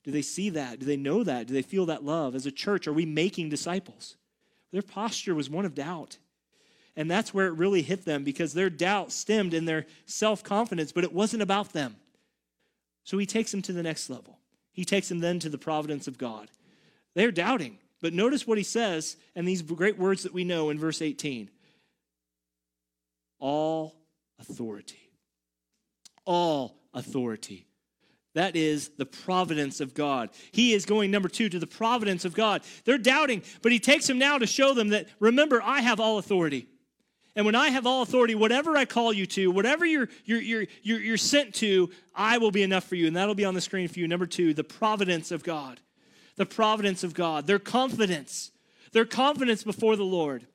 Do 0.03 0.11
they 0.11 0.21
see 0.21 0.49
that? 0.51 0.79
Do 0.79 0.85
they 0.85 0.97
know 0.97 1.23
that? 1.23 1.47
Do 1.47 1.53
they 1.53 1.61
feel 1.61 1.87
that 1.87 2.03
love? 2.03 2.35
As 2.35 2.45
a 2.45 2.51
church, 2.51 2.87
are 2.87 2.93
we 2.93 3.05
making 3.05 3.49
disciples? 3.49 4.17
Their 4.71 4.81
posture 4.81 5.35
was 5.35 5.49
one 5.49 5.65
of 5.65 5.75
doubt. 5.75 6.17
And 6.95 7.09
that's 7.09 7.33
where 7.33 7.47
it 7.47 7.53
really 7.53 7.81
hit 7.81 8.05
them 8.05 8.23
because 8.23 8.53
their 8.53 8.69
doubt 8.69 9.11
stemmed 9.11 9.53
in 9.53 9.65
their 9.65 9.85
self 10.05 10.43
confidence, 10.43 10.91
but 10.91 11.03
it 11.03 11.13
wasn't 11.13 11.43
about 11.43 11.73
them. 11.73 11.95
So 13.03 13.17
he 13.17 13.25
takes 13.25 13.51
them 13.51 13.61
to 13.63 13.73
the 13.73 13.83
next 13.83 14.09
level. 14.09 14.39
He 14.71 14.85
takes 14.85 15.09
them 15.09 15.19
then 15.19 15.39
to 15.39 15.49
the 15.49 15.57
providence 15.57 16.07
of 16.07 16.17
God. 16.17 16.49
They're 17.13 17.31
doubting. 17.31 17.77
But 18.01 18.13
notice 18.13 18.47
what 18.47 18.57
he 18.57 18.63
says 18.63 19.17
and 19.35 19.47
these 19.47 19.61
great 19.61 19.97
words 19.97 20.23
that 20.23 20.33
we 20.33 20.43
know 20.43 20.69
in 20.69 20.79
verse 20.79 21.01
18 21.01 21.49
all 23.41 23.95
authority. 24.39 25.09
All 26.25 26.77
authority. 26.93 27.65
That 28.33 28.55
is 28.55 28.89
the 28.97 29.05
providence 29.05 29.81
of 29.81 29.93
God. 29.93 30.29
He 30.51 30.73
is 30.73 30.85
going, 30.85 31.11
number 31.11 31.27
two, 31.27 31.49
to 31.49 31.59
the 31.59 31.67
providence 31.67 32.23
of 32.23 32.33
God. 32.33 32.61
They're 32.85 32.97
doubting, 32.97 33.43
but 33.61 33.73
he 33.73 33.79
takes 33.79 34.07
them 34.07 34.19
now 34.19 34.37
to 34.37 34.47
show 34.47 34.73
them 34.73 34.89
that, 34.89 35.07
remember, 35.19 35.61
I 35.61 35.81
have 35.81 35.99
all 35.99 36.17
authority. 36.17 36.67
And 37.35 37.45
when 37.45 37.55
I 37.55 37.69
have 37.69 37.87
all 37.87 38.01
authority, 38.01 38.35
whatever 38.35 38.75
I 38.75 38.85
call 38.85 39.13
you 39.13 39.25
to, 39.27 39.51
whatever 39.51 39.85
you're, 39.85 40.09
you're, 40.25 40.41
you're, 40.41 40.65
you're, 40.83 40.99
you're 40.99 41.17
sent 41.17 41.55
to, 41.55 41.89
I 42.13 42.37
will 42.37 42.51
be 42.51 42.63
enough 42.63 42.83
for 42.83 42.95
you. 42.95 43.07
And 43.07 43.15
that'll 43.15 43.35
be 43.35 43.45
on 43.45 43.53
the 43.53 43.61
screen 43.61 43.87
for 43.87 43.99
you. 43.99 44.07
Number 44.07 44.25
two, 44.25 44.53
the 44.53 44.63
providence 44.63 45.31
of 45.31 45.43
God. 45.43 45.79
The 46.35 46.45
providence 46.45 47.03
of 47.03 47.13
God. 47.13 47.47
Their 47.47 47.59
confidence. 47.59 48.51
Their 48.91 49.05
confidence 49.05 49.63
before 49.63 49.95
the 49.95 50.03
Lord. 50.03 50.45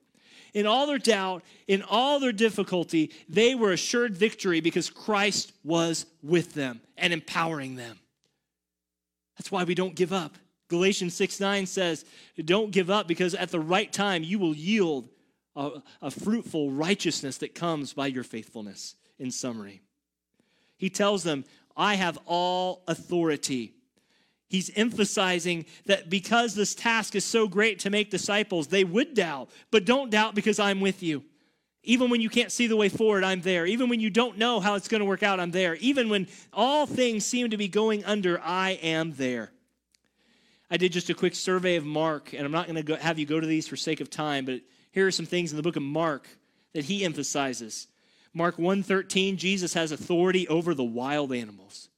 In 0.52 0.66
all 0.66 0.86
their 0.86 0.98
doubt, 0.98 1.42
in 1.66 1.82
all 1.82 2.20
their 2.20 2.32
difficulty, 2.32 3.12
they 3.28 3.54
were 3.54 3.72
assured 3.72 4.16
victory 4.16 4.60
because 4.60 4.90
Christ 4.90 5.52
was 5.64 6.06
with 6.22 6.54
them 6.54 6.80
and 6.96 7.12
empowering 7.12 7.76
them. 7.76 7.98
That's 9.38 9.52
why 9.52 9.64
we 9.64 9.74
don't 9.74 9.94
give 9.94 10.12
up. 10.12 10.36
Galatians 10.68 11.14
6 11.14 11.40
9 11.40 11.66
says, 11.66 12.04
Don't 12.42 12.70
give 12.70 12.90
up 12.90 13.06
because 13.06 13.34
at 13.34 13.50
the 13.50 13.60
right 13.60 13.92
time 13.92 14.22
you 14.22 14.38
will 14.38 14.54
yield 14.54 15.08
a, 15.56 15.82
a 16.02 16.10
fruitful 16.10 16.70
righteousness 16.70 17.38
that 17.38 17.54
comes 17.54 17.92
by 17.92 18.06
your 18.06 18.24
faithfulness, 18.24 18.94
in 19.18 19.30
summary. 19.30 19.80
He 20.76 20.90
tells 20.90 21.22
them, 21.22 21.44
I 21.76 21.94
have 21.94 22.18
all 22.26 22.82
authority. 22.86 23.72
He's 24.48 24.70
emphasizing 24.76 25.66
that 25.86 26.08
because 26.08 26.54
this 26.54 26.74
task 26.74 27.16
is 27.16 27.24
so 27.24 27.48
great 27.48 27.80
to 27.80 27.90
make 27.90 28.10
disciples, 28.10 28.68
they 28.68 28.84
would 28.84 29.14
doubt, 29.14 29.50
but 29.70 29.84
don't 29.84 30.10
doubt 30.10 30.34
because 30.34 30.58
I'm 30.58 30.80
with 30.80 31.02
you. 31.02 31.24
Even 31.82 32.10
when 32.10 32.20
you 32.20 32.28
can't 32.28 32.50
see 32.50 32.66
the 32.66 32.76
way 32.76 32.88
forward, 32.88 33.22
I'm 33.22 33.40
there. 33.40 33.64
Even 33.64 33.88
when 33.88 34.00
you 34.00 34.10
don't 34.10 34.38
know 34.38 34.58
how 34.58 34.74
it's 34.74 34.88
going 34.88 35.00
to 35.00 35.04
work 35.04 35.22
out, 35.22 35.38
I'm 35.38 35.52
there. 35.52 35.76
Even 35.76 36.08
when 36.08 36.26
all 36.52 36.84
things 36.84 37.24
seem 37.24 37.50
to 37.50 37.56
be 37.56 37.68
going 37.68 38.04
under, 38.04 38.40
I 38.40 38.70
am 38.82 39.12
there. 39.12 39.52
I 40.68 40.78
did 40.78 40.90
just 40.90 41.10
a 41.10 41.14
quick 41.14 41.36
survey 41.36 41.76
of 41.76 41.84
Mark, 41.84 42.32
and 42.32 42.44
I'm 42.44 42.50
not 42.50 42.66
going 42.66 42.84
to 42.84 42.96
have 42.96 43.20
you 43.20 43.26
go 43.26 43.38
to 43.38 43.46
these 43.46 43.68
for 43.68 43.76
sake 43.76 44.00
of 44.00 44.10
time, 44.10 44.44
but 44.44 44.62
here 44.96 45.06
are 45.06 45.11
some 45.11 45.26
things 45.26 45.52
in 45.52 45.59
the 45.59 45.62
book 45.62 45.76
of 45.76 45.82
Mark 45.82 46.26
that 46.72 46.87
he 46.87 47.04
emphasizes. 47.04 47.87
Mark 48.32 48.56
1:13, 48.56 49.37
Jesus 49.37 49.74
has 49.74 49.92
authority 49.92 50.48
over 50.48 50.72
the 50.72 50.82
wild 50.82 51.35
animals. 51.35 51.90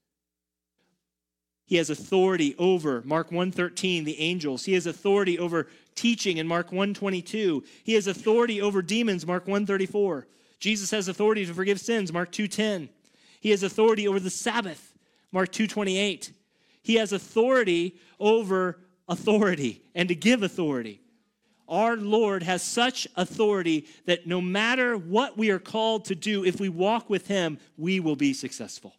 He 1.65 1.77
has 1.77 1.91
authority 1.91 2.57
over 2.59 3.03
Mark 3.03 3.31
1:13 3.31 4.03
the 4.03 4.19
angels. 4.19 4.65
He 4.65 4.73
has 4.73 4.85
authority 4.85 5.39
over 5.39 5.69
teaching 5.95 6.39
in 6.39 6.49
Mark 6.49 6.73
1:22. 6.73 7.65
He 7.85 7.95
has 7.95 8.09
authority 8.09 8.61
over 8.61 8.83
demons 8.83 9.25
Mark 9.25 9.47
1:34. 9.47 10.27
Jesus 10.59 10.91
has 10.91 11.07
authority 11.07 11.47
to 11.47 11.55
forgive 11.55 11.81
sins 11.81 12.13
Mark 12.13 12.33
2:10. 12.33 12.89
He 13.39 13.51
has 13.51 13.63
authority 13.63 14.09
over 14.09 14.19
the 14.19 14.29
Sabbath 14.29 14.93
Mark 15.31 15.53
2:28. 15.53 16.33
He 16.83 16.97
has 16.97 17.13
authority 17.13 17.95
over 18.19 18.81
authority 19.07 19.83
and 19.95 20.09
to 20.09 20.17
give 20.17 20.43
authority 20.43 21.01
our 21.69 21.97
Lord 21.97 22.43
has 22.43 22.63
such 22.63 23.07
authority 23.17 23.87
that 24.07 24.27
no 24.27 24.41
matter 24.41 24.97
what 24.97 25.37
we 25.37 25.51
are 25.51 25.59
called 25.59 26.07
to 26.07 26.15
do, 26.15 26.45
if 26.45 26.59
we 26.59 26.69
walk 26.69 27.11
with 27.11 27.27
Him, 27.29 27.59
we 27.77 28.01
will 28.01 28.17
be 28.17 28.33
successful. 28.33 28.95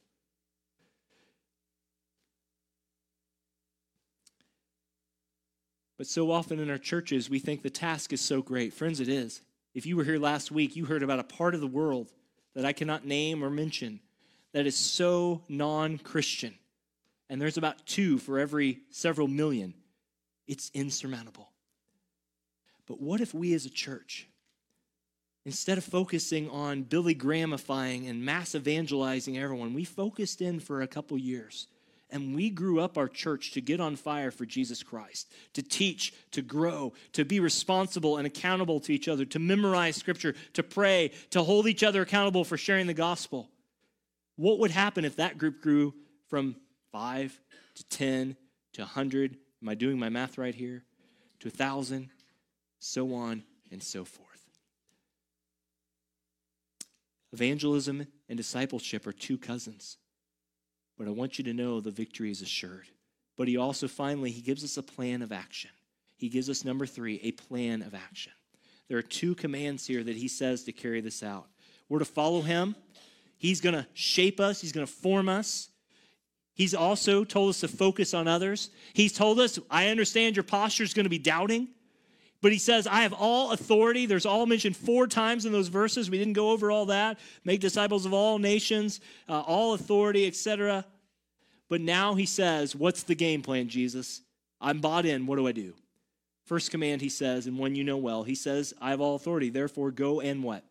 But 5.97 6.07
so 6.07 6.31
often 6.31 6.59
in 6.59 6.69
our 6.69 6.77
churches, 6.77 7.29
we 7.29 7.39
think 7.39 7.61
the 7.61 7.69
task 7.69 8.13
is 8.13 8.21
so 8.21 8.41
great. 8.41 8.73
Friends, 8.73 9.01
it 9.01 9.09
is. 9.09 9.41
If 9.73 9.85
you 9.85 9.97
were 9.97 10.05
here 10.05 10.17
last 10.17 10.49
week, 10.49 10.75
you 10.75 10.85
heard 10.85 11.03
about 11.03 11.19
a 11.19 11.23
part 11.23 11.53
of 11.53 11.61
the 11.61 11.67
world 11.67 12.13
that 12.55 12.65
I 12.65 12.71
cannot 12.71 13.05
name 13.05 13.43
or 13.43 13.49
mention 13.49 13.99
that 14.53 14.65
is 14.65 14.77
so 14.77 15.41
non 15.49 15.97
Christian. 15.97 16.55
And 17.29 17.41
there's 17.41 17.57
about 17.57 17.85
two 17.85 18.17
for 18.17 18.39
every 18.39 18.79
several 18.89 19.27
million. 19.27 19.73
It's 20.47 20.71
insurmountable. 20.73 21.48
But 22.89 22.99
what 22.99 23.21
if 23.21 23.33
we 23.33 23.53
as 23.53 23.65
a 23.65 23.69
church, 23.69 24.27
instead 25.45 25.77
of 25.77 25.85
focusing 25.85 26.49
on 26.49 26.83
Billy 26.83 27.15
Grahamifying 27.15 28.09
and 28.09 28.25
mass 28.25 28.55
evangelizing 28.55 29.37
everyone, 29.37 29.73
we 29.73 29.85
focused 29.85 30.41
in 30.41 30.59
for 30.59 30.81
a 30.81 30.87
couple 30.87 31.17
years 31.17 31.67
And 32.11 32.35
we 32.35 32.49
grew 32.49 32.79
up 32.79 32.97
our 32.97 33.07
church 33.07 33.51
to 33.51 33.61
get 33.61 33.79
on 33.79 33.95
fire 33.95 34.31
for 34.31 34.45
Jesus 34.45 34.81
Christ, 34.81 35.31
to 35.53 35.61
teach, 35.61 36.13
to 36.31 36.41
grow, 36.41 36.93
to 37.13 37.23
be 37.23 37.39
responsible 37.39 38.17
and 38.17 38.25
accountable 38.25 38.79
to 38.81 38.91
each 38.91 39.07
other, 39.07 39.25
to 39.25 39.37
memorize 39.39 39.95
scripture, 39.95 40.33
to 40.53 40.63
pray, 40.63 41.11
to 41.29 41.43
hold 41.43 41.67
each 41.67 41.83
other 41.83 42.01
accountable 42.01 42.43
for 42.43 42.57
sharing 42.57 42.87
the 42.87 42.95
gospel. 42.95 43.49
What 44.37 44.57
would 44.59 44.71
happen 44.71 45.05
if 45.05 45.17
that 45.17 45.37
group 45.37 45.61
grew 45.61 45.93
from 46.29 46.55
five 46.91 47.39
to 47.75 47.83
10 47.89 48.35
to 48.73 48.81
100? 48.81 49.37
Am 49.61 49.69
I 49.69 49.75
doing 49.75 49.99
my 49.99 50.09
math 50.09 50.39
right 50.39 50.55
here? 50.55 50.83
To 51.41 51.47
a 51.47 51.51
1,000, 51.51 52.09
so 52.79 53.13
on 53.13 53.43
and 53.71 53.81
so 53.83 54.03
forth. 54.05 54.27
Evangelism 57.31 58.07
and 58.27 58.37
discipleship 58.37 59.05
are 59.05 59.11
two 59.11 59.37
cousins. 59.37 59.97
But 60.97 61.07
I 61.07 61.11
want 61.11 61.37
you 61.37 61.43
to 61.45 61.53
know 61.53 61.79
the 61.79 61.91
victory 61.91 62.31
is 62.31 62.41
assured. 62.41 62.87
But 63.37 63.47
he 63.47 63.57
also 63.57 63.87
finally 63.87 64.31
he 64.31 64.41
gives 64.41 64.63
us 64.63 64.77
a 64.77 64.83
plan 64.83 65.21
of 65.21 65.31
action. 65.31 65.69
He 66.17 66.27
gives 66.27 66.49
us 66.49 66.65
number 66.65 66.85
3, 66.85 67.21
a 67.23 67.31
plan 67.31 67.81
of 67.81 67.93
action. 67.93 68.33
There 68.89 68.97
are 68.97 69.03
two 69.03 69.35
commands 69.35 69.87
here 69.87 70.03
that 70.03 70.17
he 70.17 70.27
says 70.27 70.63
to 70.65 70.73
carry 70.73 70.99
this 70.99 71.23
out. 71.23 71.47
We're 71.87 71.99
to 71.99 72.05
follow 72.05 72.41
him. 72.41 72.75
He's 73.37 73.61
going 73.61 73.75
to 73.75 73.87
shape 73.93 74.39
us, 74.39 74.59
he's 74.59 74.73
going 74.73 74.85
to 74.85 74.91
form 74.91 75.29
us. 75.29 75.69
He's 76.53 76.75
also 76.75 77.23
told 77.23 77.51
us 77.51 77.61
to 77.61 77.69
focus 77.69 78.13
on 78.13 78.27
others. 78.27 78.69
He's 78.91 79.13
told 79.13 79.39
us, 79.39 79.57
I 79.71 79.87
understand 79.87 80.35
your 80.35 80.43
posture 80.43 80.83
is 80.83 80.93
going 80.93 81.05
to 81.05 81.09
be 81.09 81.17
doubting. 81.17 81.69
But 82.41 82.51
he 82.53 82.57
says, 82.57 82.87
I 82.87 83.01
have 83.01 83.13
all 83.13 83.51
authority. 83.51 84.05
There's 84.05 84.25
all 84.25 84.45
mentioned 84.45 84.77
four 84.77 85.07
times 85.07 85.45
in 85.45 85.51
those 85.51 85.67
verses. 85.67 86.09
We 86.09 86.17
didn't 86.17 86.33
go 86.33 86.51
over 86.51 86.71
all 86.71 86.85
that. 86.85 87.19
Make 87.43 87.59
disciples 87.59 88.05
of 88.05 88.13
all 88.13 88.39
nations, 88.39 89.01
uh, 89.27 89.41
all 89.41 89.73
authority, 89.73 90.25
etc. 90.25 90.85
But 91.67 91.81
now 91.81 92.15
he 92.15 92.25
says, 92.25 92.75
What's 92.75 93.03
the 93.03 93.15
game 93.15 93.41
plan, 93.41 93.67
Jesus? 93.67 94.21
I'm 94.61 94.79
bought 94.79 95.05
in. 95.05 95.25
What 95.25 95.35
do 95.35 95.47
I 95.47 95.51
do? 95.51 95.73
First 96.49 96.71
command, 96.71 97.01
he 97.01 97.09
says, 97.09 97.45
and 97.45 97.59
one 97.59 97.75
you 97.75 97.83
know 97.83 97.97
well, 97.97 98.23
he 98.23 98.33
says, 98.33 98.73
I 98.81 98.89
have 98.89 98.99
all 99.01 99.15
authority. 99.15 99.51
Therefore, 99.51 99.91
go 99.91 100.19
and 100.19 100.43
what? 100.43 100.63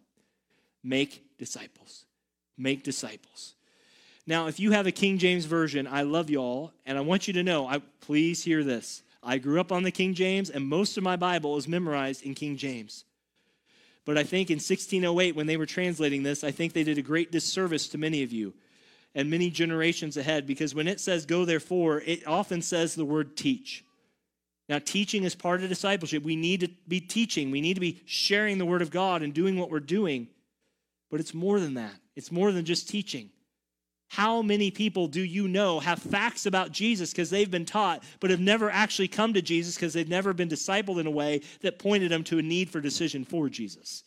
Make 0.83 1.23
disciples. 1.39 2.05
Make 2.57 2.83
disciples. 2.83 3.55
Now, 4.27 4.49
if 4.49 4.59
you 4.59 4.73
have 4.73 4.89
a 4.89 4.93
King 4.93 5.19
James 5.19 5.45
Version, 5.45 5.87
I 5.87 6.03
love 6.03 6.31
y'all, 6.31 6.73
and 6.85 6.99
I 6.99 7.01
want 7.03 7.29
you 7.29 7.35
to 7.35 7.45
know, 7.45 7.69
I, 7.69 7.81
please 8.01 8.43
hear 8.43 8.65
this. 8.65 9.05
I 9.29 9.37
grew 9.37 9.61
up 9.61 9.73
on 9.73 9.83
the 9.83 9.91
King 9.91 10.15
James, 10.15 10.49
and 10.49 10.67
most 10.67 10.97
of 10.97 11.03
my 11.03 11.15
Bible 11.15 11.59
is 11.59 11.69
memorized 11.69 12.25
in 12.25 12.35
King 12.35 12.57
James. 12.57 13.05
But 14.07 14.17
I 14.17 14.25
think 14.25 14.49
in 14.49 14.55
1608, 14.55 15.37
when 15.37 15.47
they 15.47 15.59
were 15.59 15.67
translating 15.67 16.23
this, 16.23 16.43
I 16.43 16.51
think 16.51 16.73
they 16.73 16.83
did 16.83 16.97
a 16.97 17.03
great 17.03 17.31
disservice 17.31 17.89
to 17.89 17.99
many 17.99 18.23
of 18.23 18.33
you 18.33 18.55
and 19.15 19.29
many 19.29 19.51
generations 19.51 20.17
ahead 20.17 20.47
because 20.47 20.75
when 20.75 20.89
it 20.89 20.99
says 20.99 21.27
go 21.27 21.45
therefore, 21.45 22.01
it 22.07 22.27
often 22.27 22.63
says 22.63 22.95
the 22.95 23.05
word 23.05 23.37
teach. 23.37 23.85
Now, 24.67 24.79
teaching 24.79 25.25
is 25.25 25.35
part 25.35 25.63
of 25.63 25.69
discipleship. 25.69 26.23
We 26.23 26.37
need 26.37 26.61
to 26.61 26.71
be 26.89 27.01
teaching, 27.01 27.51
we 27.51 27.61
need 27.61 27.75
to 27.75 27.81
be 27.81 28.01
sharing 28.07 28.57
the 28.57 28.65
word 28.65 28.81
of 28.81 28.91
God 28.91 29.21
and 29.21 29.35
doing 29.35 29.59
what 29.59 29.71
we're 29.71 29.81
doing. 29.81 30.29
But 31.11 31.21
it's 31.21 31.35
more 31.35 31.61
than 31.61 31.75
that, 31.75 31.95
it's 32.17 32.33
more 32.33 32.51
than 32.51 32.65
just 32.65 32.89
teaching. 32.89 33.29
How 34.09 34.41
many 34.43 34.71
people 34.71 35.07
do 35.07 35.21
you 35.21 35.49
know 35.49 35.81
have 35.81 35.99
facts 35.99 36.47
about 36.47 36.73
Jesus 36.73 37.11
because 37.11 37.31
they've 37.31 37.51
been 37.51 37.67
taught, 37.67 38.03
but 38.21 38.31
have 38.31 38.41
never 38.41 38.71
actually 38.71 39.09
come 39.09 39.35
to 39.35 39.43
Jesus 39.43 39.75
because 39.75 39.93
they've 39.93 40.09
never 40.09 40.33
been 40.33 40.49
discipled 40.49 40.99
in 40.99 41.07
a 41.07 41.11
way 41.11 41.43
that 41.61 41.79
pointed 41.79 42.11
them 42.11 42.25
to 42.25 42.39
a 42.39 42.43
need 42.43 42.71
for 42.71 42.81
decision 42.81 43.25
for 43.25 43.49
Jesus? 43.49 44.05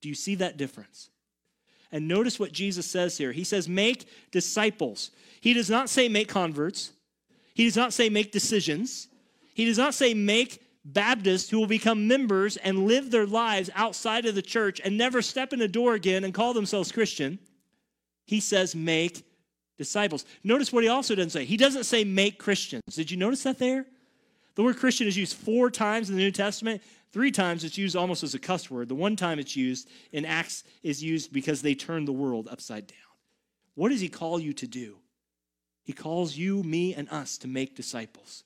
Do 0.00 0.08
you 0.08 0.14
see 0.14 0.36
that 0.36 0.56
difference? 0.56 1.10
And 1.90 2.08
notice 2.08 2.38
what 2.38 2.52
Jesus 2.52 2.86
says 2.86 3.18
here. 3.18 3.32
He 3.32 3.44
says, 3.44 3.68
make 3.68 4.08
disciples. 4.30 5.10
He 5.40 5.52
does 5.52 5.68
not 5.68 5.90
say 5.90 6.08
make 6.08 6.28
converts. 6.28 6.92
He 7.54 7.64
does 7.64 7.76
not 7.76 7.92
say 7.92 8.08
make 8.08 8.32
decisions. 8.32 9.08
He 9.54 9.64
does 9.64 9.76
not 9.76 9.92
say 9.92 10.14
make 10.14 10.62
Baptists 10.84 11.48
who 11.48 11.60
will 11.60 11.68
become 11.68 12.08
members 12.08 12.56
and 12.56 12.86
live 12.86 13.10
their 13.10 13.26
lives 13.26 13.70
outside 13.76 14.26
of 14.26 14.34
the 14.34 14.42
church 14.42 14.80
and 14.84 14.98
never 14.98 15.22
step 15.22 15.52
in 15.52 15.62
a 15.62 15.68
door 15.68 15.94
again 15.94 16.24
and 16.24 16.34
call 16.34 16.54
themselves 16.54 16.90
Christian. 16.90 17.38
He 18.26 18.40
says 18.40 18.74
make 18.74 19.22
disciples. 19.82 20.24
Notice 20.44 20.72
what 20.72 20.84
he 20.84 20.88
also 20.88 21.14
doesn't 21.14 21.30
say. 21.30 21.44
He 21.44 21.56
doesn't 21.56 21.84
say 21.84 22.04
make 22.04 22.38
Christians. 22.38 22.82
Did 22.94 23.10
you 23.10 23.16
notice 23.16 23.42
that 23.42 23.58
there? 23.58 23.86
The 24.54 24.62
word 24.62 24.76
Christian 24.76 25.06
is 25.06 25.16
used 25.16 25.36
four 25.36 25.70
times 25.70 26.10
in 26.10 26.16
the 26.16 26.22
New 26.22 26.30
Testament. 26.30 26.82
Three 27.12 27.30
times 27.30 27.64
it's 27.64 27.78
used 27.78 27.96
almost 27.96 28.22
as 28.22 28.34
a 28.34 28.38
cuss 28.38 28.70
word. 28.70 28.88
The 28.88 28.94
one 28.94 29.16
time 29.16 29.38
it's 29.38 29.56
used 29.56 29.88
in 30.12 30.24
Acts 30.24 30.64
is 30.82 31.02
used 31.02 31.32
because 31.32 31.62
they 31.62 31.74
turned 31.74 32.08
the 32.08 32.12
world 32.12 32.48
upside 32.50 32.86
down. 32.86 32.98
What 33.74 33.90
does 33.90 34.00
he 34.00 34.08
call 34.08 34.38
you 34.38 34.52
to 34.54 34.66
do? 34.66 34.98
He 35.84 35.92
calls 35.92 36.36
you, 36.36 36.62
me, 36.62 36.94
and 36.94 37.08
us 37.10 37.38
to 37.38 37.48
make 37.48 37.74
disciples. 37.74 38.44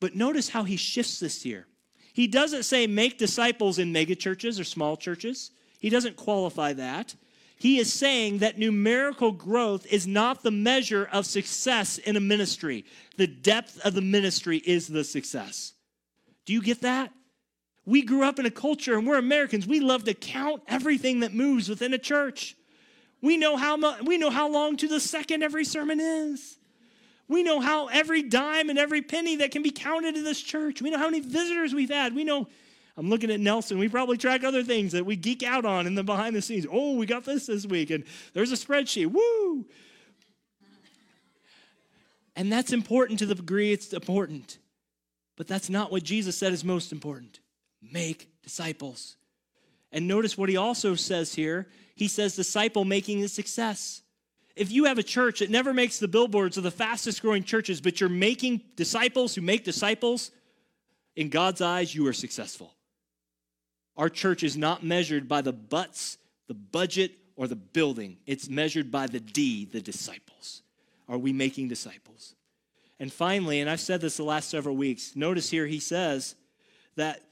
But 0.00 0.14
notice 0.14 0.48
how 0.48 0.64
he 0.64 0.76
shifts 0.76 1.20
this 1.20 1.42
here. 1.42 1.66
He 2.12 2.26
doesn't 2.26 2.64
say 2.64 2.86
make 2.86 3.18
disciples 3.18 3.78
in 3.78 3.92
megachurches 3.92 4.60
or 4.60 4.64
small 4.64 4.96
churches. 4.96 5.50
He 5.78 5.90
doesn't 5.90 6.16
qualify 6.16 6.72
that 6.74 7.14
he 7.58 7.78
is 7.78 7.92
saying 7.92 8.38
that 8.38 8.56
numerical 8.56 9.32
growth 9.32 9.84
is 9.86 10.06
not 10.06 10.42
the 10.42 10.50
measure 10.52 11.08
of 11.12 11.26
success 11.26 11.98
in 11.98 12.16
a 12.16 12.20
ministry. 12.20 12.84
The 13.16 13.26
depth 13.26 13.80
of 13.84 13.94
the 13.94 14.00
ministry 14.00 14.58
is 14.58 14.86
the 14.86 15.02
success. 15.02 15.72
Do 16.46 16.52
you 16.52 16.62
get 16.62 16.82
that? 16.82 17.12
We 17.84 18.02
grew 18.02 18.22
up 18.22 18.38
in 18.38 18.46
a 18.46 18.50
culture 18.50 18.96
and 18.96 19.06
we're 19.06 19.18
Americans. 19.18 19.66
We 19.66 19.80
love 19.80 20.04
to 20.04 20.14
count 20.14 20.62
everything 20.68 21.20
that 21.20 21.34
moves 21.34 21.68
within 21.68 21.92
a 21.92 21.98
church. 21.98 22.54
We 23.20 23.36
know 23.36 23.56
how 23.56 23.76
much, 23.76 24.02
we 24.02 24.18
know 24.18 24.30
how 24.30 24.48
long 24.48 24.76
to 24.76 24.88
the 24.88 25.00
second 25.00 25.42
every 25.42 25.64
sermon 25.64 25.98
is. 25.98 26.58
We 27.26 27.42
know 27.42 27.60
how 27.60 27.88
every 27.88 28.22
dime 28.22 28.70
and 28.70 28.78
every 28.78 29.02
penny 29.02 29.36
that 29.36 29.50
can 29.50 29.62
be 29.62 29.72
counted 29.72 30.16
in 30.16 30.22
this 30.22 30.40
church. 30.40 30.80
We 30.80 30.90
know 30.90 30.98
how 30.98 31.10
many 31.10 31.20
visitors 31.20 31.74
we've 31.74 31.90
had. 31.90 32.14
We 32.14 32.24
know 32.24 32.46
I'm 32.98 33.08
looking 33.08 33.30
at 33.30 33.38
Nelson. 33.38 33.78
We 33.78 33.88
probably 33.88 34.16
track 34.16 34.42
other 34.42 34.64
things 34.64 34.90
that 34.90 35.06
we 35.06 35.14
geek 35.14 35.44
out 35.44 35.64
on 35.64 35.86
in 35.86 35.94
the 35.94 36.02
behind 36.02 36.34
the 36.34 36.42
scenes. 36.42 36.66
Oh, 36.68 36.96
we 36.96 37.06
got 37.06 37.24
this 37.24 37.46
this 37.46 37.64
week, 37.64 37.90
and 37.90 38.02
there's 38.34 38.50
a 38.50 38.56
spreadsheet. 38.56 39.06
Woo! 39.06 39.64
And 42.34 42.52
that's 42.52 42.72
important 42.72 43.20
to 43.20 43.26
the 43.26 43.36
degree 43.36 43.72
it's 43.72 43.92
important. 43.92 44.58
But 45.36 45.46
that's 45.46 45.70
not 45.70 45.92
what 45.92 46.02
Jesus 46.02 46.36
said 46.36 46.52
is 46.52 46.64
most 46.64 46.90
important. 46.90 47.38
Make 47.80 48.28
disciples. 48.42 49.16
And 49.92 50.08
notice 50.08 50.36
what 50.36 50.48
he 50.48 50.56
also 50.56 50.96
says 50.96 51.32
here. 51.32 51.68
He 51.94 52.08
says 52.08 52.34
disciple 52.34 52.84
making 52.84 53.20
is 53.20 53.32
success. 53.32 54.02
If 54.56 54.72
you 54.72 54.86
have 54.86 54.98
a 54.98 55.04
church 55.04 55.38
that 55.38 55.50
never 55.50 55.72
makes 55.72 56.00
the 56.00 56.08
billboards 56.08 56.56
of 56.56 56.64
the 56.64 56.72
fastest 56.72 57.22
growing 57.22 57.44
churches, 57.44 57.80
but 57.80 58.00
you're 58.00 58.10
making 58.10 58.62
disciples 58.74 59.36
who 59.36 59.40
make 59.40 59.62
disciples, 59.62 60.32
in 61.14 61.28
God's 61.28 61.60
eyes, 61.60 61.94
you 61.94 62.06
are 62.08 62.12
successful. 62.12 62.72
Our 63.98 64.08
church 64.08 64.44
is 64.44 64.56
not 64.56 64.84
measured 64.84 65.28
by 65.28 65.42
the 65.42 65.52
butts, 65.52 66.18
the 66.46 66.54
budget, 66.54 67.12
or 67.36 67.48
the 67.48 67.56
building. 67.56 68.16
It's 68.26 68.48
measured 68.48 68.90
by 68.90 69.08
the 69.08 69.20
D, 69.20 69.64
the 69.64 69.80
disciples. 69.80 70.62
Are 71.08 71.18
we 71.18 71.32
making 71.32 71.68
disciples? 71.68 72.34
And 73.00 73.12
finally, 73.12 73.60
and 73.60 73.68
I've 73.68 73.80
said 73.80 74.00
this 74.00 74.16
the 74.16 74.24
last 74.24 74.50
several 74.50 74.76
weeks, 74.76 75.14
notice 75.16 75.50
here 75.50 75.66
he 75.66 75.80
says 75.80 76.36
that 76.96 77.22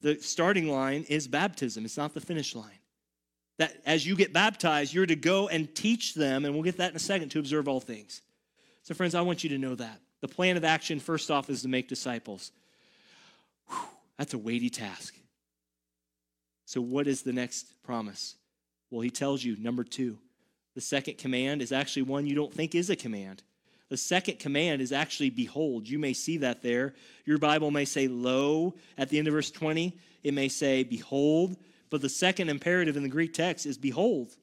the 0.00 0.16
starting 0.20 0.68
line 0.68 1.04
is 1.08 1.26
baptism, 1.26 1.84
it's 1.84 1.96
not 1.96 2.14
the 2.14 2.20
finish 2.20 2.54
line. 2.54 2.70
That 3.58 3.74
as 3.84 4.06
you 4.06 4.14
get 4.14 4.32
baptized, 4.32 4.94
you're 4.94 5.06
to 5.06 5.16
go 5.16 5.48
and 5.48 5.74
teach 5.74 6.14
them, 6.14 6.44
and 6.44 6.54
we'll 6.54 6.62
get 6.62 6.76
that 6.76 6.90
in 6.90 6.96
a 6.96 7.00
second, 7.00 7.30
to 7.30 7.38
observe 7.38 7.66
all 7.66 7.80
things. 7.80 8.22
So, 8.82 8.94
friends, 8.94 9.14
I 9.14 9.22
want 9.22 9.42
you 9.42 9.50
to 9.50 9.58
know 9.58 9.74
that. 9.74 10.00
The 10.20 10.28
plan 10.28 10.56
of 10.56 10.64
action, 10.64 11.00
first 11.00 11.30
off, 11.30 11.50
is 11.50 11.62
to 11.62 11.68
make 11.68 11.88
disciples. 11.88 12.52
Whew, 13.68 13.78
that's 14.16 14.34
a 14.34 14.38
weighty 14.38 14.70
task. 14.70 15.17
So, 16.68 16.82
what 16.82 17.06
is 17.06 17.22
the 17.22 17.32
next 17.32 17.82
promise? 17.82 18.34
Well, 18.90 19.00
he 19.00 19.08
tells 19.08 19.42
you, 19.42 19.56
number 19.56 19.84
two, 19.84 20.18
the 20.74 20.82
second 20.82 21.16
command 21.16 21.62
is 21.62 21.72
actually 21.72 22.02
one 22.02 22.26
you 22.26 22.34
don't 22.34 22.52
think 22.52 22.74
is 22.74 22.90
a 22.90 22.94
command. 22.94 23.42
The 23.88 23.96
second 23.96 24.38
command 24.38 24.82
is 24.82 24.92
actually 24.92 25.30
behold. 25.30 25.88
You 25.88 25.98
may 25.98 26.12
see 26.12 26.36
that 26.36 26.62
there. 26.62 26.92
Your 27.24 27.38
Bible 27.38 27.70
may 27.70 27.86
say 27.86 28.06
lo 28.06 28.74
at 28.98 29.08
the 29.08 29.18
end 29.18 29.28
of 29.28 29.32
verse 29.32 29.50
20. 29.50 29.96
It 30.22 30.34
may 30.34 30.50
say 30.50 30.84
behold. 30.84 31.56
But 31.88 32.02
the 32.02 32.10
second 32.10 32.50
imperative 32.50 32.98
in 32.98 33.02
the 33.02 33.08
Greek 33.08 33.32
text 33.32 33.64
is 33.64 33.78
behold. 33.78 34.36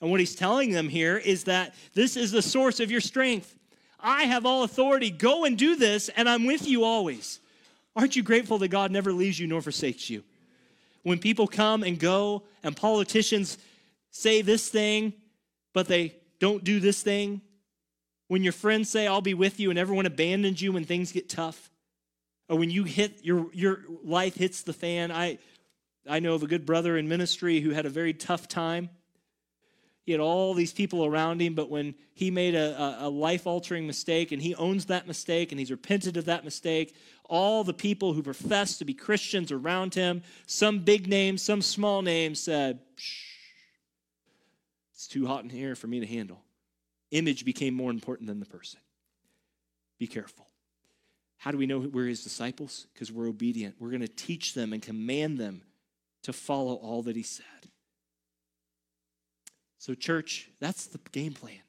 And 0.00 0.12
what 0.12 0.20
he's 0.20 0.36
telling 0.36 0.70
them 0.70 0.88
here 0.88 1.16
is 1.16 1.42
that 1.42 1.74
this 1.92 2.16
is 2.16 2.30
the 2.30 2.40
source 2.40 2.78
of 2.78 2.92
your 2.92 3.00
strength. 3.00 3.52
I 3.98 4.26
have 4.26 4.46
all 4.46 4.62
authority. 4.62 5.10
Go 5.10 5.44
and 5.44 5.58
do 5.58 5.74
this, 5.74 6.08
and 6.10 6.28
I'm 6.28 6.46
with 6.46 6.68
you 6.68 6.84
always. 6.84 7.40
Aren't 7.96 8.14
you 8.14 8.22
grateful 8.22 8.58
that 8.58 8.68
God 8.68 8.92
never 8.92 9.12
leaves 9.12 9.40
you 9.40 9.48
nor 9.48 9.60
forsakes 9.60 10.08
you? 10.08 10.22
When 11.04 11.18
people 11.18 11.46
come 11.46 11.84
and 11.84 11.98
go 11.98 12.42
and 12.64 12.76
politicians 12.76 13.56
say 14.10 14.42
this 14.42 14.68
thing, 14.68 15.12
but 15.72 15.86
they 15.86 16.16
don't 16.40 16.64
do 16.64 16.80
this 16.80 17.02
thing, 17.02 17.40
when 18.28 18.42
your 18.42 18.52
friends 18.52 18.90
say, 18.90 19.06
I'll 19.06 19.20
be 19.20 19.34
with 19.34 19.60
you, 19.60 19.70
and 19.70 19.78
everyone 19.78 20.06
abandons 20.06 20.60
you 20.60 20.72
when 20.72 20.84
things 20.84 21.12
get 21.12 21.28
tough, 21.28 21.70
or 22.48 22.58
when 22.58 22.70
you 22.70 22.84
hit 22.84 23.24
your, 23.24 23.46
your 23.52 23.80
life 24.02 24.34
hits 24.34 24.62
the 24.62 24.72
fan. 24.72 25.12
I, 25.12 25.38
I 26.08 26.20
know 26.20 26.34
of 26.34 26.42
a 26.42 26.46
good 26.46 26.66
brother 26.66 26.96
in 26.96 27.06
ministry 27.06 27.60
who 27.60 27.70
had 27.70 27.86
a 27.86 27.90
very 27.90 28.14
tough 28.14 28.48
time. 28.48 28.88
He 30.04 30.12
had 30.12 30.20
all 30.20 30.52
these 30.52 30.72
people 30.72 31.06
around 31.06 31.40
him, 31.40 31.54
but 31.54 31.70
when 31.70 31.94
he 32.12 32.30
made 32.30 32.54
a, 32.54 33.06
a, 33.06 33.08
life 33.08 33.46
altering 33.46 33.86
mistake 33.86 34.32
and 34.32 34.42
he 34.42 34.54
owns 34.54 34.84
that 34.86 35.06
mistake 35.06 35.50
and 35.50 35.58
he's 35.58 35.70
repented 35.70 36.18
of 36.18 36.26
that 36.26 36.44
mistake, 36.44 36.94
all 37.24 37.64
the 37.64 37.72
people 37.72 38.12
who 38.12 38.22
profess 38.22 38.76
to 38.78 38.84
be 38.84 38.92
Christians 38.92 39.50
around 39.50 39.94
him, 39.94 40.22
some 40.46 40.80
big 40.80 41.08
names, 41.08 41.40
some 41.40 41.62
small 41.62 42.02
names, 42.02 42.38
said, 42.38 42.80
it's 44.92 45.08
too 45.08 45.26
hot 45.26 45.42
in 45.42 45.48
here 45.48 45.74
for 45.74 45.86
me 45.86 46.00
to 46.00 46.06
handle. 46.06 46.42
Image 47.10 47.46
became 47.46 47.72
more 47.72 47.90
important 47.90 48.26
than 48.26 48.40
the 48.40 48.46
person. 48.46 48.80
Be 49.98 50.06
careful. 50.06 50.46
How 51.38 51.50
do 51.50 51.56
we 51.56 51.66
know 51.66 51.78
we're 51.78 52.08
his 52.08 52.22
disciples? 52.22 52.86
Because 52.92 53.10
we're 53.10 53.28
obedient. 53.28 53.76
We're 53.78 53.90
going 53.90 54.00
to 54.00 54.08
teach 54.08 54.52
them 54.52 54.74
and 54.74 54.82
command 54.82 55.38
them 55.38 55.62
to 56.24 56.32
follow 56.32 56.74
all 56.74 57.02
that 57.04 57.16
he 57.16 57.22
said. 57.22 57.44
So, 59.84 59.92
church, 59.92 60.48
that's 60.60 60.86
the 60.86 60.98
game 61.12 61.34
plan. 61.34 61.60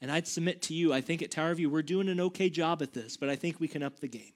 And 0.00 0.10
I'd 0.10 0.26
submit 0.26 0.62
to 0.62 0.74
you, 0.74 0.94
I 0.94 1.02
think 1.02 1.20
at 1.20 1.30
Tower 1.30 1.54
View, 1.54 1.68
we're 1.68 1.82
doing 1.82 2.08
an 2.08 2.18
okay 2.18 2.48
job 2.48 2.80
at 2.80 2.94
this, 2.94 3.18
but 3.18 3.28
I 3.28 3.36
think 3.36 3.60
we 3.60 3.68
can 3.68 3.82
up 3.82 4.00
the 4.00 4.08
game. 4.08 4.32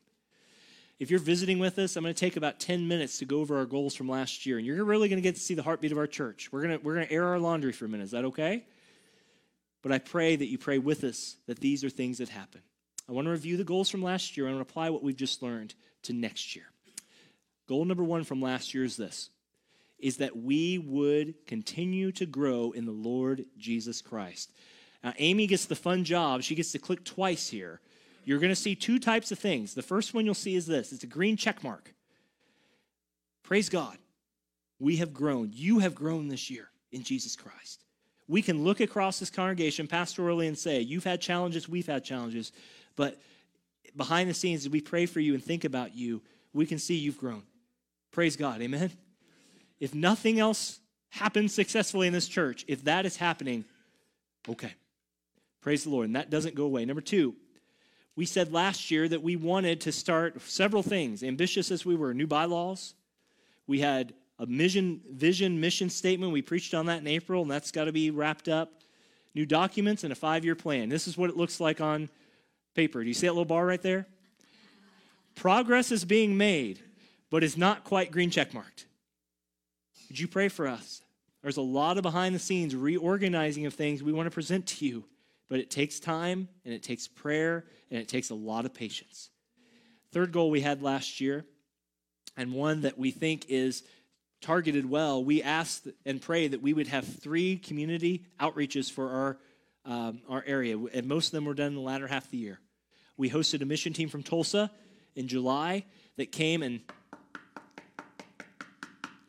If 0.98 1.10
you're 1.10 1.18
visiting 1.18 1.60
with 1.60 1.78
us, 1.78 1.96
I'm 1.96 2.02
going 2.02 2.12
to 2.14 2.20
take 2.20 2.36
about 2.36 2.60
10 2.60 2.86
minutes 2.86 3.20
to 3.20 3.24
go 3.24 3.40
over 3.40 3.56
our 3.56 3.64
goals 3.64 3.94
from 3.94 4.06
last 4.06 4.44
year. 4.44 4.58
And 4.58 4.66
you're 4.66 4.84
really 4.84 5.08
going 5.08 5.16
to 5.16 5.22
get 5.22 5.36
to 5.36 5.40
see 5.40 5.54
the 5.54 5.62
heartbeat 5.62 5.92
of 5.92 5.96
our 5.96 6.06
church. 6.06 6.52
We're 6.52 6.60
going 6.60 6.78
to, 6.78 6.84
we're 6.84 6.96
going 6.96 7.06
to 7.06 7.12
air 7.14 7.24
our 7.24 7.38
laundry 7.38 7.72
for 7.72 7.86
a 7.86 7.88
minute. 7.88 8.04
Is 8.04 8.10
that 8.10 8.26
okay? 8.26 8.66
But 9.80 9.92
I 9.92 9.98
pray 9.98 10.36
that 10.36 10.48
you 10.48 10.58
pray 10.58 10.76
with 10.76 11.04
us 11.04 11.38
that 11.46 11.60
these 11.60 11.84
are 11.84 11.90
things 11.90 12.18
that 12.18 12.28
happen. 12.28 12.60
I 13.08 13.12
want 13.12 13.28
to 13.28 13.30
review 13.30 13.56
the 13.56 13.64
goals 13.64 13.88
from 13.88 14.02
last 14.02 14.36
year 14.36 14.46
and 14.46 14.60
apply 14.60 14.90
what 14.90 15.02
we've 15.02 15.16
just 15.16 15.42
learned 15.42 15.72
to 16.02 16.12
next 16.12 16.54
year. 16.54 16.66
Goal 17.66 17.86
number 17.86 18.04
one 18.04 18.24
from 18.24 18.42
last 18.42 18.74
year 18.74 18.84
is 18.84 18.98
this 18.98 19.30
is 19.99 20.18
that 20.18 20.36
we 20.36 20.78
would 20.78 21.34
continue 21.46 22.12
to 22.12 22.26
grow 22.26 22.72
in 22.72 22.84
the 22.84 22.92
Lord 22.92 23.44
Jesus 23.57 24.01
Christ. 24.01 24.53
Now, 25.03 25.12
Amy 25.18 25.46
gets 25.46 25.66
the 25.66 25.76
fun 25.76 26.05
job. 26.05 26.42
She 26.42 26.55
gets 26.55 26.72
to 26.72 26.78
click 26.78 27.05
twice 27.05 27.49
here. 27.49 27.80
You're 28.24 28.38
going 28.38 28.51
to 28.51 28.57
see 28.57 28.74
two 28.74 28.99
types 28.99 29.32
of 29.32 29.38
things. 29.38 29.74
The 29.74 29.82
first 29.82 30.14
one 30.14 30.24
you'll 30.24 30.34
see 30.34 30.55
is 30.55 30.66
this 30.66 30.92
it's 30.92 31.05
a 31.05 31.09
green 31.09 31.36
check 31.36 31.62
mark. 31.64 31.94
Praise 33.42 33.68
God. 33.68 33.96
We 34.78 34.96
have 34.96 35.12
grown. 35.12 35.51
You 35.53 35.78
have 35.80 35.94
grown 35.94 36.28
this 36.28 36.51
year 36.51 36.68
in 36.92 37.03
Jesus 37.03 37.34
Christ. 37.34 37.84
We 38.28 38.42
can 38.42 38.62
look 38.62 38.80
across 38.80 39.18
this 39.18 39.30
congregation 39.30 39.88
pastorally 39.88 40.46
and 40.46 40.59
say, 40.59 40.80
You've 40.80 41.05
had 41.05 41.20
challenges, 41.20 41.68
we've 41.68 41.86
had 41.86 42.05
challenges, 42.05 42.53
but 42.94 43.18
behind 43.96 44.28
the 44.28 44.34
scenes, 44.34 44.66
as 44.66 44.70
we 44.70 44.80
pray 44.80 45.07
for 45.07 45.20
you 45.20 45.34
and 45.34 45.42
think 45.42 45.64
about 45.64 45.94
you, 45.94 46.22
we 46.53 46.66
can 46.66 46.78
see 46.78 46.94
you've 46.94 47.18
grown. 47.18 47.42
Praise 48.12 48.36
God. 48.36 48.61
Amen. 48.61 48.90
If 49.80 49.94
nothing 49.94 50.40
else 50.40 50.80
happens 51.10 51.54
successfully 51.54 52.06
in 52.06 52.12
this 52.12 52.28
church, 52.28 52.64
if 52.68 52.84
that 52.84 53.06
is 53.06 53.16
happening, 53.16 53.64
okay. 54.48 54.74
Praise 55.60 55.84
the 55.84 55.90
Lord. 55.90 56.06
And 56.06 56.16
that 56.16 56.30
doesn't 56.30 56.54
go 56.54 56.64
away. 56.64 56.84
Number 56.84 57.00
two, 57.00 57.34
we 58.16 58.26
said 58.26 58.52
last 58.52 58.90
year 58.90 59.08
that 59.08 59.22
we 59.22 59.36
wanted 59.36 59.80
to 59.82 59.92
start 59.92 60.40
several 60.42 60.82
things, 60.82 61.22
ambitious 61.22 61.70
as 61.70 61.84
we 61.84 61.94
were 61.94 62.12
new 62.12 62.26
bylaws. 62.26 62.94
We 63.66 63.80
had 63.80 64.12
a 64.38 64.46
mission, 64.46 65.00
vision, 65.10 65.60
mission 65.60 65.90
statement. 65.90 66.32
We 66.32 66.42
preached 66.42 66.74
on 66.74 66.86
that 66.86 67.00
in 67.00 67.06
April, 67.06 67.42
and 67.42 67.50
that's 67.50 67.70
got 67.70 67.84
to 67.84 67.92
be 67.92 68.10
wrapped 68.10 68.48
up. 68.48 68.72
New 69.34 69.46
documents 69.46 70.04
and 70.04 70.12
a 70.12 70.16
five 70.16 70.44
year 70.44 70.56
plan. 70.56 70.88
This 70.88 71.06
is 71.06 71.16
what 71.16 71.30
it 71.30 71.36
looks 71.36 71.60
like 71.60 71.80
on 71.80 72.08
paper. 72.74 73.02
Do 73.02 73.08
you 73.08 73.14
see 73.14 73.26
that 73.26 73.32
little 73.32 73.44
bar 73.44 73.64
right 73.64 73.82
there? 73.82 74.06
Progress 75.36 75.92
is 75.92 76.04
being 76.04 76.36
made, 76.36 76.80
but 77.30 77.44
it's 77.44 77.56
not 77.56 77.84
quite 77.84 78.10
green 78.10 78.30
check 78.30 78.52
marked. 78.52 78.86
Would 80.09 80.18
you 80.18 80.28
pray 80.28 80.48
for 80.48 80.66
us? 80.66 81.02
There's 81.42 81.56
a 81.56 81.62
lot 81.62 81.98
of 81.98 82.02
behind 82.02 82.34
the 82.34 82.40
scenes 82.40 82.74
reorganizing 82.74 83.66
of 83.66 83.74
things 83.74 84.02
we 84.02 84.12
want 84.12 84.26
to 84.26 84.30
present 84.30 84.66
to 84.66 84.86
you, 84.86 85.04
but 85.48 85.61
it 85.61 85.70
takes 85.70 86.00
time 86.00 86.48
and 86.64 86.74
it 86.74 86.82
takes 86.82 87.06
prayer 87.06 87.64
and 87.90 88.00
it 88.00 88.09
takes 88.09 88.30
a 88.30 88.34
lot 88.34 88.64
of 88.64 88.74
patience. 88.74 89.30
Third 90.12 90.32
goal 90.32 90.50
we 90.50 90.61
had 90.61 90.82
last 90.82 91.20
year, 91.20 91.44
and 92.36 92.52
one 92.52 92.82
that 92.82 92.98
we 92.98 93.11
think 93.11 93.46
is 93.48 93.82
targeted 94.40 94.88
well, 94.88 95.22
we 95.24 95.42
asked 95.42 95.88
and 96.06 96.22
prayed 96.22 96.52
that 96.52 96.62
we 96.62 96.72
would 96.72 96.86
have 96.86 97.04
three 97.04 97.56
community 97.56 98.24
outreaches 98.40 98.90
for 98.90 99.11
our, 99.11 99.38
um, 99.84 100.20
our 100.28 100.44
area, 100.46 100.78
and 100.78 101.06
most 101.06 101.26
of 101.26 101.32
them 101.32 101.44
were 101.44 101.54
done 101.54 101.68
in 101.68 101.74
the 101.74 101.80
latter 101.80 102.06
half 102.06 102.24
of 102.24 102.30
the 102.30 102.38
year. 102.38 102.61
We 103.16 103.28
hosted 103.28 103.62
a 103.62 103.64
mission 103.64 103.92
team 103.92 104.09
from 104.09 104.22
Tulsa 104.22 104.70
in 105.16 105.26
July 105.26 105.84
that 106.16 106.30
came 106.30 106.62
and 106.62 106.80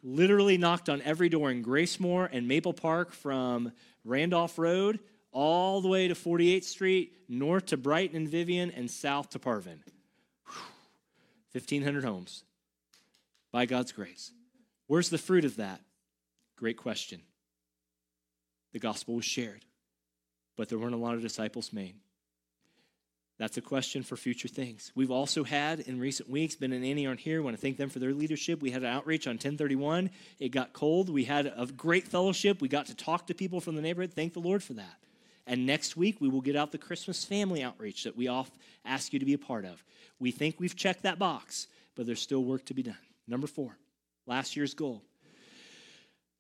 literally 0.04 0.58
knocked 0.58 0.90
on 0.90 1.02
every 1.02 1.30
door 1.30 1.52
in 1.52 1.64
Gracemore 1.64 2.30
and 2.32 2.48
Maple 2.48 2.74
Park 2.74 3.12
from 3.12 3.72
Randolph 4.04 4.58
Road 4.58 5.00
all 5.32 5.82
the 5.82 5.88
way 5.88 6.08
to 6.08 6.16
48th 6.16 6.64
Street, 6.64 7.14
north 7.28 7.68
to 7.68 7.78
Brighton 7.78 8.16
and 8.16 8.30
Vivian, 8.30 8.72
and 8.72 8.90
south 8.90 9.30
to 9.32 9.40
Parvin. 9.40 9.84
1,500 11.52 12.04
homes 12.04 12.44
by 13.52 13.66
God's 13.66 13.92
grace. 13.92 14.32
Where's 14.88 15.10
the 15.10 15.18
fruit 15.18 15.46
of 15.46 15.58
that? 15.58 15.82
Great 16.56 16.78
question. 16.78 17.22
The 18.74 18.80
gospel 18.80 19.16
was 19.16 19.26
shared, 19.26 19.66
but 20.56 20.70
there 20.70 20.78
weren't 20.78 20.94
a 20.94 20.98
lot 20.98 21.16
of 21.16 21.22
disciples 21.22 21.74
made. 21.74 21.96
That's 23.40 23.56
a 23.56 23.62
question 23.62 24.04
for 24.04 24.18
future 24.18 24.50
things. 24.50 24.92
We've 24.96 25.12
also 25.12 25.46
had 25.46 25.80
in 25.80 25.98
recent 25.98 26.30
weeks, 26.30 26.58
Ben 26.58 26.74
and 26.74 26.84
Annie 26.84 27.08
aren't 27.08 27.22
here. 27.22 27.40
I 27.40 27.44
want 27.44 27.56
to 27.56 27.62
thank 27.62 27.78
them 27.78 27.88
for 27.88 28.00
their 28.00 28.14
leadership. 28.14 28.62
We 28.62 28.70
had 28.70 28.84
an 28.84 28.90
outreach 28.90 29.28
on 29.28 29.36
1031. 29.36 30.10
It 30.40 30.50
got 30.50 30.74
cold. 30.74 31.10
We 31.10 31.24
had 31.24 31.46
a 31.46 31.66
great 31.66 32.06
fellowship. 32.06 32.60
We 32.60 32.68
got 32.68 32.88
to 32.88 32.96
talk 32.96 33.28
to 33.28 33.34
people 33.34 33.62
from 33.62 33.76
the 33.76 33.82
neighborhood. 33.82 34.12
Thank 34.14 34.34
the 34.34 34.42
Lord 34.42 34.62
for 34.62 34.74
that. 34.74 34.98
And 35.48 35.66
next 35.66 35.96
week, 35.96 36.20
we 36.20 36.28
will 36.28 36.42
get 36.42 36.58
out 36.58 36.74
the 36.74 36.78
Christmas 36.78 37.24
family 37.24 37.64
outreach 37.64 38.04
that 38.04 38.18
we 38.18 38.28
oft 38.28 38.54
ask 38.84 39.14
you 39.14 39.20
to 39.20 39.26
be 39.26 39.34
a 39.34 39.40
part 39.40 39.64
of. 39.64 39.82
We 40.20 40.32
think 40.32 40.60
we've 40.60 40.76
checked 40.76 41.04
that 41.04 41.18
box, 41.18 41.68
but 41.96 42.06
there's 42.06 42.22
still 42.22 42.44
work 42.44 42.66
to 42.66 42.74
be 42.74 42.84
done. 42.84 42.98
Number 43.26 43.48
four, 43.48 43.78
last 44.28 44.58
year's 44.58 44.74
goal. 44.74 45.02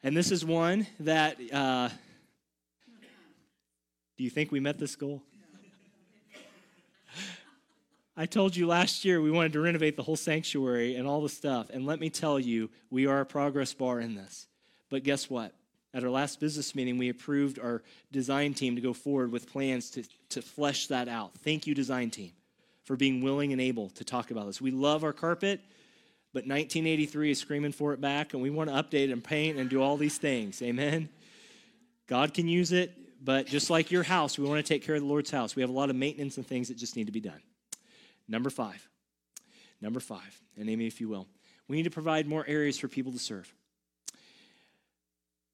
And 0.03 0.17
this 0.17 0.31
is 0.31 0.43
one 0.43 0.85
that, 0.99 1.37
uh, 1.51 1.89
do 4.17 4.23
you 4.25 4.29
think 4.29 4.51
we 4.51 4.59
met 4.59 4.77
this 4.77 4.97
goal? 4.97 5.23
I 8.19 8.25
told 8.25 8.53
you 8.53 8.67
last 8.67 9.05
year 9.05 9.21
we 9.21 9.31
wanted 9.31 9.53
to 9.53 9.61
renovate 9.61 9.95
the 9.95 10.03
whole 10.03 10.17
sanctuary 10.17 10.95
and 10.95 11.07
all 11.07 11.21
the 11.21 11.29
stuff. 11.29 11.69
And 11.69 11.85
let 11.85 12.01
me 12.01 12.09
tell 12.09 12.37
you, 12.37 12.69
we 12.89 13.07
are 13.07 13.21
a 13.21 13.25
progress 13.25 13.73
bar 13.73 14.01
in 14.01 14.13
this. 14.13 14.45
But 14.89 15.03
guess 15.03 15.29
what? 15.29 15.53
At 15.93 16.03
our 16.03 16.09
last 16.09 16.41
business 16.41 16.75
meeting, 16.75 16.97
we 16.97 17.07
approved 17.07 17.59
our 17.59 17.81
design 18.11 18.53
team 18.53 18.75
to 18.75 18.81
go 18.81 18.91
forward 18.91 19.31
with 19.31 19.49
plans 19.49 19.89
to, 19.91 20.03
to 20.31 20.41
flesh 20.41 20.87
that 20.87 21.07
out. 21.07 21.33
Thank 21.35 21.65
you, 21.65 21.73
design 21.73 22.09
team, 22.09 22.33
for 22.83 22.97
being 22.97 23.21
willing 23.21 23.53
and 23.53 23.61
able 23.61 23.87
to 23.91 24.03
talk 24.03 24.31
about 24.31 24.47
this. 24.47 24.59
We 24.59 24.71
love 24.71 25.05
our 25.05 25.13
carpet, 25.13 25.61
but 26.33 26.43
1983 26.45 27.31
is 27.31 27.39
screaming 27.39 27.71
for 27.71 27.93
it 27.93 28.01
back, 28.01 28.33
and 28.33 28.43
we 28.43 28.49
want 28.49 28.69
to 28.69 28.75
update 28.75 29.13
and 29.13 29.23
paint 29.23 29.57
and 29.57 29.69
do 29.69 29.81
all 29.81 29.95
these 29.95 30.17
things. 30.17 30.61
Amen? 30.61 31.07
God 32.05 32.33
can 32.33 32.49
use 32.49 32.73
it, 32.73 32.91
but 33.23 33.45
just 33.45 33.69
like 33.69 33.91
your 33.91 34.03
house, 34.03 34.37
we 34.37 34.45
want 34.45 34.63
to 34.63 34.73
take 34.73 34.83
care 34.83 34.95
of 34.95 35.01
the 35.01 35.07
Lord's 35.07 35.31
house. 35.31 35.55
We 35.55 35.61
have 35.61 35.69
a 35.69 35.73
lot 35.73 35.89
of 35.89 35.95
maintenance 35.95 36.35
and 36.35 36.45
things 36.45 36.67
that 36.67 36.75
just 36.75 36.97
need 36.97 37.05
to 37.05 37.13
be 37.13 37.21
done. 37.21 37.41
Number 38.29 38.49
five. 38.49 38.87
Number 39.81 39.99
five, 39.99 40.41
and 40.57 40.69
Amy, 40.69 40.87
if 40.87 41.01
you 41.01 41.09
will. 41.09 41.27
We 41.67 41.77
need 41.77 41.83
to 41.83 41.89
provide 41.89 42.27
more 42.27 42.45
areas 42.47 42.77
for 42.77 42.87
people 42.87 43.11
to 43.13 43.19
serve. 43.19 43.53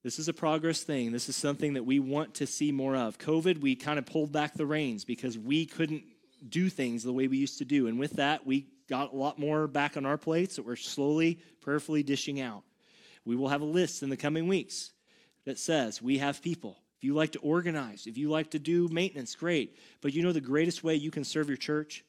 This 0.03 0.19
is 0.19 0.27
a 0.27 0.33
progress 0.33 0.83
thing. 0.83 1.11
This 1.11 1.29
is 1.29 1.35
something 1.35 1.73
that 1.73 1.83
we 1.83 1.99
want 1.99 2.35
to 2.35 2.47
see 2.47 2.71
more 2.71 2.95
of. 2.95 3.17
COVID, 3.17 3.59
we 3.59 3.75
kind 3.75 3.97
of 3.97 4.05
pulled 4.05 4.31
back 4.31 4.53
the 4.53 4.65
reins 4.65 5.03
because 5.03 5.37
we 5.37 5.65
couldn't 5.65 6.03
do 6.47 6.69
things 6.69 7.03
the 7.03 7.13
way 7.13 7.27
we 7.27 7.37
used 7.37 7.57
to 7.59 7.65
do. 7.65 7.87
And 7.87 7.99
with 7.99 8.13
that, 8.13 8.45
we 8.45 8.67
got 8.87 9.13
a 9.13 9.15
lot 9.15 9.39
more 9.39 9.67
back 9.67 9.97
on 9.97 10.05
our 10.05 10.17
plates 10.17 10.55
that 10.55 10.65
we're 10.65 10.75
slowly, 10.75 11.39
prayerfully 11.61 12.03
dishing 12.03 12.39
out. 12.39 12.63
We 13.25 13.35
will 13.35 13.49
have 13.49 13.61
a 13.61 13.65
list 13.65 14.03
in 14.03 14.09
the 14.09 14.17
coming 14.17 14.47
weeks 14.47 14.91
that 15.45 15.57
says 15.57 16.01
we 16.01 16.19
have 16.19 16.41
people. 16.41 16.77
If 16.97 17.03
you 17.03 17.13
like 17.13 17.31
to 17.31 17.39
organize, 17.39 18.05
if 18.05 18.17
you 18.17 18.29
like 18.29 18.51
to 18.51 18.59
do 18.59 18.87
maintenance, 18.89 19.35
great. 19.35 19.77
But 20.01 20.13
you 20.13 20.23
know 20.23 20.31
the 20.31 20.41
greatest 20.41 20.83
way 20.83 20.95
you 20.95 21.11
can 21.11 21.23
serve 21.23 21.47
your 21.47 21.57
church? 21.57 22.03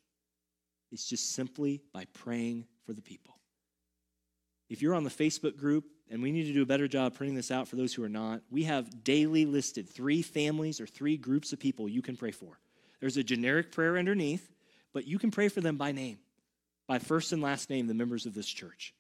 It's 0.93 1.09
just 1.09 1.33
simply 1.35 1.83
by 1.93 2.07
praying 2.13 2.67
for 2.85 2.93
the 2.93 3.03
people. 3.03 3.35
If 4.69 4.83
you're 4.83 4.95
on 4.95 5.05
the 5.05 5.11
Facebook 5.11 5.57
group, 5.57 5.85
and 6.11 6.23
we 6.23 6.31
need 6.33 6.45
to 6.45 6.53
do 6.53 6.63
a 6.63 6.67
better 6.67 6.87
job 6.89 7.15
printing 7.15 7.35
this 7.35 7.51
out 7.51 7.69
for 7.69 7.77
those 7.77 7.93
who 7.93 8.05
are 8.05 8.09
not, 8.09 8.41
we 8.51 8.65
have 8.65 9.03
daily 9.05 9.45
listed 9.45 9.89
three 9.89 10.23
families 10.23 10.81
or 10.81 10.87
three 10.87 11.17
groups 11.17 11.53
of 11.53 11.59
people 11.59 11.89
you 11.89 12.03
can 12.03 12.17
pray 12.17 12.31
for. 12.31 12.59
There's 13.01 13.17
a 13.17 13.25
generic 13.25 13.73
prayer 13.73 13.99
underneath, 13.99 14.49
but 14.93 15.07
you 15.07 15.19
can 15.19 15.31
pray 15.31 15.49
for 15.49 15.61
them 15.61 15.77
by 15.77 15.93
name, 15.93 16.19
by 16.87 16.99
first 16.99 17.33
and 17.33 17.43
last 17.43 17.71
name, 17.71 17.87
the 17.87 17.95
members 17.95 18.27
of 18.27 18.35
this 18.35 18.47
church. 18.47 18.95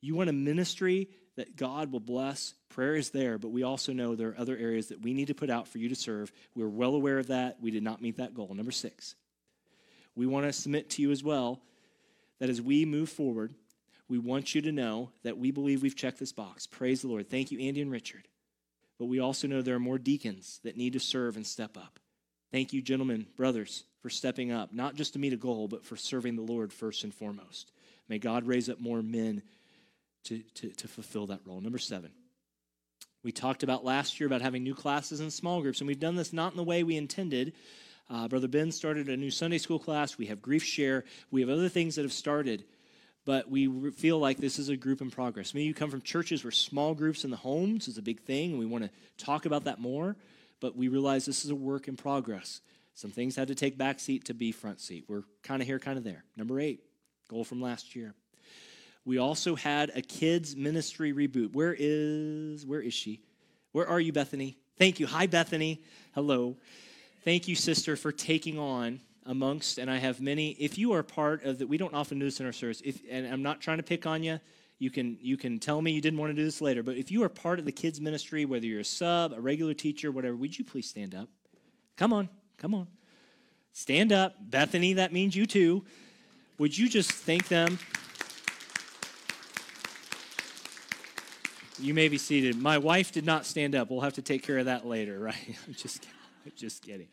You 0.00 0.14
want 0.14 0.30
a 0.30 0.32
ministry 0.32 1.08
that 1.36 1.56
God 1.56 1.92
will 1.92 2.00
bless. 2.00 2.54
Prayer 2.68 2.94
is 2.94 3.10
there, 3.10 3.38
but 3.38 3.48
we 3.48 3.64
also 3.64 3.92
know 3.92 4.14
there 4.14 4.30
are 4.30 4.38
other 4.38 4.56
areas 4.56 4.88
that 4.88 5.02
we 5.02 5.12
need 5.12 5.28
to 5.28 5.34
put 5.34 5.50
out 5.50 5.68
for 5.68 5.78
you 5.78 5.88
to 5.88 5.94
serve. 5.94 6.32
We're 6.54 6.68
well 6.68 6.94
aware 6.94 7.18
of 7.18 7.28
that. 7.28 7.58
We 7.60 7.70
did 7.70 7.82
not 7.82 8.00
meet 8.00 8.16
that 8.16 8.34
goal. 8.34 8.54
Number 8.54 8.72
six, 8.72 9.16
we 10.18 10.26
want 10.26 10.46
to 10.46 10.52
submit 10.52 10.90
to 10.90 11.02
you 11.02 11.12
as 11.12 11.22
well 11.22 11.60
that 12.40 12.50
as 12.50 12.60
we 12.60 12.84
move 12.84 13.08
forward, 13.08 13.54
we 14.08 14.18
want 14.18 14.52
you 14.52 14.60
to 14.62 14.72
know 14.72 15.10
that 15.22 15.38
we 15.38 15.52
believe 15.52 15.80
we've 15.80 15.94
checked 15.94 16.18
this 16.18 16.32
box. 16.32 16.66
Praise 16.66 17.02
the 17.02 17.08
Lord. 17.08 17.30
Thank 17.30 17.52
you, 17.52 17.60
Andy 17.60 17.80
and 17.80 17.90
Richard, 17.90 18.26
but 18.98 19.06
we 19.06 19.20
also 19.20 19.46
know 19.46 19.62
there 19.62 19.76
are 19.76 19.80
more 19.80 19.98
deacons 19.98 20.58
that 20.64 20.76
need 20.76 20.94
to 20.94 21.00
serve 21.00 21.36
and 21.36 21.46
step 21.46 21.76
up. 21.76 22.00
Thank 22.50 22.72
you, 22.72 22.82
gentlemen, 22.82 23.26
brothers, 23.36 23.84
for 24.00 24.10
stepping 24.10 24.50
up, 24.50 24.72
not 24.72 24.96
just 24.96 25.12
to 25.12 25.20
meet 25.20 25.34
a 25.34 25.36
goal, 25.36 25.68
but 25.68 25.84
for 25.84 25.96
serving 25.96 26.34
the 26.34 26.42
Lord 26.42 26.72
first 26.72 27.04
and 27.04 27.14
foremost. 27.14 27.70
May 28.08 28.18
God 28.18 28.46
raise 28.46 28.68
up 28.68 28.80
more 28.80 29.02
men 29.02 29.42
to, 30.24 30.38
to, 30.54 30.70
to 30.70 30.88
fulfill 30.88 31.26
that 31.26 31.40
role. 31.44 31.60
Number 31.60 31.78
seven, 31.78 32.10
we 33.22 33.30
talked 33.30 33.62
about 33.62 33.84
last 33.84 34.18
year 34.18 34.26
about 34.26 34.42
having 34.42 34.64
new 34.64 34.74
classes 34.74 35.20
and 35.20 35.32
small 35.32 35.60
groups, 35.60 35.80
and 35.80 35.86
we've 35.86 36.00
done 36.00 36.16
this 36.16 36.32
not 36.32 36.52
in 36.52 36.56
the 36.56 36.64
way 36.64 36.82
we 36.82 36.96
intended. 36.96 37.52
Uh, 38.10 38.26
Brother 38.26 38.48
Ben 38.48 38.72
started 38.72 39.08
a 39.08 39.16
new 39.16 39.30
Sunday 39.30 39.58
school 39.58 39.78
class. 39.78 40.16
We 40.16 40.26
have 40.26 40.40
Grief 40.40 40.64
Share. 40.64 41.04
We 41.30 41.42
have 41.42 41.50
other 41.50 41.68
things 41.68 41.96
that 41.96 42.02
have 42.02 42.12
started, 42.12 42.64
but 43.26 43.50
we 43.50 43.90
feel 43.90 44.18
like 44.18 44.38
this 44.38 44.58
is 44.58 44.70
a 44.70 44.76
group 44.76 45.02
in 45.02 45.10
progress. 45.10 45.52
Maybe 45.52 45.66
you 45.66 45.74
come 45.74 45.90
from 45.90 46.00
churches 46.00 46.42
where 46.42 46.50
small 46.50 46.94
groups 46.94 47.24
in 47.24 47.30
the 47.30 47.36
homes 47.36 47.86
is 47.86 47.98
a 47.98 48.02
big 48.02 48.20
thing, 48.22 48.52
and 48.52 48.58
we 48.58 48.64
want 48.64 48.84
to 48.84 48.90
talk 49.22 49.44
about 49.44 49.64
that 49.64 49.78
more, 49.78 50.16
but 50.58 50.74
we 50.74 50.88
realize 50.88 51.26
this 51.26 51.44
is 51.44 51.50
a 51.50 51.54
work 51.54 51.86
in 51.86 51.96
progress. 51.96 52.62
Some 52.94 53.10
things 53.10 53.36
had 53.36 53.48
to 53.48 53.54
take 53.54 53.76
back 53.76 54.00
seat 54.00 54.24
to 54.24 54.34
be 54.34 54.52
front 54.52 54.80
seat. 54.80 55.04
We're 55.06 55.24
kind 55.42 55.60
of 55.60 55.68
here, 55.68 55.78
kind 55.78 55.98
of 55.98 56.04
there. 56.04 56.24
Number 56.34 56.58
eight, 56.58 56.80
goal 57.28 57.44
from 57.44 57.60
last 57.60 57.94
year. 57.94 58.14
We 59.04 59.18
also 59.18 59.54
had 59.54 59.92
a 59.94 60.00
kids 60.00 60.56
ministry 60.56 61.12
reboot. 61.12 61.52
Where 61.52 61.76
is 61.78 62.64
where 62.64 62.80
is 62.80 62.94
she? 62.94 63.20
Where 63.72 63.86
are 63.86 64.00
you, 64.00 64.12
Bethany? 64.12 64.56
Thank 64.78 64.98
you. 64.98 65.06
Hi, 65.06 65.26
Bethany. 65.26 65.82
Hello. 66.14 66.56
Thank 67.24 67.48
you, 67.48 67.54
sister, 67.54 67.96
for 67.96 68.12
taking 68.12 68.58
on 68.58 69.00
amongst, 69.26 69.78
and 69.78 69.90
I 69.90 69.98
have 69.98 70.20
many. 70.20 70.50
If 70.52 70.78
you 70.78 70.92
are 70.92 71.02
part 71.02 71.44
of 71.44 71.58
that, 71.58 71.68
we 71.68 71.76
don't 71.76 71.94
often 71.94 72.18
do 72.18 72.24
this 72.24 72.40
in 72.40 72.46
our 72.46 72.52
service. 72.52 72.80
If, 72.84 73.00
and 73.10 73.26
I'm 73.26 73.42
not 73.42 73.60
trying 73.60 73.78
to 73.78 73.82
pick 73.82 74.06
on 74.06 74.22
you. 74.22 74.40
You 74.78 74.90
can 74.90 75.18
you 75.20 75.36
can 75.36 75.58
tell 75.58 75.82
me 75.82 75.90
you 75.90 76.00
didn't 76.00 76.20
want 76.20 76.30
to 76.30 76.34
do 76.34 76.44
this 76.44 76.60
later. 76.60 76.84
But 76.84 76.96
if 76.96 77.10
you 77.10 77.24
are 77.24 77.28
part 77.28 77.58
of 77.58 77.64
the 77.64 77.72
kids 77.72 78.00
ministry, 78.00 78.44
whether 78.44 78.64
you're 78.64 78.80
a 78.80 78.84
sub, 78.84 79.32
a 79.32 79.40
regular 79.40 79.74
teacher, 79.74 80.12
whatever, 80.12 80.36
would 80.36 80.56
you 80.56 80.64
please 80.64 80.88
stand 80.88 81.14
up? 81.14 81.28
Come 81.96 82.12
on, 82.12 82.28
come 82.58 82.74
on, 82.74 82.86
stand 83.72 84.12
up, 84.12 84.36
Bethany. 84.40 84.92
That 84.94 85.12
means 85.12 85.34
you 85.34 85.46
too. 85.46 85.84
Would 86.58 86.78
you 86.78 86.88
just 86.88 87.10
thank 87.10 87.48
them? 87.48 87.78
You 91.80 91.94
may 91.94 92.08
be 92.08 92.18
seated. 92.18 92.56
My 92.60 92.78
wife 92.78 93.12
did 93.12 93.24
not 93.24 93.46
stand 93.46 93.74
up. 93.74 93.90
We'll 93.90 94.00
have 94.00 94.14
to 94.14 94.22
take 94.22 94.42
care 94.42 94.58
of 94.58 94.66
that 94.66 94.86
later, 94.86 95.18
right? 95.18 95.56
I'm 95.66 95.74
just 95.74 96.02
kidding. 96.02 96.17
Just 96.56 96.82
kidding. 96.82 97.08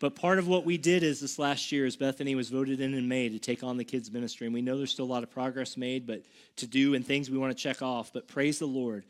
But 0.00 0.16
part 0.16 0.38
of 0.38 0.48
what 0.48 0.64
we 0.64 0.76
did 0.76 1.02
is 1.02 1.20
this 1.20 1.38
last 1.38 1.70
year, 1.72 1.86
as 1.86 1.96
Bethany 1.96 2.34
was 2.34 2.50
voted 2.50 2.80
in 2.80 2.94
in 2.94 3.08
May 3.08 3.28
to 3.28 3.38
take 3.38 3.62
on 3.62 3.76
the 3.76 3.84
kids' 3.84 4.10
ministry. 4.10 4.46
And 4.46 4.54
we 4.54 4.62
know 4.62 4.76
there's 4.76 4.90
still 4.90 5.04
a 5.04 5.06
lot 5.06 5.22
of 5.22 5.30
progress 5.30 5.76
made, 5.76 6.06
but 6.06 6.22
to 6.56 6.66
do 6.66 6.94
and 6.94 7.06
things 7.06 7.30
we 7.30 7.38
want 7.38 7.56
to 7.56 7.62
check 7.62 7.82
off. 7.82 8.12
But 8.12 8.28
praise 8.28 8.58
the 8.58 8.66
Lord, 8.66 9.04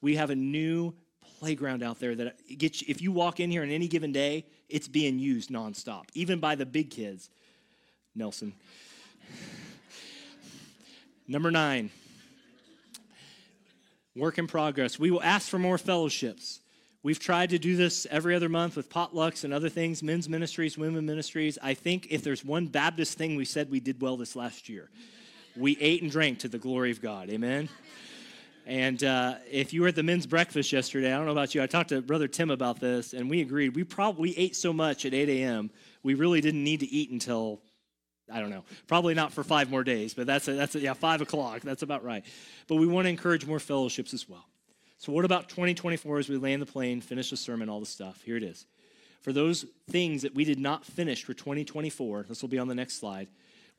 we 0.00 0.16
have 0.16 0.30
a 0.30 0.34
new 0.34 0.94
playground 1.38 1.82
out 1.82 2.00
there 2.00 2.14
that 2.14 2.58
gets 2.58 2.82
you, 2.82 2.86
if 2.88 3.00
you 3.00 3.12
walk 3.12 3.40
in 3.40 3.50
here 3.50 3.62
on 3.62 3.70
any 3.70 3.88
given 3.88 4.12
day, 4.12 4.44
it's 4.68 4.88
being 4.88 5.18
used 5.18 5.50
nonstop, 5.50 6.04
even 6.14 6.38
by 6.38 6.54
the 6.54 6.66
big 6.66 6.90
kids. 6.90 7.30
Nelson. 8.14 8.52
Number 11.28 11.50
nine, 11.50 11.90
work 14.16 14.38
in 14.38 14.46
progress. 14.46 14.98
We 14.98 15.10
will 15.10 15.22
ask 15.22 15.48
for 15.48 15.58
more 15.58 15.78
fellowships. 15.78 16.59
We've 17.02 17.18
tried 17.18 17.50
to 17.50 17.58
do 17.58 17.76
this 17.76 18.06
every 18.10 18.34
other 18.34 18.50
month 18.50 18.76
with 18.76 18.90
potlucks 18.90 19.44
and 19.44 19.54
other 19.54 19.70
things, 19.70 20.02
men's 20.02 20.28
ministries, 20.28 20.76
women 20.76 21.06
ministries. 21.06 21.58
I 21.62 21.72
think 21.72 22.08
if 22.10 22.22
there's 22.22 22.44
one 22.44 22.66
Baptist 22.66 23.16
thing 23.16 23.36
we 23.36 23.46
said 23.46 23.70
we 23.70 23.80
did 23.80 24.02
well 24.02 24.18
this 24.18 24.36
last 24.36 24.68
year, 24.68 24.90
we 25.56 25.78
ate 25.80 26.02
and 26.02 26.10
drank 26.10 26.40
to 26.40 26.48
the 26.48 26.58
glory 26.58 26.90
of 26.90 27.00
God. 27.00 27.30
Amen. 27.30 27.70
And 28.66 29.02
uh, 29.02 29.36
if 29.50 29.72
you 29.72 29.80
were 29.80 29.88
at 29.88 29.94
the 29.94 30.02
men's 30.02 30.26
breakfast 30.26 30.72
yesterday, 30.72 31.10
I 31.10 31.16
don't 31.16 31.24
know 31.24 31.32
about 31.32 31.54
you, 31.54 31.62
I 31.62 31.66
talked 31.66 31.88
to 31.88 32.02
Brother 32.02 32.28
Tim 32.28 32.50
about 32.50 32.80
this, 32.80 33.14
and 33.14 33.30
we 33.30 33.40
agreed. 33.40 33.74
We 33.74 33.82
probably 33.82 34.38
ate 34.38 34.54
so 34.54 34.70
much 34.70 35.06
at 35.06 35.14
8 35.14 35.28
a.m., 35.28 35.70
we 36.02 36.14
really 36.14 36.42
didn't 36.42 36.62
need 36.62 36.80
to 36.80 36.86
eat 36.86 37.10
until 37.10 37.62
I 38.32 38.40
don't 38.40 38.50
know. 38.50 38.64
Probably 38.86 39.14
not 39.14 39.32
for 39.32 39.42
five 39.42 39.70
more 39.70 39.82
days, 39.82 40.14
but 40.14 40.26
that's 40.26 40.46
a, 40.46 40.52
that's 40.52 40.76
a, 40.76 40.80
yeah, 40.80 40.92
five 40.92 41.20
o'clock. 41.20 41.62
That's 41.62 41.82
about 41.82 42.04
right. 42.04 42.24
But 42.68 42.76
we 42.76 42.86
want 42.86 43.06
to 43.06 43.08
encourage 43.08 43.44
more 43.44 43.58
fellowships 43.58 44.14
as 44.14 44.28
well. 44.28 44.44
So, 45.00 45.12
what 45.12 45.24
about 45.24 45.48
2024 45.48 46.18
as 46.18 46.28
we 46.28 46.36
land 46.36 46.60
the 46.60 46.66
plane, 46.66 47.00
finish 47.00 47.30
the 47.30 47.36
sermon, 47.38 47.70
all 47.70 47.80
the 47.80 47.86
stuff? 47.86 48.20
Here 48.22 48.36
it 48.36 48.42
is. 48.42 48.66
For 49.22 49.32
those 49.32 49.64
things 49.88 50.20
that 50.20 50.34
we 50.34 50.44
did 50.44 50.60
not 50.60 50.84
finish 50.84 51.24
for 51.24 51.32
2024, 51.32 52.26
this 52.28 52.42
will 52.42 52.50
be 52.50 52.58
on 52.58 52.68
the 52.68 52.74
next 52.74 53.00
slide, 53.00 53.28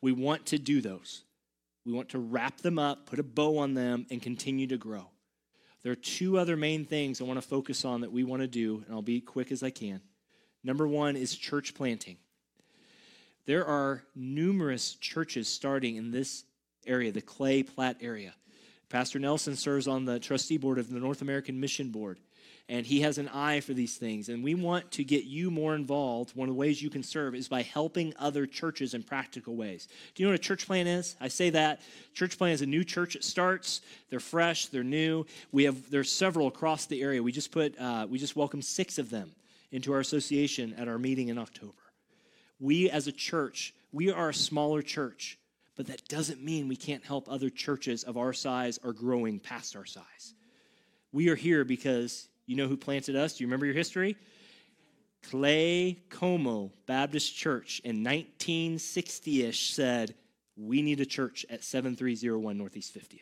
we 0.01 0.13
want 0.13 0.47
to 0.47 0.57
do 0.57 0.81
those. 0.81 1.21
We 1.85 1.93
want 1.93 2.09
to 2.09 2.17
wrap 2.17 2.61
them 2.61 2.79
up, 2.79 3.05
put 3.05 3.19
a 3.19 3.23
bow 3.23 3.59
on 3.59 3.75
them, 3.75 4.07
and 4.09 4.19
continue 4.19 4.65
to 4.65 4.77
grow. 4.77 5.09
There 5.83 5.91
are 5.91 5.95
two 5.95 6.39
other 6.39 6.57
main 6.57 6.85
things 6.85 7.21
I 7.21 7.25
want 7.25 7.39
to 7.39 7.47
focus 7.47 7.85
on 7.85 8.01
that 8.01 8.11
we 8.11 8.23
want 8.23 8.41
to 8.41 8.47
do, 8.47 8.83
and 8.87 8.95
I'll 8.95 9.03
be 9.03 9.21
quick 9.21 9.51
as 9.51 9.61
I 9.61 9.69
can. 9.69 10.01
Number 10.63 10.87
one 10.87 11.15
is 11.15 11.35
church 11.35 11.75
planting. 11.75 12.17
There 13.45 13.67
are 13.67 14.01
numerous 14.15 14.95
churches 14.95 15.47
starting 15.47 15.97
in 15.97 16.09
this 16.09 16.45
area, 16.87 17.11
the 17.11 17.21
Clay 17.21 17.61
Platte 17.61 17.97
area. 18.01 18.33
Pastor 18.91 19.19
Nelson 19.19 19.55
serves 19.55 19.87
on 19.87 20.05
the 20.05 20.19
trustee 20.19 20.57
board 20.57 20.77
of 20.77 20.91
the 20.91 20.99
North 20.99 21.21
American 21.21 21.59
Mission 21.59 21.89
Board, 21.89 22.19
and 22.67 22.85
he 22.85 23.01
has 23.01 23.17
an 23.17 23.29
eye 23.29 23.61
for 23.61 23.73
these 23.73 23.95
things. 23.95 24.29
And 24.29 24.43
we 24.43 24.53
want 24.53 24.91
to 24.91 25.03
get 25.03 25.23
you 25.23 25.49
more 25.49 25.75
involved. 25.75 26.35
One 26.35 26.49
of 26.49 26.55
the 26.55 26.59
ways 26.59 26.81
you 26.81 26.89
can 26.89 27.01
serve 27.01 27.33
is 27.33 27.47
by 27.47 27.61
helping 27.61 28.13
other 28.19 28.45
churches 28.45 28.93
in 28.93 29.03
practical 29.03 29.55
ways. 29.55 29.87
Do 30.13 30.21
you 30.21 30.27
know 30.27 30.33
what 30.33 30.39
a 30.39 30.43
church 30.43 30.67
plan 30.67 30.87
is? 30.87 31.15
I 31.21 31.29
say 31.29 31.49
that 31.51 31.81
church 32.13 32.37
plan 32.37 32.51
is 32.51 32.61
a 32.61 32.65
new 32.65 32.83
church 32.83 33.13
that 33.13 33.23
starts. 33.23 33.81
They're 34.09 34.19
fresh. 34.19 34.67
They're 34.67 34.83
new. 34.83 35.25
We 35.51 35.63
have 35.63 35.89
there's 35.89 36.11
several 36.11 36.47
across 36.47 36.85
the 36.85 37.01
area. 37.01 37.23
We 37.23 37.31
just 37.31 37.51
put 37.51 37.79
uh, 37.79 38.07
we 38.09 38.19
just 38.19 38.35
welcomed 38.35 38.65
six 38.65 38.97
of 38.97 39.09
them 39.09 39.31
into 39.71 39.93
our 39.93 39.99
association 39.99 40.75
at 40.77 40.89
our 40.89 40.99
meeting 40.99 41.29
in 41.29 41.37
October 41.37 41.73
we 42.61 42.89
as 42.89 43.07
a 43.07 43.11
church, 43.11 43.73
we 43.91 44.11
are 44.11 44.29
a 44.29 44.33
smaller 44.33 44.81
church, 44.81 45.37
but 45.81 45.87
that 45.87 46.07
doesn't 46.07 46.43
mean 46.43 46.67
we 46.67 46.75
can't 46.75 47.03
help 47.03 47.27
other 47.27 47.49
churches 47.49 48.03
of 48.03 48.15
our 48.15 48.33
size 48.33 48.77
or 48.83 48.93
growing 48.93 49.39
past 49.39 49.75
our 49.75 49.83
size. 49.83 50.35
We 51.11 51.27
are 51.29 51.35
here 51.35 51.65
because 51.65 52.29
you 52.45 52.55
know 52.55 52.67
who 52.67 52.77
planted 52.77 53.15
us? 53.15 53.35
Do 53.35 53.43
you 53.43 53.47
remember 53.47 53.65
your 53.65 53.73
history? 53.73 54.15
Clay 55.23 55.97
Como 56.11 56.71
Baptist 56.85 57.35
Church 57.35 57.81
in 57.83 58.03
1960 58.03 59.43
ish 59.43 59.73
said, 59.73 60.13
We 60.55 60.83
need 60.83 60.99
a 60.99 61.05
church 61.07 61.47
at 61.49 61.63
7301 61.63 62.55
Northeast 62.55 62.95
50th. 62.95 63.21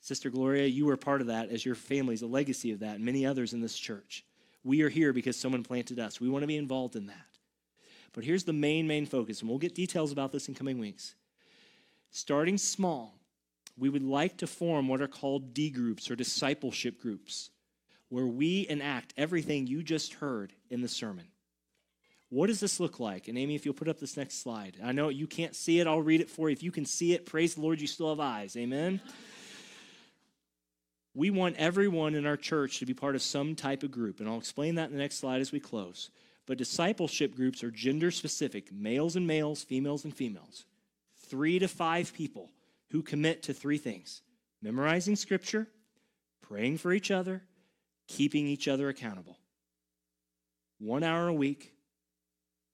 Sister 0.00 0.28
Gloria, 0.28 0.66
you 0.66 0.86
were 0.86 0.96
part 0.96 1.20
of 1.20 1.28
that 1.28 1.50
as 1.50 1.64
your 1.64 1.76
family's 1.76 2.22
a 2.22 2.26
legacy 2.26 2.72
of 2.72 2.80
that, 2.80 2.96
and 2.96 3.04
many 3.04 3.24
others 3.24 3.52
in 3.52 3.60
this 3.60 3.78
church. 3.78 4.24
We 4.64 4.82
are 4.82 4.88
here 4.88 5.12
because 5.12 5.36
someone 5.36 5.62
planted 5.62 6.00
us. 6.00 6.20
We 6.20 6.28
want 6.28 6.42
to 6.42 6.48
be 6.48 6.56
involved 6.56 6.96
in 6.96 7.06
that. 7.06 7.38
But 8.12 8.24
here's 8.24 8.42
the 8.42 8.52
main, 8.52 8.88
main 8.88 9.06
focus, 9.06 9.40
and 9.40 9.48
we'll 9.48 9.60
get 9.60 9.76
details 9.76 10.10
about 10.10 10.32
this 10.32 10.48
in 10.48 10.54
coming 10.54 10.80
weeks. 10.80 11.14
Starting 12.16 12.56
small, 12.56 13.14
we 13.76 13.90
would 13.90 14.02
like 14.02 14.38
to 14.38 14.46
form 14.46 14.88
what 14.88 15.02
are 15.02 15.06
called 15.06 15.52
D 15.52 15.68
groups 15.68 16.10
or 16.10 16.16
discipleship 16.16 16.98
groups, 16.98 17.50
where 18.08 18.24
we 18.24 18.66
enact 18.70 19.12
everything 19.18 19.66
you 19.66 19.82
just 19.82 20.14
heard 20.14 20.54
in 20.70 20.80
the 20.80 20.88
sermon. 20.88 21.26
What 22.30 22.46
does 22.46 22.58
this 22.58 22.80
look 22.80 22.98
like? 22.98 23.28
And 23.28 23.36
Amy, 23.36 23.54
if 23.54 23.66
you'll 23.66 23.74
put 23.74 23.86
up 23.86 24.00
this 24.00 24.16
next 24.16 24.40
slide. 24.42 24.78
I 24.82 24.92
know 24.92 25.10
you 25.10 25.26
can't 25.26 25.54
see 25.54 25.78
it, 25.78 25.86
I'll 25.86 26.00
read 26.00 26.22
it 26.22 26.30
for 26.30 26.48
you. 26.48 26.54
If 26.54 26.62
you 26.62 26.72
can 26.72 26.86
see 26.86 27.12
it, 27.12 27.26
praise 27.26 27.56
the 27.56 27.60
Lord, 27.60 27.82
you 27.82 27.86
still 27.86 28.08
have 28.08 28.18
eyes. 28.18 28.56
Amen. 28.56 28.98
We 31.12 31.28
want 31.28 31.56
everyone 31.56 32.14
in 32.14 32.24
our 32.24 32.38
church 32.38 32.78
to 32.78 32.86
be 32.86 32.94
part 32.94 33.14
of 33.14 33.20
some 33.20 33.54
type 33.54 33.82
of 33.82 33.90
group, 33.90 34.20
and 34.20 34.28
I'll 34.28 34.38
explain 34.38 34.76
that 34.76 34.86
in 34.86 34.92
the 34.92 35.02
next 35.02 35.18
slide 35.18 35.42
as 35.42 35.52
we 35.52 35.60
close. 35.60 36.08
But 36.46 36.56
discipleship 36.56 37.36
groups 37.36 37.62
are 37.62 37.70
gender 37.70 38.10
specific 38.10 38.72
males 38.72 39.16
and 39.16 39.26
males, 39.26 39.62
females 39.62 40.04
and 40.04 40.16
females. 40.16 40.64
Three 41.28 41.58
to 41.58 41.68
five 41.68 42.12
people 42.14 42.50
who 42.90 43.02
commit 43.02 43.44
to 43.44 43.54
three 43.54 43.78
things 43.78 44.22
memorizing 44.62 45.16
scripture, 45.16 45.68
praying 46.42 46.78
for 46.78 46.92
each 46.92 47.10
other, 47.10 47.42
keeping 48.08 48.46
each 48.46 48.68
other 48.68 48.88
accountable. 48.88 49.38
One 50.78 51.02
hour 51.02 51.28
a 51.28 51.32
week, 51.34 51.72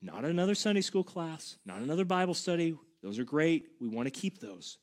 not 0.01 0.25
another 0.25 0.55
Sunday 0.55 0.81
school 0.81 1.05
class, 1.05 1.57
not 1.65 1.79
another 1.79 2.05
Bible 2.05 2.35
study. 2.35 2.77
Those 3.03 3.19
are 3.19 3.25
great. 3.25 3.67
We 3.81 3.89
want 3.89 4.07
to 4.07 4.11
keep 4.11 4.41
those. 4.41 4.79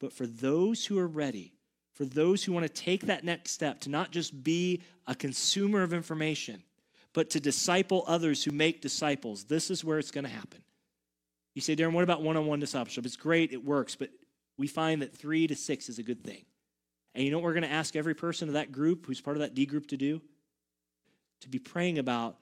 But 0.00 0.12
for 0.12 0.26
those 0.26 0.84
who 0.84 0.98
are 0.98 1.06
ready, 1.06 1.54
for 1.94 2.04
those 2.04 2.42
who 2.42 2.52
want 2.52 2.66
to 2.66 2.82
take 2.82 3.06
that 3.06 3.24
next 3.24 3.52
step 3.52 3.80
to 3.80 3.90
not 3.90 4.10
just 4.10 4.42
be 4.42 4.82
a 5.06 5.14
consumer 5.14 5.82
of 5.82 5.92
information, 5.92 6.62
but 7.12 7.30
to 7.30 7.40
disciple 7.40 8.04
others 8.06 8.42
who 8.42 8.50
make 8.50 8.82
disciples. 8.82 9.44
This 9.44 9.70
is 9.70 9.84
where 9.84 9.98
it's 9.98 10.10
going 10.10 10.24
to 10.24 10.30
happen. 10.30 10.62
You 11.54 11.60
say, 11.60 11.76
Darren, 11.76 11.92
what 11.92 12.04
about 12.04 12.22
one 12.22 12.36
on 12.36 12.46
one 12.46 12.60
discipleship? 12.60 13.06
It's 13.06 13.16
great, 13.16 13.52
it 13.52 13.64
works, 13.64 13.94
but 13.94 14.10
we 14.58 14.66
find 14.66 15.02
that 15.02 15.16
three 15.16 15.46
to 15.46 15.54
six 15.54 15.88
is 15.88 15.98
a 15.98 16.02
good 16.02 16.22
thing. 16.24 16.44
And 17.14 17.24
you 17.24 17.30
know 17.30 17.38
what 17.38 17.44
we're 17.44 17.54
going 17.54 17.62
to 17.64 17.70
ask 17.70 17.94
every 17.94 18.14
person 18.14 18.48
of 18.48 18.54
that 18.54 18.72
group 18.72 19.06
who's 19.06 19.20
part 19.20 19.36
of 19.36 19.40
that 19.40 19.54
D 19.54 19.66
group 19.66 19.86
to 19.88 19.96
do? 19.96 20.20
To 21.42 21.48
be 21.48 21.58
praying 21.58 21.98
about 21.98 22.36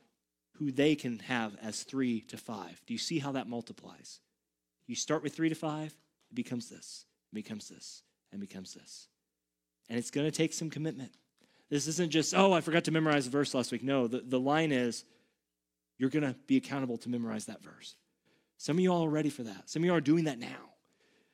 who 0.56 0.70
they 0.70 0.94
can 0.94 1.18
have 1.20 1.56
as 1.62 1.82
three 1.82 2.20
to 2.22 2.36
five. 2.36 2.80
Do 2.86 2.94
you 2.94 2.98
see 2.98 3.18
how 3.18 3.32
that 3.32 3.48
multiplies? 3.48 4.20
You 4.86 4.94
start 4.94 5.22
with 5.22 5.34
three 5.34 5.48
to 5.48 5.54
five, 5.54 5.94
it 6.30 6.34
becomes 6.34 6.68
this, 6.68 7.04
it 7.32 7.34
becomes 7.34 7.68
this, 7.68 8.02
and 8.30 8.40
becomes 8.40 8.74
this. 8.74 9.08
And 9.88 9.98
it's 9.98 10.10
going 10.10 10.26
to 10.26 10.30
take 10.30 10.52
some 10.52 10.70
commitment. 10.70 11.12
This 11.68 11.86
isn't 11.86 12.10
just, 12.10 12.34
oh, 12.34 12.52
I 12.52 12.60
forgot 12.60 12.84
to 12.84 12.90
memorize 12.90 13.26
a 13.26 13.30
verse 13.30 13.54
last 13.54 13.72
week. 13.72 13.82
No, 13.82 14.06
the, 14.06 14.20
the 14.20 14.40
line 14.40 14.72
is 14.72 15.04
you're 15.98 16.10
going 16.10 16.24
to 16.24 16.36
be 16.46 16.56
accountable 16.56 16.98
to 16.98 17.08
memorize 17.08 17.46
that 17.46 17.62
verse. 17.62 17.94
Some 18.62 18.76
of 18.76 18.80
you 18.80 18.92
all 18.92 19.04
are 19.04 19.10
ready 19.10 19.28
for 19.28 19.42
that. 19.42 19.68
Some 19.68 19.82
of 19.82 19.86
you 19.86 19.92
are 19.92 20.00
doing 20.00 20.22
that 20.26 20.38
now. 20.38 20.70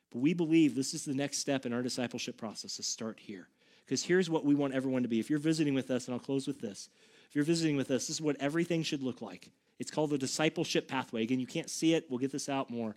But 0.09 0.17
we 0.17 0.33
believe 0.33 0.73
this 0.73 0.95
is 0.95 1.05
the 1.05 1.13
next 1.13 1.37
step 1.37 1.67
in 1.67 1.73
our 1.73 1.83
discipleship 1.83 2.37
process 2.37 2.77
to 2.77 2.83
start 2.83 3.19
here. 3.19 3.47
Because 3.85 4.03
here's 4.03 4.31
what 4.31 4.45
we 4.45 4.55
want 4.55 4.73
everyone 4.73 5.03
to 5.03 5.07
be. 5.07 5.19
If 5.19 5.29
you're 5.29 5.37
visiting 5.37 5.75
with 5.75 5.91
us, 5.91 6.07
and 6.07 6.15
I'll 6.15 6.19
close 6.19 6.47
with 6.47 6.59
this. 6.59 6.89
If 7.29 7.35
you're 7.35 7.45
visiting 7.45 7.77
with 7.77 7.91
us, 7.91 8.07
this 8.07 8.15
is 8.15 8.21
what 8.21 8.35
everything 8.39 8.81
should 8.81 9.03
look 9.03 9.21
like. 9.21 9.51
It's 9.77 9.91
called 9.91 10.09
the 10.09 10.17
discipleship 10.17 10.87
pathway. 10.87 11.21
Again, 11.21 11.39
you 11.39 11.45
can't 11.45 11.69
see 11.69 11.93
it. 11.93 12.07
We'll 12.09 12.17
get 12.17 12.31
this 12.31 12.49
out 12.49 12.71
more. 12.71 12.95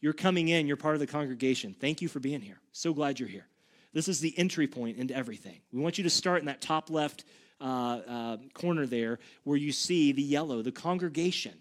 You're 0.00 0.12
coming 0.12 0.48
in, 0.48 0.66
you're 0.66 0.76
part 0.76 0.94
of 0.94 1.00
the 1.00 1.06
congregation. 1.06 1.76
Thank 1.80 2.02
you 2.02 2.08
for 2.08 2.18
being 2.18 2.40
here. 2.40 2.58
So 2.72 2.92
glad 2.92 3.20
you're 3.20 3.28
here. 3.28 3.46
This 3.92 4.08
is 4.08 4.18
the 4.18 4.36
entry 4.36 4.66
point 4.66 4.98
into 4.98 5.14
everything. 5.14 5.60
We 5.72 5.78
want 5.78 5.98
you 5.98 6.02
to 6.02 6.10
start 6.10 6.40
in 6.40 6.46
that 6.46 6.62
top 6.62 6.90
left 6.90 7.22
uh, 7.60 7.64
uh, 7.64 8.36
corner 8.54 8.86
there 8.86 9.20
where 9.44 9.56
you 9.56 9.70
see 9.70 10.10
the 10.10 10.20
yellow, 10.20 10.62
the 10.62 10.72
congregation. 10.72 11.52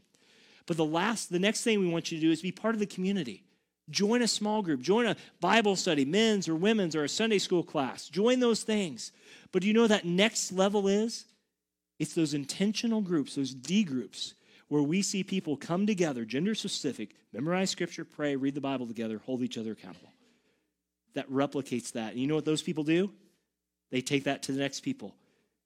But 0.65 0.77
the 0.77 0.85
last, 0.85 1.31
the 1.31 1.39
next 1.39 1.63
thing 1.63 1.79
we 1.79 1.87
want 1.87 2.11
you 2.11 2.17
to 2.17 2.25
do 2.25 2.31
is 2.31 2.41
be 2.41 2.51
part 2.51 2.75
of 2.75 2.79
the 2.79 2.85
community. 2.85 3.43
Join 3.89 4.21
a 4.21 4.27
small 4.27 4.61
group, 4.61 4.81
join 4.81 5.05
a 5.05 5.17
Bible 5.39 5.75
study, 5.75 6.05
men's 6.05 6.47
or 6.47 6.55
women's 6.55 6.95
or 6.95 7.03
a 7.03 7.09
Sunday 7.09 7.39
school 7.39 7.63
class. 7.63 8.07
Join 8.07 8.39
those 8.39 8.63
things. 8.63 9.11
But 9.51 9.61
do 9.61 9.67
you 9.67 9.73
know 9.73 9.87
that 9.87 10.05
next 10.05 10.51
level 10.51 10.87
is? 10.87 11.25
It's 11.99 12.13
those 12.13 12.33
intentional 12.33 13.01
groups, 13.01 13.35
those 13.35 13.53
D 13.53 13.83
groups, 13.83 14.33
where 14.69 14.81
we 14.81 15.01
see 15.01 15.23
people 15.23 15.57
come 15.57 15.85
together, 15.85 16.23
gender 16.23 16.55
specific, 16.55 17.15
memorize 17.33 17.69
scripture, 17.69 18.05
pray, 18.05 18.35
read 18.35 18.55
the 18.55 18.61
Bible 18.61 18.87
together, 18.87 19.21
hold 19.25 19.41
each 19.41 19.57
other 19.57 19.73
accountable. 19.73 20.13
That 21.13 21.29
replicates 21.29 21.91
that. 21.91 22.13
And 22.13 22.21
you 22.21 22.27
know 22.27 22.35
what 22.35 22.45
those 22.45 22.61
people 22.61 22.85
do? 22.85 23.11
They 23.91 24.01
take 24.01 24.23
that 24.23 24.43
to 24.43 24.53
the 24.53 24.59
next 24.59 24.79
people, 24.79 25.13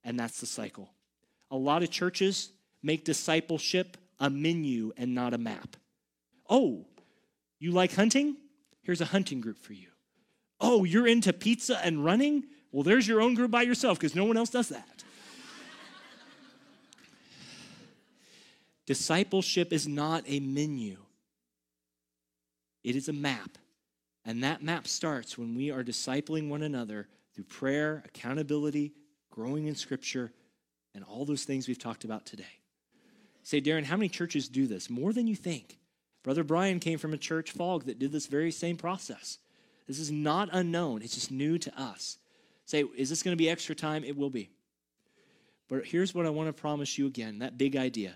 and 0.04 0.20
that's 0.20 0.40
the 0.40 0.48
cycle. 0.48 0.90
A 1.52 1.56
lot 1.56 1.84
of 1.84 1.92
churches 1.92 2.50
make 2.82 3.06
discipleship 3.06 3.98
a 4.20 4.30
menu 4.30 4.92
and 4.98 5.14
not 5.14 5.34
a 5.34 5.38
map. 5.38 5.76
Oh, 6.50 6.86
you 7.60 7.72
like 7.72 7.94
hunting? 7.94 8.38
Here's 8.82 9.02
a 9.02 9.06
hunting 9.06 9.42
group 9.42 9.58
for 9.58 9.74
you. 9.74 9.88
Oh, 10.60 10.84
you're 10.84 11.08
into 11.08 11.34
pizza 11.34 11.84
and 11.84 12.04
running? 12.04 12.46
Well, 12.72 12.84
there's 12.84 13.08
your 13.08 13.22
own 13.22 13.34
group 13.34 13.52
by 13.52 13.64
yourself 13.64 13.98
because 13.98 14.16
no 14.16 14.26
one 14.26 14.38
else 14.38 14.50
does 14.50 14.70
that. 14.70 15.04
Discipleship 18.86 19.74
is 19.74 19.88
not 19.88 20.24
a 20.28 20.40
menu, 20.40 20.98
it 22.84 22.96
is 22.96 23.10
a 23.10 23.14
map. 23.14 23.58
And 24.28 24.44
that 24.44 24.64
map 24.64 24.88
starts 24.88 25.38
when 25.38 25.54
we 25.54 25.70
are 25.70 25.84
discipling 25.84 26.50
one 26.50 26.64
another 26.64 27.08
through 27.36 27.44
prayer, 27.44 28.02
accountability, 28.08 28.92
growing 29.30 29.68
in 29.68 29.76
Scripture, 29.76 30.32
and 30.96 31.04
all 31.04 31.26
those 31.26 31.44
things 31.44 31.68
we've 31.68 31.78
talked 31.78 32.06
about 32.06 32.26
today. 32.26 32.44
Say, 33.46 33.62
Darren, 33.62 33.84
how 33.84 33.96
many 33.96 34.10
churches 34.10 34.50
do 34.50 34.66
this? 34.66 34.90
More 34.90 35.14
than 35.14 35.28
you 35.28 35.36
think. 35.36 35.78
Brother 36.24 36.44
Brian 36.44 36.80
came 36.80 36.98
from 36.98 37.14
a 37.14 37.18
church, 37.18 37.52
Fog, 37.52 37.84
that 37.84 38.00
did 38.00 38.12
this 38.12 38.26
very 38.26 38.50
same 38.50 38.76
process. 38.76 39.38
This 39.88 40.00
is 40.00 40.10
not 40.10 40.50
unknown, 40.52 41.04
it's 41.04 41.14
just 41.14 41.30
new 41.30 41.60
to 41.60 41.80
us. 41.80 42.18
Say, 42.66 42.84
is 42.98 43.12
this 43.12 43.22
going 43.22 43.34
to 43.34 43.42
be 43.42 43.48
extra 43.48 43.76
time? 43.76 44.04
It 44.04 44.18
will 44.18 44.32
be. 44.32 44.50
But 45.70 45.86
here's 45.86 46.16
what 46.16 46.26
I 46.26 46.32
want 46.32 46.50
to 46.50 46.60
promise 46.60 46.98
you 46.98 47.06
again 47.06 47.38
that 47.40 47.56
big 47.56 47.76
idea 47.76 48.16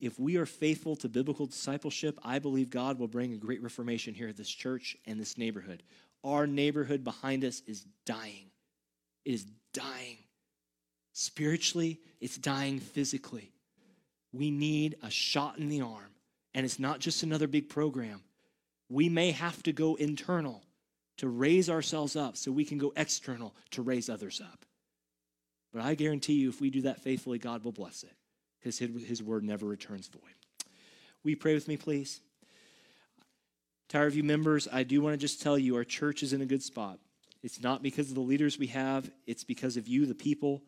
if 0.00 0.18
we 0.18 0.38
are 0.38 0.46
faithful 0.46 0.96
to 0.96 1.10
biblical 1.10 1.44
discipleship, 1.44 2.18
I 2.24 2.38
believe 2.38 2.70
God 2.70 2.98
will 2.98 3.06
bring 3.06 3.34
a 3.34 3.38
great 3.38 3.62
reformation 3.62 4.14
here 4.14 4.28
at 4.28 4.36
this 4.36 4.48
church 4.48 4.96
and 5.06 5.20
this 5.20 5.36
neighborhood. 5.36 5.82
Our 6.24 6.46
neighborhood 6.46 7.04
behind 7.04 7.44
us 7.44 7.60
is 7.66 7.84
dying. 8.06 8.46
It 9.26 9.34
is 9.34 9.46
dying. 9.74 10.16
Spiritually, 11.12 12.00
it's 12.20 12.38
dying 12.38 12.80
physically. 12.80 13.53
We 14.34 14.50
need 14.50 14.96
a 15.02 15.10
shot 15.10 15.58
in 15.58 15.68
the 15.68 15.82
arm. 15.82 16.10
And 16.54 16.66
it's 16.66 16.80
not 16.80 16.98
just 16.98 17.22
another 17.22 17.46
big 17.46 17.68
program. 17.68 18.22
We 18.88 19.08
may 19.08 19.30
have 19.30 19.62
to 19.62 19.72
go 19.72 19.94
internal 19.94 20.62
to 21.18 21.28
raise 21.28 21.70
ourselves 21.70 22.16
up 22.16 22.36
so 22.36 22.50
we 22.50 22.64
can 22.64 22.76
go 22.76 22.92
external 22.96 23.54
to 23.70 23.82
raise 23.82 24.10
others 24.10 24.40
up. 24.40 24.64
But 25.72 25.82
I 25.82 25.94
guarantee 25.94 26.34
you, 26.34 26.48
if 26.48 26.60
we 26.60 26.70
do 26.70 26.82
that 26.82 27.00
faithfully, 27.00 27.38
God 27.38 27.64
will 27.64 27.72
bless 27.72 28.02
it 28.02 28.12
because 28.58 28.78
his 28.78 29.22
word 29.22 29.44
never 29.44 29.66
returns 29.66 30.08
void. 30.08 30.22
Will 31.22 31.30
you 31.30 31.36
pray 31.36 31.54
with 31.54 31.68
me, 31.68 31.76
please? 31.76 32.20
Tower 33.88 34.10
View 34.10 34.24
members, 34.24 34.66
I 34.72 34.82
do 34.82 35.00
want 35.00 35.14
to 35.14 35.18
just 35.18 35.42
tell 35.42 35.58
you 35.58 35.76
our 35.76 35.84
church 35.84 36.22
is 36.22 36.32
in 36.32 36.42
a 36.42 36.46
good 36.46 36.62
spot. 36.62 36.98
It's 37.42 37.62
not 37.62 37.82
because 37.82 38.08
of 38.08 38.14
the 38.14 38.20
leaders 38.20 38.58
we 38.58 38.68
have, 38.68 39.10
it's 39.26 39.44
because 39.44 39.76
of 39.76 39.86
you, 39.86 40.06
the 40.06 40.14
people, 40.14 40.62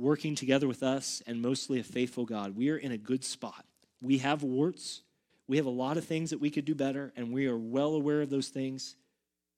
working 0.00 0.34
together 0.34 0.66
with 0.66 0.82
us, 0.82 1.22
and 1.26 1.42
mostly 1.42 1.78
a 1.78 1.84
faithful 1.84 2.24
God. 2.24 2.56
We 2.56 2.70
are 2.70 2.76
in 2.76 2.90
a 2.90 2.98
good 2.98 3.22
spot. 3.22 3.64
We 4.00 4.18
have 4.18 4.42
warts, 4.42 5.02
we 5.46 5.58
have 5.58 5.66
a 5.66 5.70
lot 5.70 5.96
of 5.96 6.04
things 6.04 6.30
that 6.30 6.40
we 6.40 6.50
could 6.50 6.64
do 6.64 6.74
better, 6.74 7.12
and 7.16 7.32
we 7.32 7.46
are 7.46 7.58
well 7.58 7.94
aware 7.94 8.22
of 8.22 8.30
those 8.30 8.48
things. 8.48 8.96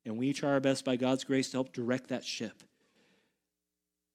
And 0.04 0.18
we 0.18 0.32
try 0.32 0.50
our 0.50 0.60
best 0.60 0.84
by 0.84 0.96
God's 0.96 1.22
grace 1.22 1.50
to 1.50 1.58
help 1.58 1.72
direct 1.72 2.08
that 2.08 2.24
ship. 2.24 2.64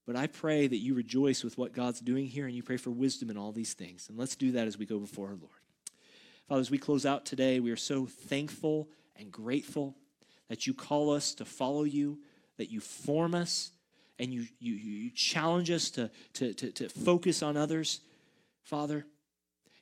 But 0.06 0.18
I 0.18 0.28
pray 0.28 0.68
that 0.68 0.78
you 0.78 0.94
rejoice 0.94 1.44
with 1.44 1.58
what 1.58 1.74
God's 1.74 2.02
doing 2.02 2.28
here 2.28 2.46
and 2.46 2.56
you 2.56 2.64
pray 2.64 2.78
for 2.78 2.92
wisdom 2.92 3.30
in 3.30 3.38
all 3.38 3.52
these 3.52 3.74
things. 3.74 4.08
And 4.10 4.18
let's 4.18 4.36
do 4.36 4.52
that 4.54 4.68
as 4.68 4.78
we 4.78 4.86
go 4.86 5.00
before 5.00 5.28
our 5.28 5.36
Lord. 5.36 5.62
Father, 6.48 6.62
as 6.62 6.72
we 6.72 6.78
close 6.78 7.06
out 7.06 7.26
today, 7.26 7.60
we 7.60 7.72
are 7.72 7.78
so 7.78 8.06
thankful 8.06 8.90
and 9.18 9.32
grateful 9.32 9.96
that 10.50 10.66
you 10.66 10.74
call 10.74 11.12
us 11.14 11.34
to 11.36 11.46
follow 11.46 11.84
you, 11.84 12.20
that 12.58 12.72
you 12.72 12.80
form 12.80 13.36
us, 13.36 13.72
and 14.20 14.34
you, 14.34 14.46
you, 14.60 14.74
you 14.74 15.10
challenge 15.12 15.70
us 15.70 15.90
to, 15.92 16.10
to, 16.34 16.54
to, 16.54 16.72
to 16.72 16.90
focus 16.90 17.44
on 17.44 17.56
others. 17.56 18.02
Father, 18.64 19.06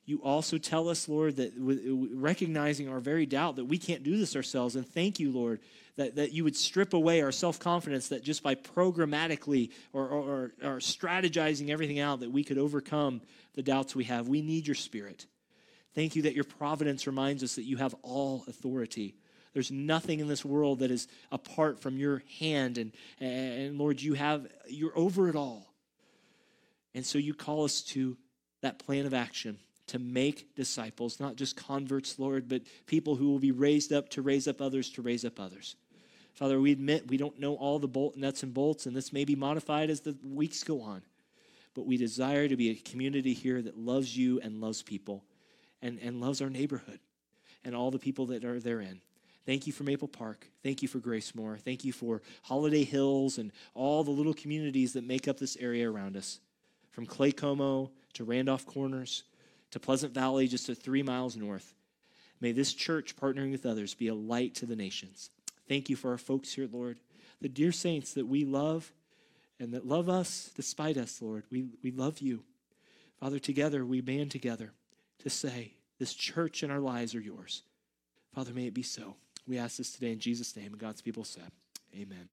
you 0.06 0.22
also 0.24 0.58
tell 0.60 0.88
us, 0.88 1.10
Lord, 1.10 1.38
that 1.38 1.54
recognizing 1.58 2.88
our 2.88 3.00
very 3.00 3.26
doubt 3.26 3.56
that 3.56 3.66
we 3.66 3.80
can't 3.80 4.04
do 4.04 4.18
this 4.18 4.36
ourselves. 4.36 4.76
And 4.76 4.88
thank 4.88 5.20
you, 5.20 5.32
Lord, 5.32 5.62
that, 5.96 6.16
that 6.16 6.32
you 6.32 6.44
would 6.44 6.56
strip 6.56 6.94
away 6.94 7.22
our 7.22 7.32
self 7.32 7.60
confidence 7.60 8.10
that 8.10 8.24
just 8.24 8.44
by 8.44 8.54
programmatically 8.54 9.72
or, 9.94 10.08
or, 10.08 10.52
or 10.62 10.78
strategizing 10.78 11.70
everything 11.70 12.00
out, 12.00 12.20
that 12.20 12.32
we 12.32 12.44
could 12.44 12.60
overcome 12.60 13.22
the 13.56 13.64
doubts 13.64 13.96
we 13.96 14.04
have. 14.04 14.28
We 14.28 14.42
need 14.42 14.68
your 14.68 14.76
spirit. 14.76 15.26
Thank 15.96 16.16
you 16.16 16.24
that 16.24 16.36
your 16.36 16.44
providence 16.44 17.08
reminds 17.08 17.42
us 17.42 17.56
that 17.56 17.64
you 17.64 17.78
have 17.78 17.96
all 18.04 18.44
authority. 18.48 19.16
There's 19.56 19.72
nothing 19.72 20.20
in 20.20 20.28
this 20.28 20.44
world 20.44 20.80
that 20.80 20.92
is 20.92 21.08
apart 21.32 21.80
from 21.80 21.98
your 21.98 22.22
hand. 22.40 22.78
And, 22.78 22.92
and 23.22 23.78
Lord, 23.78 24.02
you 24.02 24.14
have, 24.14 24.48
you're 24.68 24.96
over 24.98 25.30
it 25.30 25.36
all. 25.38 25.74
And 26.94 27.06
so 27.06 27.18
you 27.18 27.34
call 27.34 27.64
us 27.64 27.82
to 27.84 28.18
that 28.62 28.80
plan 28.80 29.06
of 29.06 29.14
action 29.14 29.58
to 29.88 29.98
make 29.98 30.54
disciples, 30.56 31.22
not 31.22 31.38
just 31.38 31.56
converts, 31.56 32.20
Lord, 32.20 32.50
but 32.50 32.64
people 32.86 33.16
who 33.16 33.30
will 33.30 33.40
be 33.40 33.54
raised 33.54 33.94
up 33.94 34.10
to 34.10 34.22
raise 34.22 34.46
up 34.46 34.62
others 34.62 34.90
to 34.90 35.02
raise 35.02 35.24
up 35.24 35.40
others. 35.40 35.78
Father, 36.34 36.60
we 36.60 36.74
admit 36.74 37.08
we 37.08 37.16
don't 37.16 37.40
know 37.40 37.54
all 37.56 37.80
the 37.80 37.88
bolt 37.88 38.18
nuts 38.18 38.44
and 38.44 38.54
bolts, 38.54 38.86
and 38.86 38.94
this 38.94 39.14
may 39.14 39.24
be 39.24 39.38
modified 39.38 39.90
as 39.90 40.02
the 40.02 40.18
weeks 40.22 40.66
go 40.66 40.82
on. 40.82 41.02
But 41.76 41.86
we 41.86 41.96
desire 41.96 42.50
to 42.50 42.58
be 42.58 42.72
a 42.72 42.76
community 42.76 43.34
here 43.34 43.62
that 43.62 43.78
loves 43.78 44.18
you 44.18 44.42
and 44.42 44.60
loves 44.60 44.82
people 44.82 45.24
and, 45.82 45.98
and 46.02 46.20
loves 46.20 46.42
our 46.42 46.50
neighborhood 46.50 47.00
and 47.64 47.74
all 47.74 47.90
the 47.90 48.00
people 48.00 48.26
that 48.28 48.44
are 48.44 48.60
therein. 48.60 49.00
Thank 49.46 49.68
you 49.68 49.74
for 49.74 49.84
Maple 49.84 50.08
Park. 50.08 50.48
Thank 50.64 50.82
you 50.82 50.88
for 50.88 51.00
Gracemore. 51.00 51.60
Thank 51.60 51.86
you 51.86 51.94
for 51.94 52.22
Holiday 52.44 52.84
Hills 52.84 53.38
and 53.38 53.52
all 53.76 54.04
the 54.04 54.12
little 54.12 54.34
communities 54.34 54.94
that 54.94 55.06
make 55.06 55.28
up 55.28 55.38
this 55.38 55.56
area 55.58 55.90
around 55.90 56.18
us. 56.18 56.40
From 56.90 57.06
Claycomo 57.06 57.92
to 58.14 58.24
Randolph 58.24 58.66
Corners 58.66 59.24
to 59.72 59.80
Pleasant 59.80 60.14
Valley, 60.14 60.48
just 60.48 60.70
a 60.70 60.76
three 60.76 61.04
miles 61.04 61.36
north. 61.36 61.76
May 62.42 62.54
this 62.54 62.74
church, 62.74 63.16
partnering 63.16 63.52
with 63.52 63.66
others, 63.66 63.94
be 63.94 64.08
a 64.08 64.16
light 64.16 64.56
to 64.56 64.66
the 64.66 64.76
nations. 64.76 65.30
Thank 65.68 65.90
you 65.90 65.96
for 65.96 66.12
our 66.12 66.18
folks 66.18 66.54
here, 66.54 66.68
Lord, 66.72 67.00
the 67.42 67.50
dear 67.50 67.72
saints 67.72 68.14
that 68.14 68.28
we 68.28 68.46
love 68.46 68.92
and 69.60 69.74
that 69.74 69.88
love 69.88 70.10
us 70.10 70.52
despite 70.56 70.98
us, 70.98 71.22
Lord. 71.22 71.44
We, 71.52 71.66
we 71.84 71.92
love 71.92 72.20
you. 72.20 72.44
Father, 73.20 73.40
together 73.40 73.86
we 73.86 74.02
band 74.02 74.32
together 74.32 74.72
to 75.20 75.30
say, 75.30 75.74
This 76.00 76.14
church 76.14 76.64
and 76.64 76.72
our 76.72 76.80
lives 76.80 77.16
are 77.16 77.22
yours. 77.22 77.64
Father, 78.34 78.54
may 78.54 78.68
it 78.68 78.74
be 78.74 78.84
so. 78.84 79.16
We 79.48 79.58
ask 79.58 79.78
this 79.78 79.92
today 79.92 80.12
in 80.12 80.20
Jesus' 80.20 80.56
name, 80.56 80.68
and 80.68 80.80
God's 80.80 81.02
people 81.02 81.24
said, 81.24 81.52
Amen. 81.96 82.30